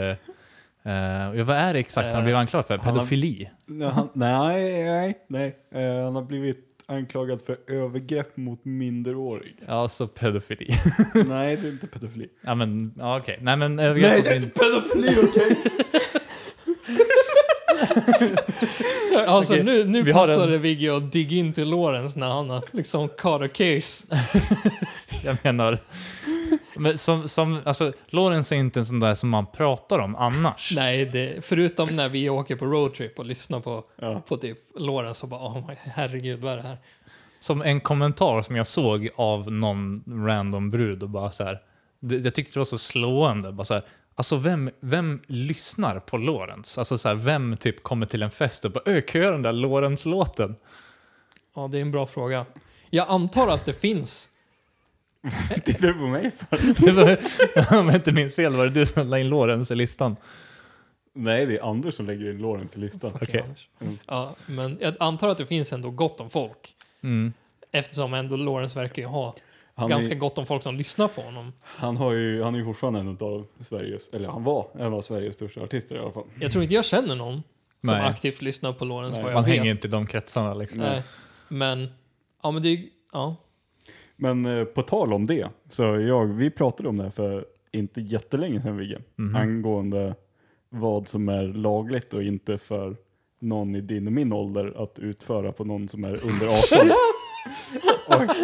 ja, 1.36 1.44
vad 1.44 1.56
är 1.58 1.74
det 1.74 1.80
exakt 1.80 2.08
han 2.08 2.18
Eh, 2.18 2.24
blev 2.24 2.36
anklagad 2.36 2.66
för? 2.66 2.78
han 2.78 2.86
har- 2.88 2.94
Pedofili? 2.94 3.50
Nej, 3.66 3.92
nej, 4.84 5.26
nej. 5.28 5.58
Eh, 5.72 6.04
han 6.04 6.16
har 6.16 6.22
blivit 6.24 6.69
anklagad 6.90 7.42
för 7.46 7.58
övergrepp 7.68 8.38
mot 8.38 8.66
minderårig. 8.66 9.56
Ja, 9.68 9.88
så 9.90 10.08
pedofili. 10.08 10.68
nej, 11.28 11.58
det 11.62 11.68
är 11.68 11.72
inte 11.72 11.88
pedofili. 11.88 12.28
ja, 12.42 12.56
men 12.56 12.94
ja, 12.98 13.20
okej. 13.20 13.40
Nej, 13.42 13.58
men 13.58 13.80
övergrepp 13.80 14.18
mot 14.18 14.28
min- 14.30 14.50
pedofili, 14.50 15.16
okej? 15.24 15.58
Alltså 19.28 19.54
Okej, 19.54 19.64
nu, 19.64 19.84
nu 19.86 20.02
vi 20.04 20.12
har 20.12 20.48
det 20.48 20.58
Vigge 20.58 20.98
att 20.98 21.12
dig 21.12 21.38
in 21.38 21.54
till 21.54 21.70
Lawrence 21.70 22.20
när 22.20 22.28
han 22.28 22.50
har 22.50 22.64
liksom 22.72 23.10
caught 23.10 23.42
a 23.42 23.48
case. 23.48 24.08
Jag 25.24 25.38
menar, 25.44 25.78
men 26.80 26.98
som, 26.98 27.30
som, 27.30 27.60
alltså, 27.66 27.94
Lawrence 28.08 28.56
är 28.56 28.60
inte 28.60 28.80
en 28.80 28.86
sån 28.86 29.00
där 29.00 29.16
som 29.16 29.30
man 29.30 29.46
pratar 29.46 30.00
om 30.00 30.16
annars. 30.16 30.72
Nej, 30.76 31.06
det, 31.06 31.46
förutom 31.46 31.96
när 31.96 32.10
vi 32.10 32.30
åker 32.30 32.56
på 32.56 32.66
roadtrip 32.66 33.20
och 33.20 33.26
lyssnar 33.26 33.60
på, 33.60 33.84
Ja. 33.96 34.22
på 34.28 34.38
typ 34.38 34.58
Lawrence 34.76 35.24
och 35.26 35.30
bara 35.30 35.40
oh 35.42 35.68
my, 35.68 35.74
herregud 35.80 36.40
vad 36.40 36.52
är 36.54 36.58
det 36.58 36.64
här? 36.64 36.78
Som 37.40 37.62
en 37.62 37.80
kommentar 37.80 38.42
som 38.42 38.56
jag 38.56 38.68
såg 38.68 39.10
av 39.16 39.52
någon 39.52 40.04
random 40.28 40.70
brud 40.70 41.04
och 41.04 41.10
bara 41.10 41.32
så 41.32 41.44
här. 41.44 41.60
Det, 42.00 42.16
jag 42.18 42.34
tyckte 42.36 42.54
det 42.54 42.60
var 42.60 42.66
så 42.66 42.78
slående. 42.78 43.52
Bara 43.52 43.66
så 43.66 43.74
här, 43.74 43.84
alltså 44.16 44.36
vem, 44.36 44.70
vem 44.80 45.22
lyssnar 45.28 46.00
på 46.00 46.18
Lawrence? 46.18 46.80
Alltså 46.82 46.98
så 46.98 47.08
här, 47.08 47.16
vem 47.16 47.58
typ 47.58 47.84
kommer 47.84 48.06
till 48.06 48.24
en 48.24 48.32
fest 48.32 48.66
och 48.66 48.72
bara 48.72 48.84
öh, 48.86 49.02
kan 49.02 49.22
jag 49.22 49.26
göra 49.26 49.32
den 49.36 49.42
där 49.44 49.52
Lawrence-låten? 49.54 50.56
Ja, 51.56 51.68
det 51.68 51.78
är 51.78 51.82
en 51.82 51.92
bra 51.92 52.08
fråga. 52.08 52.46
Jag 52.90 53.08
antar 53.10 53.48
att 53.48 53.66
det 53.66 53.74
finns. 53.74 54.30
Tittar 55.66 55.88
du 55.88 55.94
på 55.94 56.08
mig 56.08 56.32
för? 56.32 56.58
Om 57.80 57.86
jag 57.86 57.96
inte 57.96 58.12
minns 58.12 58.36
fel 58.36 58.54
var 58.56 58.64
det 58.66 58.72
du 58.72 58.86
som 58.86 59.08
la 59.08 59.20
in 59.20 59.30
Lawrence 59.30 59.74
i 59.74 59.78
listan. 59.78 60.16
Nej, 61.14 61.46
det 61.46 61.58
är 61.58 61.70
Anders 61.70 61.94
som 61.96 62.06
lägger 62.06 62.32
in 62.32 62.38
Lawrence 62.38 62.78
i 62.78 62.82
listan. 62.82 63.12
Anders. 63.22 63.70
Mm. 63.80 63.98
Ja, 64.06 64.36
men 64.46 64.78
jag 64.82 64.94
antar 65.00 65.30
att 65.30 65.38
det 65.38 65.46
finns 65.46 65.74
ändå 65.74 65.90
gott 65.92 66.20
om 66.20 66.30
folk. 66.30 66.76
Mm. 67.04 67.34
Eftersom 67.72 68.14
ändå 68.14 68.36
Lawrence 68.36 68.80
verkar 68.80 69.02
ju 69.02 69.08
ha 69.08 69.36
Han, 69.76 69.90
ganska 69.90 70.14
är, 70.16 70.20
gott 70.20 70.38
om 70.38 70.46
folk 70.46 70.64
som 70.64 70.76
lyssnar 70.76 71.08
på 71.08 71.22
honom. 71.22 71.54
han, 71.64 71.98
har 71.98 72.12
ju, 72.12 72.44
han 72.44 72.56
är 72.56 72.60
ju 72.60 72.66
fortfarande 72.66 73.00
en 73.00 73.18
av 73.22 73.46
Sveriges, 73.60 74.10
eller 74.10 74.30
han 74.30 74.44
var 74.44 74.68
en 74.80 74.94
av 74.94 75.02
Sveriges 75.02 75.36
största 75.36 75.62
artister 75.62 75.96
i 75.96 76.00
alla 76.00 76.12
fall. 76.12 76.24
Jag 76.40 76.52
tror 76.52 76.64
inte 76.64 76.76
jag 76.76 76.86
känner 76.86 77.16
någon 77.16 77.34
som 77.82 77.94
Nej. 77.94 78.02
aktivt 78.08 78.42
lyssnar 78.42 78.74
på 78.74 78.86
jag 78.86 79.34
Man 79.34 79.44
vet. 79.44 79.56
hänger 79.56 79.72
inte 79.72 79.88
i 79.88 79.92
de 79.92 80.08
kretsarna 80.08 80.54
liksom. 80.54 80.80
Nej. 80.80 81.04
Men, 81.48 81.88
ja 82.44 82.52
men 82.52 82.62
det 82.62 82.70
är 82.70 82.76
ju- 82.76 82.90
ja. 83.14 83.36
Men 84.22 84.46
eh, 84.46 84.64
på 84.66 84.82
tal 84.82 85.14
om 85.14 85.26
det, 85.26 85.48
så 85.70 85.84
jag, 85.84 86.26
vi 86.26 86.50
pratade 86.50 86.90
om 86.90 86.98
det 86.98 87.04
här 87.04 87.10
för 87.12 87.46
inte 87.72 88.02
jättelänge 88.02 88.62
sedan 88.62 88.78
Vigge, 88.78 89.02
Mhm. 89.16 89.36
angående 89.36 90.16
vad 90.70 91.08
som 91.08 91.30
är 91.30 91.44
lagligt 91.44 92.14
och 92.14 92.24
inte 92.24 92.58
för 92.58 92.96
någon 93.40 93.76
i 93.76 93.82
din 93.82 94.08
och 94.08 94.14
min 94.14 94.34
ålder 94.34 94.84
att 94.84 95.00
utföra 95.00 95.52
på 95.52 95.64
någon 95.66 95.88
som 95.90 96.04
är 96.04 96.10
under 96.10 96.48
18. 96.48 96.92
och, 98.08 98.36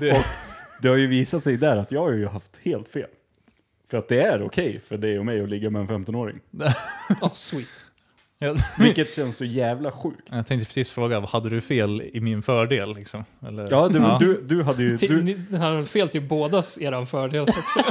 Det- 0.00 0.10
och 0.12 0.22
det 0.82 0.88
har 0.88 0.96
ju 0.96 1.06
visat 1.06 1.44
sig 1.44 1.56
där 1.56 1.76
att 1.76 1.92
jag 1.92 2.00
har 2.00 2.12
ju 2.12 2.26
haft 2.26 2.56
helt 2.62 2.88
fel. 2.88 3.08
För 3.90 3.98
att 3.98 4.08
det 4.08 4.20
är 4.22 4.42
okej 4.42 4.80
för 4.80 4.96
dig 4.98 5.18
och 5.18 5.26
mig 5.26 5.40
att 5.40 5.48
ligga 5.48 5.70
med 5.70 5.80
en 5.80 5.88
15-åring. 5.88 6.40
Oh, 7.22 7.32
sweet. 7.34 7.68
Vilket 8.78 9.14
känns 9.14 9.36
så 9.36 9.44
jävla 9.44 9.90
sjukt. 9.92 10.28
jag 10.30 10.46
tänkte 10.46 10.66
precis 10.66 10.90
fråga, 10.90 11.20
hade 11.20 11.50
du 11.50 11.60
fel 11.60 12.02
i 12.12 12.20
min 12.20 12.42
fördel? 12.42 12.94
Liksom? 12.94 13.24
Eller, 13.46 13.68
Ja, 13.70 13.88
du, 13.88 14.26
Du, 14.26 14.42
du 14.42 14.62
hade 14.62 14.82
ju... 14.82 14.96
Du, 14.96 15.22
Ni 15.22 15.56
har 15.56 15.82
fel 15.82 16.08
till 16.08 16.22
bådas 16.22 16.78
eran 16.78 17.06
fördel. 17.06 17.46
Så 17.46 17.52
att 17.52 17.56
säga. 17.56 17.84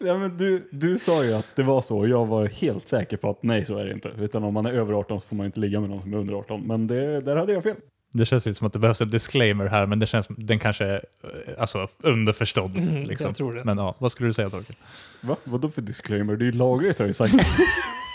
ja, 0.08 0.18
men 0.18 0.36
du, 0.36 0.68
du 0.72 0.98
sa 0.98 1.24
ju 1.24 1.32
att 1.34 1.56
det 1.56 1.62
var 1.62 1.80
så 1.82 1.98
och 1.98 2.08
jag 2.08 2.26
var 2.26 2.46
helt 2.46 2.88
säker 2.88 3.16
på 3.16 3.30
att 3.30 3.42
nej 3.42 3.64
så 3.64 3.78
är 3.78 3.84
det 3.84 3.92
inte. 3.92 4.08
Utan 4.18 4.44
om 4.44 4.54
man 4.54 4.66
är 4.66 4.72
över 4.72 4.92
18 4.92 5.20
så 5.20 5.26
får 5.26 5.36
man 5.36 5.46
inte 5.46 5.60
ligga 5.60 5.80
med 5.80 5.90
någon 5.90 6.02
som 6.02 6.12
är 6.12 6.16
under 6.16 6.34
18. 6.34 6.66
Men 6.66 6.86
det, 6.86 7.20
där 7.20 7.36
hade 7.36 7.52
jag 7.52 7.62
fel. 7.62 7.76
Det 8.12 8.26
känns 8.26 8.46
inte 8.46 8.58
som 8.58 8.66
att 8.66 8.72
det 8.72 8.78
behövs 8.78 9.00
en 9.00 9.10
disclaimer 9.10 9.66
här, 9.66 9.86
men 9.86 9.98
det 9.98 10.06
känns 10.06 10.26
den 10.28 10.58
kanske 10.58 10.84
är 10.84 11.04
eh, 11.24 11.60
alltså, 11.60 11.88
underförstådd. 12.02 12.78
Mm, 12.78 13.04
liksom. 13.04 13.26
jag 13.26 13.36
tror 13.36 13.52
det. 13.52 13.64
Men 13.64 13.78
ja, 13.78 13.94
vad 13.98 14.12
skulle 14.12 14.28
du 14.28 14.32
säga 14.32 14.50
Torkel? 14.50 14.76
Va? 15.20 15.36
Vadå 15.44 15.70
för 15.70 15.82
disclaimer? 15.82 16.36
Det 16.36 16.44
är 16.44 16.46
ju 16.46 16.52
lagligt 16.52 16.98
har 16.98 17.04
jag 17.04 17.08
ju 17.08 17.12
sagt. 17.12 17.34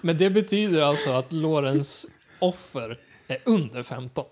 Men 0.00 0.16
det 0.18 0.30
betyder 0.30 0.82
alltså 0.82 1.10
att 1.10 1.32
Lawrence 1.32 2.08
offer 2.38 2.98
är 3.28 3.38
under 3.44 3.82
15. 3.82 4.24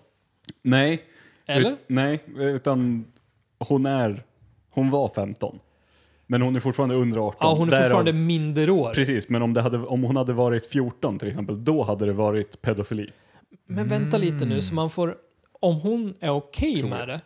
nej. 0.61 1.03
Eller? 1.45 1.71
Ut, 1.71 1.79
nej, 1.87 2.19
utan 2.37 3.05
hon 3.59 3.85
är... 3.85 4.23
Hon 4.69 4.89
var 4.89 5.09
15. 5.09 5.59
Men 6.27 6.41
hon 6.41 6.55
är 6.55 6.59
fortfarande 6.59 6.95
under 6.95 7.17
18. 7.17 7.37
Ja, 7.39 7.53
hon 7.57 7.67
är 7.67 7.71
Därav- 7.71 7.81
fortfarande 7.83 8.13
minderårig. 8.13 8.95
Precis, 8.95 9.29
men 9.29 9.41
om, 9.41 9.53
det 9.53 9.61
hade, 9.61 9.77
om 9.77 10.03
hon 10.03 10.15
hade 10.17 10.33
varit 10.33 10.65
14 10.65 11.19
till 11.19 11.27
exempel, 11.27 11.63
då 11.63 11.83
hade 11.83 12.05
det 12.05 12.13
varit 12.13 12.61
pedofili. 12.61 13.11
Men 13.65 13.87
vänta 13.87 14.17
lite 14.17 14.45
nu, 14.45 14.61
så 14.61 14.75
man 14.75 14.89
får... 14.89 15.17
Om 15.59 15.75
hon 15.75 16.13
är 16.19 16.29
okej 16.29 16.75
Tror 16.75 16.89
med 16.89 17.07
det. 17.07 17.21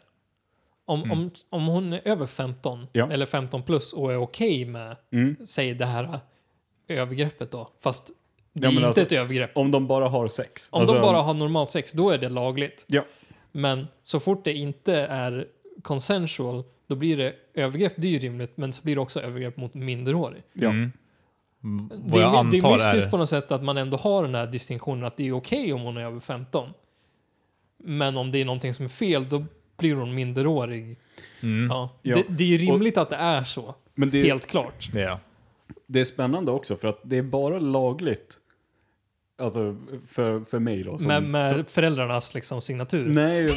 Om, 0.86 1.12
om, 1.12 1.32
om 1.50 1.68
hon 1.68 1.94
är 1.94 2.02
över 2.08 2.26
15, 2.26 2.88
Ja. 2.92 3.12
eller 3.12 3.26
15 3.26 3.64
plus, 3.64 3.94
och 3.94 4.14
är 4.14 4.18
okej 4.18 4.66
med, 4.66 4.96
Mm. 5.12 5.36
säg 5.46 5.74
det 5.74 5.86
här 5.86 6.20
övergreppet 6.88 7.52
då. 7.52 7.70
Fast 7.84 8.12
det 8.54 8.64
Ja, 8.64 8.70
är 8.70 8.74
men 8.74 8.76
inte 8.78 8.88
alltså- 8.88 9.02
ett 9.02 9.12
övergrepp. 9.12 9.52
Om 9.58 9.72
de 9.72 9.88
bara 9.88 10.10
har 10.10 10.28
sex. 10.28 10.68
Om 10.72 10.80
Alltså, 10.82 10.96
de 10.96 11.02
bara 11.02 11.22
har 11.22 11.34
normalt 11.34 11.70
sex, 11.70 11.92
då 11.92 12.10
är 12.10 12.18
det 12.18 12.30
lagligt. 12.30 12.86
Ja. 12.88 13.06
Men 13.52 13.88
så 14.02 14.20
fort 14.20 14.46
det 14.46 14.54
inte 14.54 14.94
är 14.96 15.48
consensual, 15.82 16.64
då 16.88 16.96
blir 16.96 17.18
det 17.18 17.36
övergrepp, 17.54 17.94
det 17.96 18.08
är 18.08 18.12
ju 18.12 18.20
rimligt, 18.20 18.58
men 18.58 18.74
så 18.74 18.84
blir 18.84 18.96
det 18.96 19.02
också 19.02 19.22
övergrepp 19.22 19.58
mot 19.58 19.74
minderårig. 19.74 20.44
Ja. 20.54 20.70
Mm. 20.70 20.92
Det 21.90 22.20
är, 22.20 22.52
det 22.52 22.58
är 22.58 22.72
mystiskt 22.72 23.08
är... 23.08 23.10
på 23.10 23.18
något 23.18 23.30
sätt 23.30 23.52
att 23.52 23.64
man 23.64 23.78
ändå 23.78 23.98
har 23.98 24.24
den 24.24 24.36
här 24.36 24.48
distinktionen 24.48 25.04
att 25.04 25.18
det 25.18 25.28
är 25.28 25.36
okej 25.36 25.74
om 25.74 25.82
hon 25.82 25.98
är 25.98 26.02
över 26.02 26.20
15. 26.20 26.70
Men 27.78 28.18
om 28.18 28.32
det 28.32 28.42
är 28.42 28.46
någonting 28.46 28.74
som 28.74 28.86
är 28.86 28.90
fel, 28.90 29.30
då 29.30 29.46
blir 29.78 29.96
hon 29.96 30.16
minderårig. 30.16 31.00
Mm. 31.44 31.70
Ja. 31.70 31.90
Ja. 32.02 32.16
Det, 32.16 32.24
det 32.30 32.54
är 32.54 32.58
rimligt 32.58 32.98
att 32.98 33.10
det 33.10 33.16
är 33.16 33.44
så, 33.44 33.76
Men 33.96 34.10
det, 34.10 34.24
helt 34.24 34.46
klart. 34.46 34.90
Ja. 34.94 35.20
det 35.88 36.00
är 36.00 36.06
spännande 36.06 36.52
också 36.52 36.76
för 36.76 36.88
att 36.88 37.00
det 37.04 37.18
är 37.18 37.24
bara 37.24 37.60
lagligt, 37.60 38.38
alltså 39.38 39.76
för, 40.08 40.40
för 40.44 40.60
mig 40.60 40.84
då. 40.84 40.98
Som, 40.98 41.08
med 41.08 41.24
med 41.24 41.50
som, 41.50 41.66
föräldrarnas 41.66 42.34
liksom, 42.34 42.62
signatur. 42.62 43.06
nej, 43.10 43.44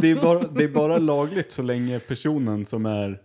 det 0.00 0.10
är, 0.10 0.22
bara, 0.22 0.38
det 0.38 0.64
är 0.64 0.68
bara 0.68 0.98
lagligt 0.98 1.52
så 1.52 1.62
länge 1.62 1.98
personen 1.98 2.64
som 2.66 2.86
är 2.86 3.20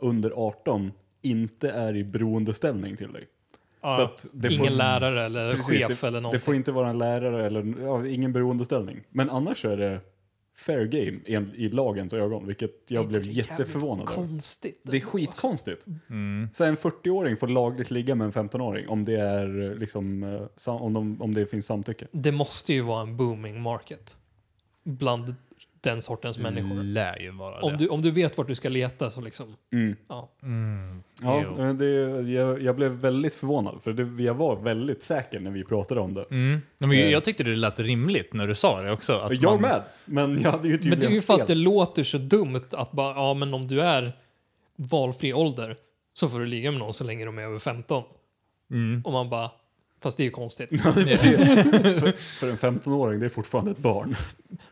under 0.00 0.30
18 0.36 0.92
inte 1.22 1.70
är 1.70 1.96
i 1.96 2.04
beroendeställning 2.04 2.96
till 2.96 3.12
dig. 3.12 3.24
Ja. 3.80 3.92
Så 3.92 4.02
att 4.02 4.26
det 4.32 4.48
Ingen 4.52 4.66
får, 4.66 4.70
lärare 4.70 5.24
eller 5.26 5.52
Precis, 5.52 5.66
chef 5.88 6.04
eller 6.04 6.16
Det 6.18 6.20
någonting. 6.22 6.40
får 6.40 6.54
inte 6.54 6.72
vara 6.72 6.90
en 6.90 6.98
lärare 6.98 7.46
eller 7.46 7.74
ja, 7.82 8.06
ingen 8.06 8.32
beroendeställning. 8.32 9.00
Men 9.10 9.30
annars 9.30 9.62
så 9.62 9.68
är 9.68 9.76
det 9.76 10.00
fair 10.54 10.84
game 10.84 11.46
i 11.54 11.68
lagens 11.68 12.12
ögon, 12.14 12.46
vilket 12.46 12.90
jag 12.90 13.08
blev 13.08 13.26
jätteförvånad 13.26 14.08
över. 14.08 14.16
Konstigt. 14.16 14.80
Det 14.82 14.96
är 14.96 15.00
skitkonstigt. 15.00 15.86
Mm. 16.10 16.48
Så 16.52 16.64
en 16.64 16.76
40-åring 16.76 17.36
får 17.36 17.48
lagligt 17.48 17.90
ligga 17.90 18.14
med 18.14 18.24
en 18.24 18.32
15-åring 18.32 18.88
om 18.88 19.04
det 19.04 19.20
är 19.20 19.70
eh, 19.70 19.76
liksom, 19.76 20.22
eh, 20.22 20.74
om, 20.74 20.92
de, 20.92 21.22
om 21.22 21.34
det 21.34 21.46
finns 21.46 21.66
samtycke. 21.66 22.06
Det 22.12 22.32
måste 22.32 22.72
ju 22.72 22.80
vara 22.80 23.02
en 23.02 23.16
booming 23.16 23.62
market. 23.62 24.16
Bland 24.84 25.34
den 25.82 26.02
sortens 26.02 26.38
människor. 26.38 26.82
Lär 26.82 27.18
ju 27.20 27.30
vara 27.30 27.60
Om 27.60 27.72
det. 27.72 27.78
du, 27.78 27.88
om 27.88 28.02
du 28.02 28.10
vet 28.10 28.38
vart 28.38 28.46
du 28.48 28.54
ska 28.54 28.68
leta 28.68 29.10
så 29.10 29.20
liksom, 29.20 29.56
Mm. 29.72 29.96
ja. 30.08 30.28
Mm. 30.42 31.02
Ja, 31.22 31.72
det, 31.78 31.86
jag, 32.32 32.62
jag 32.62 32.76
blev 32.76 32.90
väldigt 32.92 33.34
förvånad 33.34 33.78
för 33.82 33.92
det, 33.92 34.22
jag 34.22 34.34
var 34.34 34.56
väldigt 34.56 35.02
säker 35.02 35.40
när 35.40 35.50
vi 35.50 35.64
pratade 35.64 36.00
om 36.00 36.14
det. 36.14 36.24
Mm. 36.30 36.60
Men 36.78 36.92
Eh. 36.92 37.10
jag 37.10 37.24
tyckte 37.24 37.44
det 37.44 37.56
lät 37.56 37.78
rimligt 37.80 38.32
när 38.32 38.46
du 38.46 38.54
sa 38.54 38.82
det 38.82 38.92
också. 38.92 39.12
Att 39.12 39.42
jag 39.42 39.60
man, 39.60 39.70
med, 39.70 39.82
men 40.04 40.40
jag 40.42 40.50
hade 40.50 40.68
ju 40.68 40.78
Men 40.84 41.00
det 41.00 41.06
är 41.06 41.10
ju 41.10 41.20
för 41.20 41.34
fel. 41.34 41.40
att 41.42 41.46
det 41.48 41.54
låter 41.54 42.04
så 42.04 42.18
dumt 42.18 42.60
att 42.72 42.92
bara, 42.92 43.14
ja 43.14 43.34
men 43.34 43.54
om 43.54 43.66
du 43.68 43.80
är 43.82 44.12
valfri 44.76 45.32
ålder 45.32 45.76
så 46.14 46.28
får 46.28 46.40
du 46.40 46.46
ligga 46.46 46.70
med 46.70 46.80
någon 46.80 46.92
så 46.92 47.04
länge 47.04 47.24
de 47.24 47.38
är 47.38 47.42
över 47.42 47.58
15. 47.58 48.02
Mm. 48.70 49.02
Och 49.04 49.12
man 49.12 49.30
bara, 49.30 49.50
fast 50.02 50.16
det 50.16 50.22
är 50.22 50.24
ju 50.24 50.30
konstigt. 50.30 50.68
för, 50.82 52.12
för 52.38 52.50
en 52.50 52.58
15-åring, 52.58 53.20
det 53.20 53.26
är 53.26 53.30
fortfarande 53.30 53.70
ett 53.70 53.78
barn. 53.78 54.16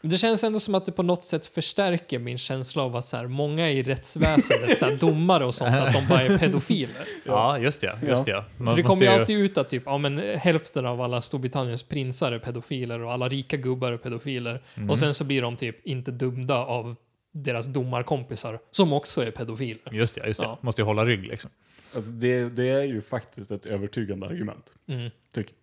Men 0.01 0.11
det 0.11 0.19
känns 0.19 0.45
ändå 0.45 0.61
som 0.61 0.75
att 0.75 0.87
det 0.87 0.93
på 0.93 1.03
något 1.03 1.25
sätt 1.25 1.47
förstärker 1.47 2.19
min 2.19 2.39
känsla 2.39 2.83
av 2.83 2.97
att 2.97 3.07
så 3.07 3.17
här, 3.17 3.27
många 3.27 3.71
i 3.71 3.83
rättsväsendet, 3.83 4.79
så 4.79 4.85
här, 4.85 4.97
domare 5.01 5.47
och 5.47 5.55
sånt, 5.55 5.75
att 5.75 5.93
de 5.93 6.07
bara 6.07 6.23
är 6.23 6.39
pedofiler. 6.39 7.07
Ja, 7.25 7.59
just 7.59 7.83
ja. 7.83 7.93
Just 8.03 8.27
ja. 8.27 8.45
Man 8.57 8.77
det 8.77 8.83
kommer 8.83 9.03
ju 9.03 9.09
ju- 9.09 9.19
alltid 9.19 9.37
ut 9.37 9.59
att 9.59 9.71
typ, 9.71 9.83
ja, 9.87 9.99
men 9.99 10.19
hälften 10.19 10.87
av 10.87 11.01
alla 11.01 11.23
Storbritanniens 11.23 11.83
prinsar 11.83 12.33
är 12.33 12.39
pedofiler 12.39 13.01
och 13.01 13.13
alla 13.13 13.29
rika 13.29 13.57
gubbar 13.57 13.93
är 13.93 13.97
pedofiler. 13.97 14.63
Mm. 14.75 14.91
Och 14.91 14.99
sen 14.99 15.15
så 15.15 15.25
blir 15.25 15.43
de 15.43 15.57
typ 15.57 15.87
inte 15.87 16.11
dömda 16.11 16.57
av 16.57 16.97
deras 17.33 17.67
domarkompisar 17.67 18.59
som 18.71 18.93
också 18.93 19.25
är 19.25 19.31
pedofiler. 19.31 19.93
Just 19.93 20.17
ja, 20.17 20.27
just 20.27 20.41
ja. 20.43 20.47
Ja. 20.49 20.59
Måste 20.61 20.83
ju 20.83 20.87
hålla 20.87 21.05
rygg 21.07 21.27
liksom. 21.27 21.51
Alltså 21.95 22.11
det, 22.13 22.49
det 22.49 22.69
är 22.69 22.83
ju 22.85 23.01
faktiskt 23.01 23.51
ett 23.51 23.67
övertygande 23.67 24.27
argument, 24.27 24.73
Mm. 24.89 25.11
tycker, 25.35 25.55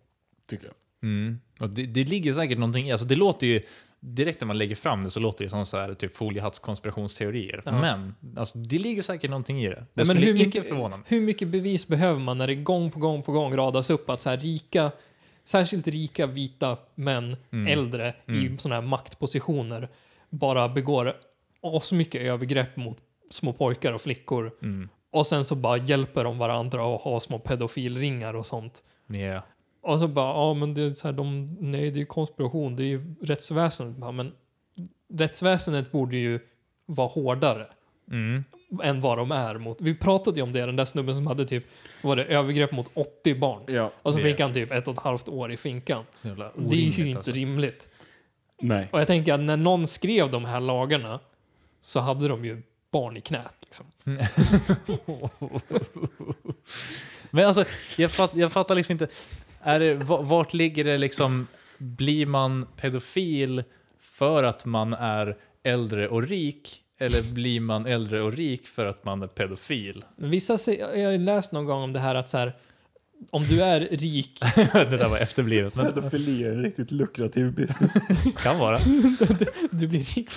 tycker 0.49 0.65
jag. 0.65 0.73
Mm. 1.03 1.39
Och 1.59 1.69
det, 1.69 1.85
det 1.85 2.03
ligger 2.03 2.33
säkert 2.33 2.57
någonting 2.59 2.87
i, 2.87 2.91
alltså 2.91 3.07
det 3.07 3.15
låter 3.15 3.47
ju, 3.47 3.61
direkt 3.99 4.41
när 4.41 4.45
man 4.45 4.57
lägger 4.57 4.75
fram 4.75 5.03
det 5.03 5.09
så 5.11 5.19
låter 5.19 5.43
det 5.43 5.49
som 5.49 5.65
så 5.65 5.77
här, 5.77 5.93
typ 5.93 6.15
foliehattskonspirationsteorier. 6.15 7.61
Ja. 7.65 7.71
Men 7.81 8.15
alltså, 8.37 8.57
det 8.57 8.77
ligger 8.77 9.01
säkert 9.01 9.29
någonting 9.29 9.63
i 9.63 9.69
det. 9.69 9.85
Det 9.93 10.05
men 10.05 10.17
hur 10.17 10.33
mycket, 10.33 10.67
förvåna 10.67 10.97
mig. 10.97 11.05
hur 11.09 11.21
mycket 11.21 11.47
bevis 11.47 11.87
behöver 11.87 12.19
man 12.19 12.37
när 12.37 12.47
det 12.47 12.55
gång 12.55 12.91
på 12.91 12.99
gång 12.99 13.23
på 13.23 13.31
gång 13.31 13.55
radas 13.55 13.89
upp 13.89 14.09
att 14.09 14.21
så 14.21 14.29
här 14.29 14.37
rika, 14.37 14.91
särskilt 15.43 15.87
rika 15.87 16.27
vita 16.27 16.77
män, 16.95 17.37
Mm. 17.51 17.73
äldre 17.79 18.13
i 18.25 18.57
sådana 18.57 18.81
här 18.81 18.87
maktpositioner 18.87 19.89
bara 20.29 20.69
begår 20.69 21.13
asmycket 21.75 22.21
övergrepp 22.21 22.77
mot 22.77 22.97
små 23.29 23.53
pojkar 23.53 23.93
och 23.93 24.01
flickor 24.01 24.51
Mm. 24.61 24.89
och 25.11 25.27
sen 25.27 25.45
så 25.45 25.55
bara 25.55 25.77
hjälper 25.77 26.23
de 26.23 26.37
varandra 26.37 26.85
och 26.85 27.01
har 27.01 27.19
små 27.19 27.39
pedofilringar 27.39 28.33
och 28.33 28.45
sånt. 28.45 28.83
Yeah. 29.15 29.43
Och 29.81 29.99
så 29.99 30.07
bara, 30.07 30.27
ja 30.33 30.53
men 30.53 30.73
det 30.73 30.81
är 30.81 30.93
så 30.93 31.07
här, 31.07 31.13
de, 31.13 31.45
nej 31.59 31.81
det 31.91 31.97
är 31.97 31.99
ju 31.99 32.05
konspiration, 32.05 32.75
det 32.75 32.83
är 32.83 32.87
ju 32.87 33.15
rättsväsendet. 33.21 33.97
Bara, 33.97 34.11
men 34.11 34.31
rättsväsendet 35.13 35.91
borde 35.91 36.17
ju 36.17 36.39
vara 36.85 37.07
hårdare 37.07 37.67
Mm. 38.11 38.43
än 38.83 39.01
vad 39.01 39.17
de 39.17 39.31
är 39.31 39.57
mot. 39.57 39.81
Vi 39.81 39.95
pratade 39.95 40.37
ju 40.37 40.43
om 40.43 40.53
det, 40.53 40.65
den 40.65 40.75
där 40.75 40.85
snubben 40.85 41.15
som 41.15 41.27
hade 41.27 41.45
typ, 41.45 41.65
var 42.03 42.15
det 42.15 42.23
övergrepp 42.25 42.71
mot 42.71 42.91
80 42.93 43.35
barn. 43.35 43.63
Ja. 43.67 43.91
Och 44.01 44.13
så 44.13 44.17
Det- 44.19 44.23
fick 44.23 44.39
han 44.39 44.53
typ 44.53 44.71
ett 44.71 44.87
och 44.87 44.93
ett 44.93 44.99
halvt 44.99 45.29
år 45.29 45.51
i 45.51 45.57
finkan. 45.57 46.03
Det 46.21 46.29
är 46.29 46.75
ju 46.75 47.07
inte 47.07 47.17
alltså. 47.19 47.31
rimligt. 47.31 47.89
Nej. 48.61 48.89
Och 48.91 48.99
jag 48.99 49.07
tänker 49.07 49.33
att 49.33 49.39
när 49.39 49.57
någon 49.57 49.87
skrev 49.87 50.31
de 50.31 50.45
här 50.45 50.59
lagarna 50.59 51.19
så 51.87 51.99
hade 51.99 52.27
de 52.27 52.45
ju 52.45 52.61
barn 52.91 53.17
i 53.17 53.21
knät. 53.21 53.55
Liksom. 53.61 53.85
Men 57.31 57.45
alltså, 57.45 57.65
jag, 57.97 58.11
fatt, 58.11 58.31
jag 58.35 58.51
fattar 58.51 58.75
liksom 58.75 58.91
inte. 58.91 59.07
Är 59.61 59.79
det, 59.79 59.93
va- 59.93 60.21
vart 60.21 60.53
ligger 60.53 60.83
det 60.83 60.97
liksom, 60.97 61.47
blir 61.77 62.25
man 62.25 62.67
pedofil 62.75 63.63
för 63.99 64.43
att 64.43 64.65
man 64.65 64.93
är 64.93 65.37
äldre 65.63 66.07
och 66.07 66.23
rik? 66.23 66.83
Eller 66.99 67.33
blir 67.33 67.59
man 67.59 67.85
äldre 67.85 68.21
och 68.21 68.33
rik 68.33 68.67
för 68.67 68.85
att 68.85 69.05
man 69.05 69.23
är 69.23 69.27
pedofil? 69.27 70.05
Men 70.15 70.29
vissa 70.29 70.57
säger, 70.57 70.95
jag 70.95 71.11
har 71.11 71.17
läst 71.17 71.51
någon 71.51 71.65
gång 71.65 71.81
om 71.83 71.93
det 71.93 71.99
här 71.99 72.15
att 72.15 72.29
så 72.29 72.37
här, 72.37 72.53
om 73.29 73.43
du 73.43 73.63
är 73.63 73.79
rik, 73.79 74.39
det 74.73 74.97
där 74.97 75.09
var 75.09 75.17
efterblivet, 75.17 75.75
men 75.75 75.93
Pedofili 75.93 76.43
är 76.43 76.51
en 76.51 76.63
riktigt 76.63 76.91
lukrativ 76.91 77.53
business. 77.53 77.93
kan 78.43 78.59
vara. 78.59 78.79
du 79.71 79.87
blir 79.87 80.15
rik. 80.15 80.29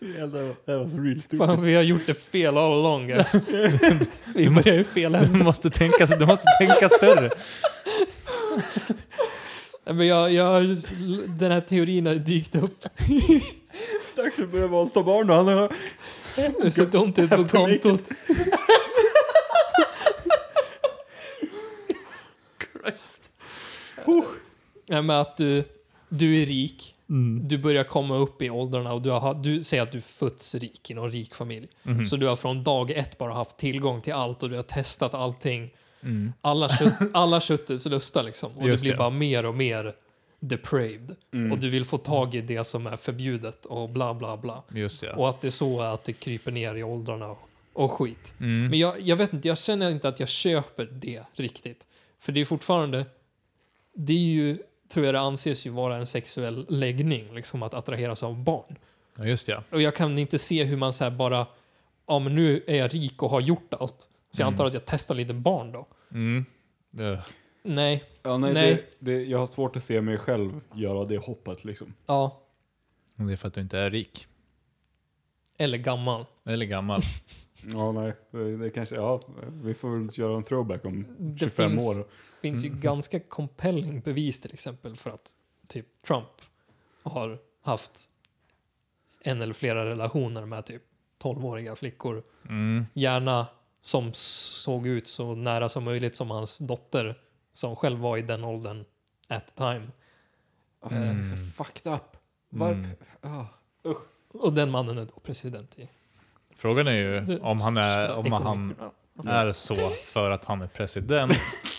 Det 0.00 0.76
var, 0.76 0.88
så 0.88 0.98
real 0.98 1.22
stupid. 1.22 1.46
Fan, 1.46 1.62
vi 1.62 1.74
har 1.74 1.82
gjort 1.82 2.06
det 2.06 2.14
fel 2.14 2.58
all 2.58 2.72
along. 2.72 3.06
guys. 3.08 3.32
vi 4.34 4.50
börjar 4.50 4.74
ju 4.74 4.84
fel 4.84 5.12
Du 5.12 5.18
ände. 5.18 5.44
måste 5.44 5.70
tänka, 5.70 6.06
du 6.06 6.26
måste 6.26 6.46
tänka 6.60 6.88
större. 6.88 7.30
Men 9.84 10.06
jag, 10.06 10.32
jag, 10.32 10.62
den 11.38 11.52
här 11.52 11.60
teorin 11.60 12.06
har 12.06 12.14
dykt 12.14 12.54
upp. 12.54 12.84
Dags 14.16 14.40
att 14.40 14.52
börja 14.52 14.66
våldta 14.66 15.02
barn 15.02 15.30
och 15.30 15.36
han 15.36 15.48
har... 15.48 15.72
Det 16.62 16.70
ser 16.70 16.86
dumt 16.86 17.14
ut 17.16 17.30
på 17.30 17.36
Have 17.36 17.48
to 17.48 17.58
make 17.60 17.74
it. 17.74 17.82
kontot. 17.82 18.08
Ja, 24.86 25.02
men 25.02 25.16
att 25.16 25.36
du, 25.36 25.64
du 26.08 26.42
är 26.42 26.46
rik, 26.46 26.94
du 27.48 27.58
börjar 27.58 27.84
komma 27.84 28.16
upp 28.16 28.42
i 28.42 28.50
åldrarna 28.50 28.92
och 28.92 29.02
du, 29.02 29.10
har, 29.10 29.34
du 29.34 29.64
säger 29.64 29.82
att 29.82 29.92
du 29.92 30.00
fötts 30.00 30.54
rik 30.54 30.90
i 30.90 30.94
någon 30.94 31.10
rik 31.10 31.34
familj. 31.34 31.68
Så 32.06 32.16
du 32.16 32.26
har 32.26 32.36
från 32.36 32.64
dag 32.64 32.90
ett 32.90 33.18
bara 33.18 33.34
haft 33.34 33.56
tillgång 33.56 34.00
till 34.00 34.12
allt 34.12 34.42
och 34.42 34.50
du 34.50 34.56
har 34.56 34.62
testat 34.62 35.14
allting. 35.14 35.70
Alla, 36.40 36.68
kött, 36.68 36.94
alla 37.12 37.40
köttets 37.40 37.86
lustar 37.86 38.22
liksom. 38.22 38.58
Och 38.58 38.68
Just 38.68 38.82
det 38.82 38.86
blir 38.86 38.92
det. 38.92 38.98
bara 38.98 39.10
mer 39.10 39.46
och 39.46 39.54
mer 39.54 39.94
depraved. 40.40 41.16
Mm. 41.32 41.52
Och 41.52 41.58
du 41.58 41.68
vill 41.68 41.84
få 41.84 41.98
tag 41.98 42.34
i 42.34 42.40
det 42.40 42.64
som 42.64 42.86
är 42.86 42.96
förbjudet 42.96 43.66
och 43.66 43.88
bla 43.88 44.14
bla 44.14 44.36
bla. 44.36 44.62
Och 45.16 45.28
att 45.28 45.40
det 45.40 45.46
är 45.46 45.50
så 45.50 45.80
att 45.80 46.04
det 46.04 46.12
kryper 46.12 46.52
ner 46.52 46.74
i 46.74 46.82
åldrarna 46.82 47.26
och, 47.26 47.48
och 47.72 47.92
skit. 47.92 48.34
Mm. 48.40 48.70
Men 48.70 48.78
jag, 48.78 49.00
jag 49.00 49.16
vet 49.16 49.32
inte, 49.32 49.48
jag 49.48 49.58
känner 49.58 49.90
inte 49.90 50.08
att 50.08 50.20
jag 50.20 50.28
köper 50.28 50.84
det 50.84 51.22
riktigt. 51.32 51.86
För 52.20 52.32
det 52.32 52.40
är 52.40 52.44
fortfarande, 52.44 53.06
det 53.94 54.12
är 54.12 54.18
ju, 54.18 54.58
tror 54.92 55.06
jag 55.06 55.14
det 55.14 55.20
anses 55.20 55.66
ju 55.66 55.70
vara 55.70 55.96
en 55.96 56.06
sexuell 56.06 56.66
läggning, 56.68 57.34
liksom 57.34 57.62
att 57.62 57.74
attraheras 57.74 58.22
av 58.22 58.44
barn. 58.44 58.78
Ja, 59.18 59.24
just 59.24 59.48
ja. 59.48 59.62
Och 59.70 59.82
jag 59.82 59.94
kan 59.94 60.18
inte 60.18 60.38
se 60.38 60.64
hur 60.64 60.76
man 60.76 60.92
så 60.92 61.10
bara, 61.10 61.46
ja 62.06 62.18
men 62.18 62.34
nu 62.34 62.64
är 62.66 62.76
jag 62.76 62.94
rik 62.94 63.22
och 63.22 63.30
har 63.30 63.40
gjort 63.40 63.74
allt. 63.74 64.08
Så 64.30 64.40
jag 64.42 64.46
Mm. 64.46 64.54
antar 64.54 64.66
att 64.66 64.74
jag 64.74 64.82
testar 64.86 65.14
lite 65.14 65.34
barn 65.34 65.72
då. 65.72 65.86
Mm. 66.12 66.44
Nej, 67.62 68.04
Ja, 68.22 68.36
nej, 68.38 68.52
Nej. 68.54 68.74
Det, 68.98 69.12
det, 69.16 69.24
jag 69.24 69.38
har 69.38 69.46
svårt 69.46 69.76
att 69.76 69.82
se 69.82 70.00
mig 70.00 70.18
själv 70.18 70.60
göra 70.74 71.04
det 71.04 71.18
hoppet 71.18 71.64
liksom. 71.64 71.94
ja, 72.06 72.40
Det 73.16 73.32
är 73.32 73.36
för 73.36 73.48
att 73.48 73.54
du 73.54 73.60
inte 73.60 73.78
är 73.78 73.90
rik. 73.90 74.26
eller 75.58 75.78
gammal. 75.78 76.24
Eller 76.48 76.66
gammal. 76.66 77.02
Ja, 77.72 77.92
nej. 77.92 78.12
Det, 78.30 78.56
det 78.56 78.70
kanske, 78.70 78.94
ja, 78.94 79.20
vi 79.62 79.74
får 79.74 79.90
väl 79.98 80.08
göra 80.18 80.36
en 80.36 80.42
throwback 80.44 80.84
om 80.84 81.06
Det 81.18 81.38
25 81.38 81.70
finns- 81.70 81.86
år. 81.98 82.06
finns 82.42 82.64
ju 82.64 82.68
ganska 82.68 83.20
compelling 83.20 84.00
bevis 84.00 84.40
till 84.40 84.52
exempel 84.54 84.96
för 84.96 85.10
att 85.10 85.32
typ 85.66 85.86
Trump 86.06 86.28
har 87.02 87.38
haft 87.62 88.10
en 89.22 89.42
eller 89.42 89.54
flera 89.54 89.84
relationer 89.84 90.46
med 90.46 90.66
typ 90.66 90.82
12-åriga 91.22 91.76
flickor. 91.76 92.22
Mm. 92.48 92.86
Gärna 92.94 93.46
som 93.80 94.14
såg 94.14 94.86
ut 94.86 95.06
så 95.06 95.34
nära 95.34 95.68
som 95.68 95.84
möjligt 95.84 96.16
som 96.16 96.30
hans 96.30 96.58
dotter 96.58 97.18
som 97.52 97.76
själv 97.76 97.98
var 97.98 98.16
i 98.16 98.22
den 98.22 98.44
åldern 98.44 98.84
at 99.28 99.46
the 99.46 99.54
time. 99.54 99.88
Mm. 100.90 101.22
Så 101.22 101.36
fucked 101.64 101.92
up. 101.92 102.16
Varför? 102.48 102.74
Mm. 103.22 103.36
Ah. 103.40 103.46
Och 104.32 104.52
den 104.52 104.70
mannen 104.70 104.98
är 104.98 105.04
då 105.04 105.20
president 105.22 105.78
i... 105.78 105.88
Frågan 106.60 106.86
är 106.86 106.92
ju 106.92 107.20
Det- 107.20 107.40
om 107.40 107.60
han 107.60 107.76
är, 107.76 108.16
om 108.16 108.32
han 108.32 108.74
är 109.26 109.52
så 109.52 109.74
för 109.90 110.30
att 110.30 110.44
han 110.44 110.62
är 110.62 110.66
president 110.66 111.32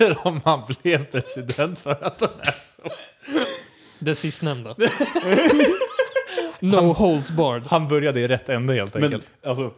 eller 0.00 0.26
om 0.26 0.40
han 0.44 0.62
blev 0.82 1.04
president 1.04 1.78
för 1.78 1.90
att 1.90 2.20
han 2.20 2.30
är 2.40 2.52
så. 2.60 2.90
Det 3.98 4.14
sistnämnda. 4.14 4.74
no 6.60 6.92
holds 6.92 7.30
barred. 7.30 7.62
Han 7.62 7.88
började 7.88 8.20
i 8.20 8.28
rätt 8.28 8.48
ände 8.48 8.74
helt 8.74 8.94
Men 8.94 9.04
enkelt. 9.04 9.26
alltså, 9.44 9.70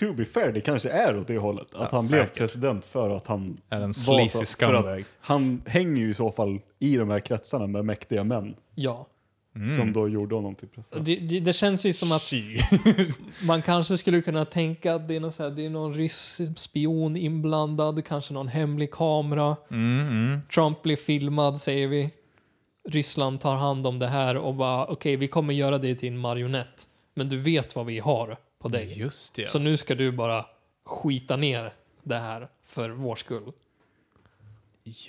to 0.00 0.12
be 0.12 0.24
fair, 0.24 0.52
det 0.52 0.60
kanske 0.60 0.90
är 0.90 1.16
åt 1.18 1.26
det 1.26 1.38
hållet. 1.38 1.74
Att 1.74 1.88
Ja, 1.92 1.96
han 1.98 2.08
blev 2.08 2.22
säkert. 2.22 2.36
president 2.38 2.84
för 2.84 3.10
att 3.16 3.26
han 3.26 3.60
är 3.70 3.76
en 3.76 3.82
var 3.82 3.92
sleazy 3.92 4.26
så- 4.28 4.38
för 4.38 4.42
att 4.42 4.48
scumbag. 4.48 5.04
Han 5.20 5.62
hänger 5.66 5.96
ju 6.02 6.10
i 6.10 6.14
så 6.14 6.32
fall 6.32 6.60
i 6.78 6.96
de 6.96 7.10
här 7.10 7.20
kretsarna 7.20 7.66
med 7.66 7.84
mäktiga 7.84 8.24
män 8.24 8.54
Ja. 8.74 9.06
Mm. 9.56 9.76
som 9.76 9.92
då 9.92 10.08
gjorde 10.08 10.34
honom 10.34 10.54
till 10.54 10.68
president. 10.68 11.06
Det, 11.06 11.16
det, 11.16 11.40
det 11.40 11.52
känns 11.52 11.86
ju 11.86 11.92
som 11.92 12.12
att. 12.12 12.32
Man 13.46 13.62
kanske 13.62 13.98
skulle 13.98 14.22
kunna 14.22 14.44
tänka 14.44 14.94
att 14.94 15.08
det 15.08 15.16
är, 15.16 15.20
någon 15.20 15.32
så 15.32 15.42
här, 15.42 15.50
det 15.50 15.66
är 15.66 15.70
någon 15.70 15.94
rysk 15.94 16.40
spion 16.56 17.16
inblandad, 17.16 18.04
kanske 18.04 18.32
någon 18.34 18.48
hemlig 18.48 18.90
kamera. 18.90 19.56
Mm, 19.70 20.08
mm. 20.08 20.40
Trump 20.54 20.82
blir 20.82 20.96
filmad, 20.96 21.58
säger 21.58 21.88
vi. 21.88 22.10
Ryssland 22.88 23.40
tar 23.40 23.54
hand 23.54 23.86
om 23.86 23.98
det 23.98 24.06
här 24.06 24.36
och 24.36 24.54
bara, 24.54 24.86
okej, 24.86 25.16
vi 25.16 25.28
kommer 25.28 25.54
göra 25.54 25.78
det 25.78 25.94
till 25.94 26.08
en 26.08 26.18
marionett. 26.18 26.88
Men 27.14 27.28
du 27.28 27.38
vet 27.38 27.76
vad 27.76 27.86
vi 27.86 27.98
har 27.98 28.36
på 28.58 28.68
dig. 28.68 28.98
Just 28.98 29.34
det. 29.34 29.48
Så 29.48 29.58
nu 29.58 29.76
ska 29.76 29.94
du 29.94 30.12
bara 30.12 30.44
skita 30.84 31.36
ner 31.36 31.72
det 32.02 32.18
här 32.18 32.48
för 32.66 32.90
vår 32.90 33.16
skull. 33.16 33.52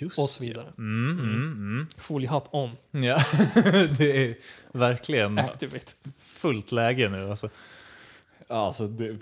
Just 0.00 0.18
Och 0.18 0.28
så 0.28 0.42
vidare. 0.42 0.72
Mm, 0.78 1.18
mm, 1.20 1.86
Foliehatt 1.96 2.48
on. 2.50 2.70
mm. 2.92 3.04
Ja, 3.04 3.18
det 3.98 4.26
är 4.26 4.36
verkligen 4.72 5.38
Activate. 5.38 5.92
fullt 6.22 6.72
läge 6.72 7.08
nu. 7.08 7.30
Alltså. 7.30 7.50
Alltså, 8.48 8.86
det, 8.86 9.16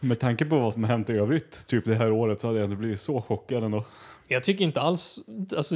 med 0.00 0.20
tanke 0.20 0.44
på 0.44 0.58
vad 0.58 0.72
som 0.72 0.84
har 0.84 0.90
hänt 0.90 1.10
i 1.10 1.12
övrigt, 1.12 1.66
typ 1.66 1.84
det 1.84 1.94
här 1.94 2.10
året, 2.10 2.40
så 2.40 2.46
hade 2.46 2.58
jag 2.58 2.66
inte 2.66 2.76
blivit 2.76 3.00
så 3.00 3.20
chockad 3.20 3.64
ändå. 3.64 3.84
Jag 4.28 4.42
tycker 4.42 4.64
inte 4.64 4.80
alls, 4.80 5.18
alltså, 5.56 5.74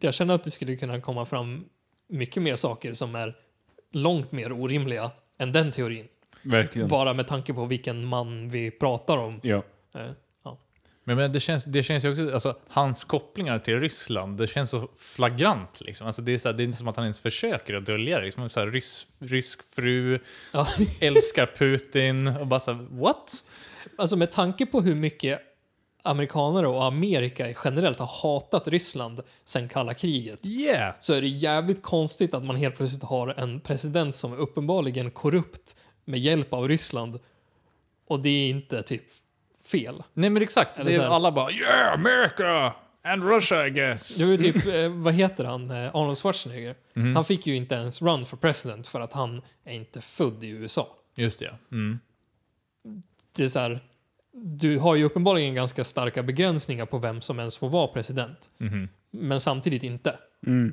jag 0.00 0.14
känner 0.14 0.34
att 0.34 0.44
det 0.44 0.50
skulle 0.50 0.76
kunna 0.76 1.00
komma 1.00 1.26
fram 1.26 1.64
mycket 2.08 2.42
mer 2.42 2.56
saker 2.56 2.94
som 2.94 3.14
är 3.14 3.36
långt 3.92 4.32
mer 4.32 4.52
orimliga 4.52 5.10
än 5.38 5.52
den 5.52 5.70
teorin. 5.72 6.06
Verkligen. 6.42 6.88
Bara 6.88 7.14
med 7.14 7.26
tanke 7.26 7.54
på 7.54 7.66
vilken 7.66 8.06
man 8.06 8.50
vi 8.50 8.70
pratar 8.70 9.16
om. 9.18 9.40
Ja. 9.42 9.62
Men, 11.04 11.16
men 11.16 11.32
det, 11.32 11.40
känns, 11.40 11.64
det 11.64 11.82
känns 11.82 12.04
ju 12.04 12.10
också, 12.10 12.34
alltså, 12.34 12.56
hans 12.68 13.04
kopplingar 13.04 13.58
till 13.58 13.80
Ryssland, 13.80 14.38
det 14.38 14.46
känns 14.46 14.70
så 14.70 14.88
flagrant. 14.98 15.80
Liksom. 15.80 16.06
Alltså, 16.06 16.22
det, 16.22 16.34
är 16.34 16.38
så 16.38 16.48
här, 16.48 16.56
det 16.56 16.62
är 16.62 16.64
inte 16.64 16.78
som 16.78 16.88
att 16.88 16.96
han 16.96 17.04
ens 17.04 17.20
försöker 17.20 17.74
att 17.74 17.86
dölja 17.86 18.18
det. 18.18 18.24
Liksom, 18.24 18.48
så 18.48 18.60
här, 18.60 18.66
rys, 18.66 19.06
rysk 19.18 19.74
fru, 19.74 20.18
Ja. 20.52 20.66
älskar 21.00 21.46
Putin 21.46 22.26
och 22.26 22.46
bara 22.46 22.60
så 22.60 22.72
här, 22.72 22.86
what? 22.90 23.44
Alltså 23.96 24.16
med 24.16 24.32
tanke 24.32 24.66
på 24.66 24.80
hur 24.80 24.94
mycket 24.94 25.40
amerikaner 26.02 26.64
och 26.64 26.84
Amerika 26.84 27.54
generellt 27.64 27.98
har 27.98 28.06
hatat 28.22 28.68
Ryssland 28.68 29.20
sedan 29.44 29.68
kalla 29.68 29.94
kriget 29.94 30.46
Yeah! 30.46 30.94
så 30.98 31.14
är 31.14 31.20
det 31.20 31.28
jävligt 31.28 31.82
konstigt 31.82 32.34
att 32.34 32.44
man 32.44 32.56
helt 32.56 32.76
plötsligt 32.76 33.02
har 33.02 33.28
en 33.28 33.60
president 33.60 34.14
som 34.14 34.32
är 34.32 34.36
uppenbarligen 34.36 35.10
korrupt 35.10 35.76
med 36.04 36.20
hjälp 36.20 36.52
av 36.52 36.68
Ryssland 36.68 37.18
och 38.06 38.20
det 38.20 38.28
är 38.28 38.48
inte 38.50 38.82
typ 38.82 39.04
fel. 39.78 40.02
Nej 40.14 40.30
men 40.30 40.42
exakt, 40.42 40.78
Eller 40.78 40.90
det 40.90 40.96
så 40.96 41.02
är 41.02 41.06
här- 41.08 41.14
alla 41.14 41.32
bara 41.32 41.50
“Yeah, 41.50 41.92
America! 41.94 42.74
And 43.06 43.24
Russia 43.24 43.66
I 43.66 43.70
guess!” 43.70 44.16
Det 44.16 44.24
var 44.24 44.30
ju 44.32 44.36
typ, 44.38 44.66
eh, 44.74 44.88
vad 44.88 45.14
heter 45.14 45.44
han, 45.44 45.70
eh, 45.70 45.76
Arnold 45.96 46.18
Schwarzenegger. 46.18 46.74
Mhm. 46.94 47.14
Han 47.14 47.24
fick 47.24 47.46
ju 47.46 47.56
inte 47.56 47.74
ens 47.74 48.02
run 48.02 48.26
for 48.26 48.36
president 48.36 48.88
för 48.88 49.00
att 49.00 49.12
han 49.12 49.42
är 49.64 49.74
inte 49.74 50.00
född 50.00 50.44
i 50.44 50.48
USA. 50.48 50.88
Just 51.16 51.38
det, 51.38 51.44
ja. 51.44 51.52
Mm. 51.72 51.98
Det 53.36 53.44
är 53.44 53.48
så 53.48 53.58
här, 53.58 53.80
du 54.32 54.78
har 54.78 54.94
ju 54.94 55.04
uppenbarligen 55.04 55.54
ganska 55.54 55.84
starka 55.84 56.22
begränsningar 56.22 56.86
på 56.86 56.98
vem 56.98 57.20
som 57.20 57.38
ens 57.38 57.56
får 57.58 57.68
vara 57.68 57.86
president. 57.86 58.50
Mhm. 58.58 58.88
Men 59.10 59.40
samtidigt 59.40 59.82
inte. 59.82 60.18
Mm. 60.46 60.72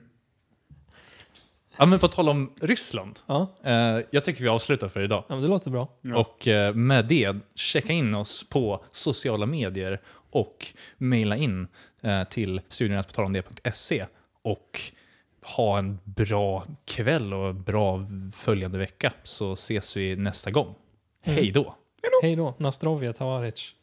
Ja 1.78 1.86
men 1.86 2.00
på 2.00 2.08
tal 2.08 2.30
om 2.30 2.54
Ryssland. 2.62 3.20
Ja, 3.26 3.48
Eh, 3.64 4.00
jag 4.12 4.24
tycker 4.24 4.42
vi 4.44 4.48
avslutar 4.50 4.88
för 4.88 5.04
idag. 5.04 5.24
ja 5.28 5.36
men 5.36 5.42
det 5.44 5.48
låter 5.50 5.72
bra. 5.72 5.88
Ja. 6.02 6.18
Och 6.20 6.48
eh, 6.48 6.74
med 6.74 7.06
det, 7.06 7.36
checka 7.56 7.94
in 7.94 8.16
oss 8.16 8.50
på 8.50 8.84
sociala 8.92 9.46
medier 9.46 10.02
och 10.32 10.68
mejla 10.98 11.38
in 11.38 11.68
eh, 12.02 12.24
till 12.24 12.62
studiernasportalomdet.se 12.70 14.06
och 14.42 14.82
ha 15.56 15.78
en 15.78 16.00
bra 16.04 16.64
kväll 16.86 17.34
och 17.34 17.56
bra 17.56 18.06
följande 18.34 18.78
vecka 18.78 19.14
så 19.24 19.54
ses 19.54 19.98
vi 19.98 20.16
nästa 20.16 20.52
gång. 20.52 20.76
Mm. 21.24 21.36
Hej 21.36 21.52
då! 21.52 21.76
Hej 22.22 22.36
då, 22.36 22.54
Nastrovia 22.58 23.14
Tavaric. 23.14 23.76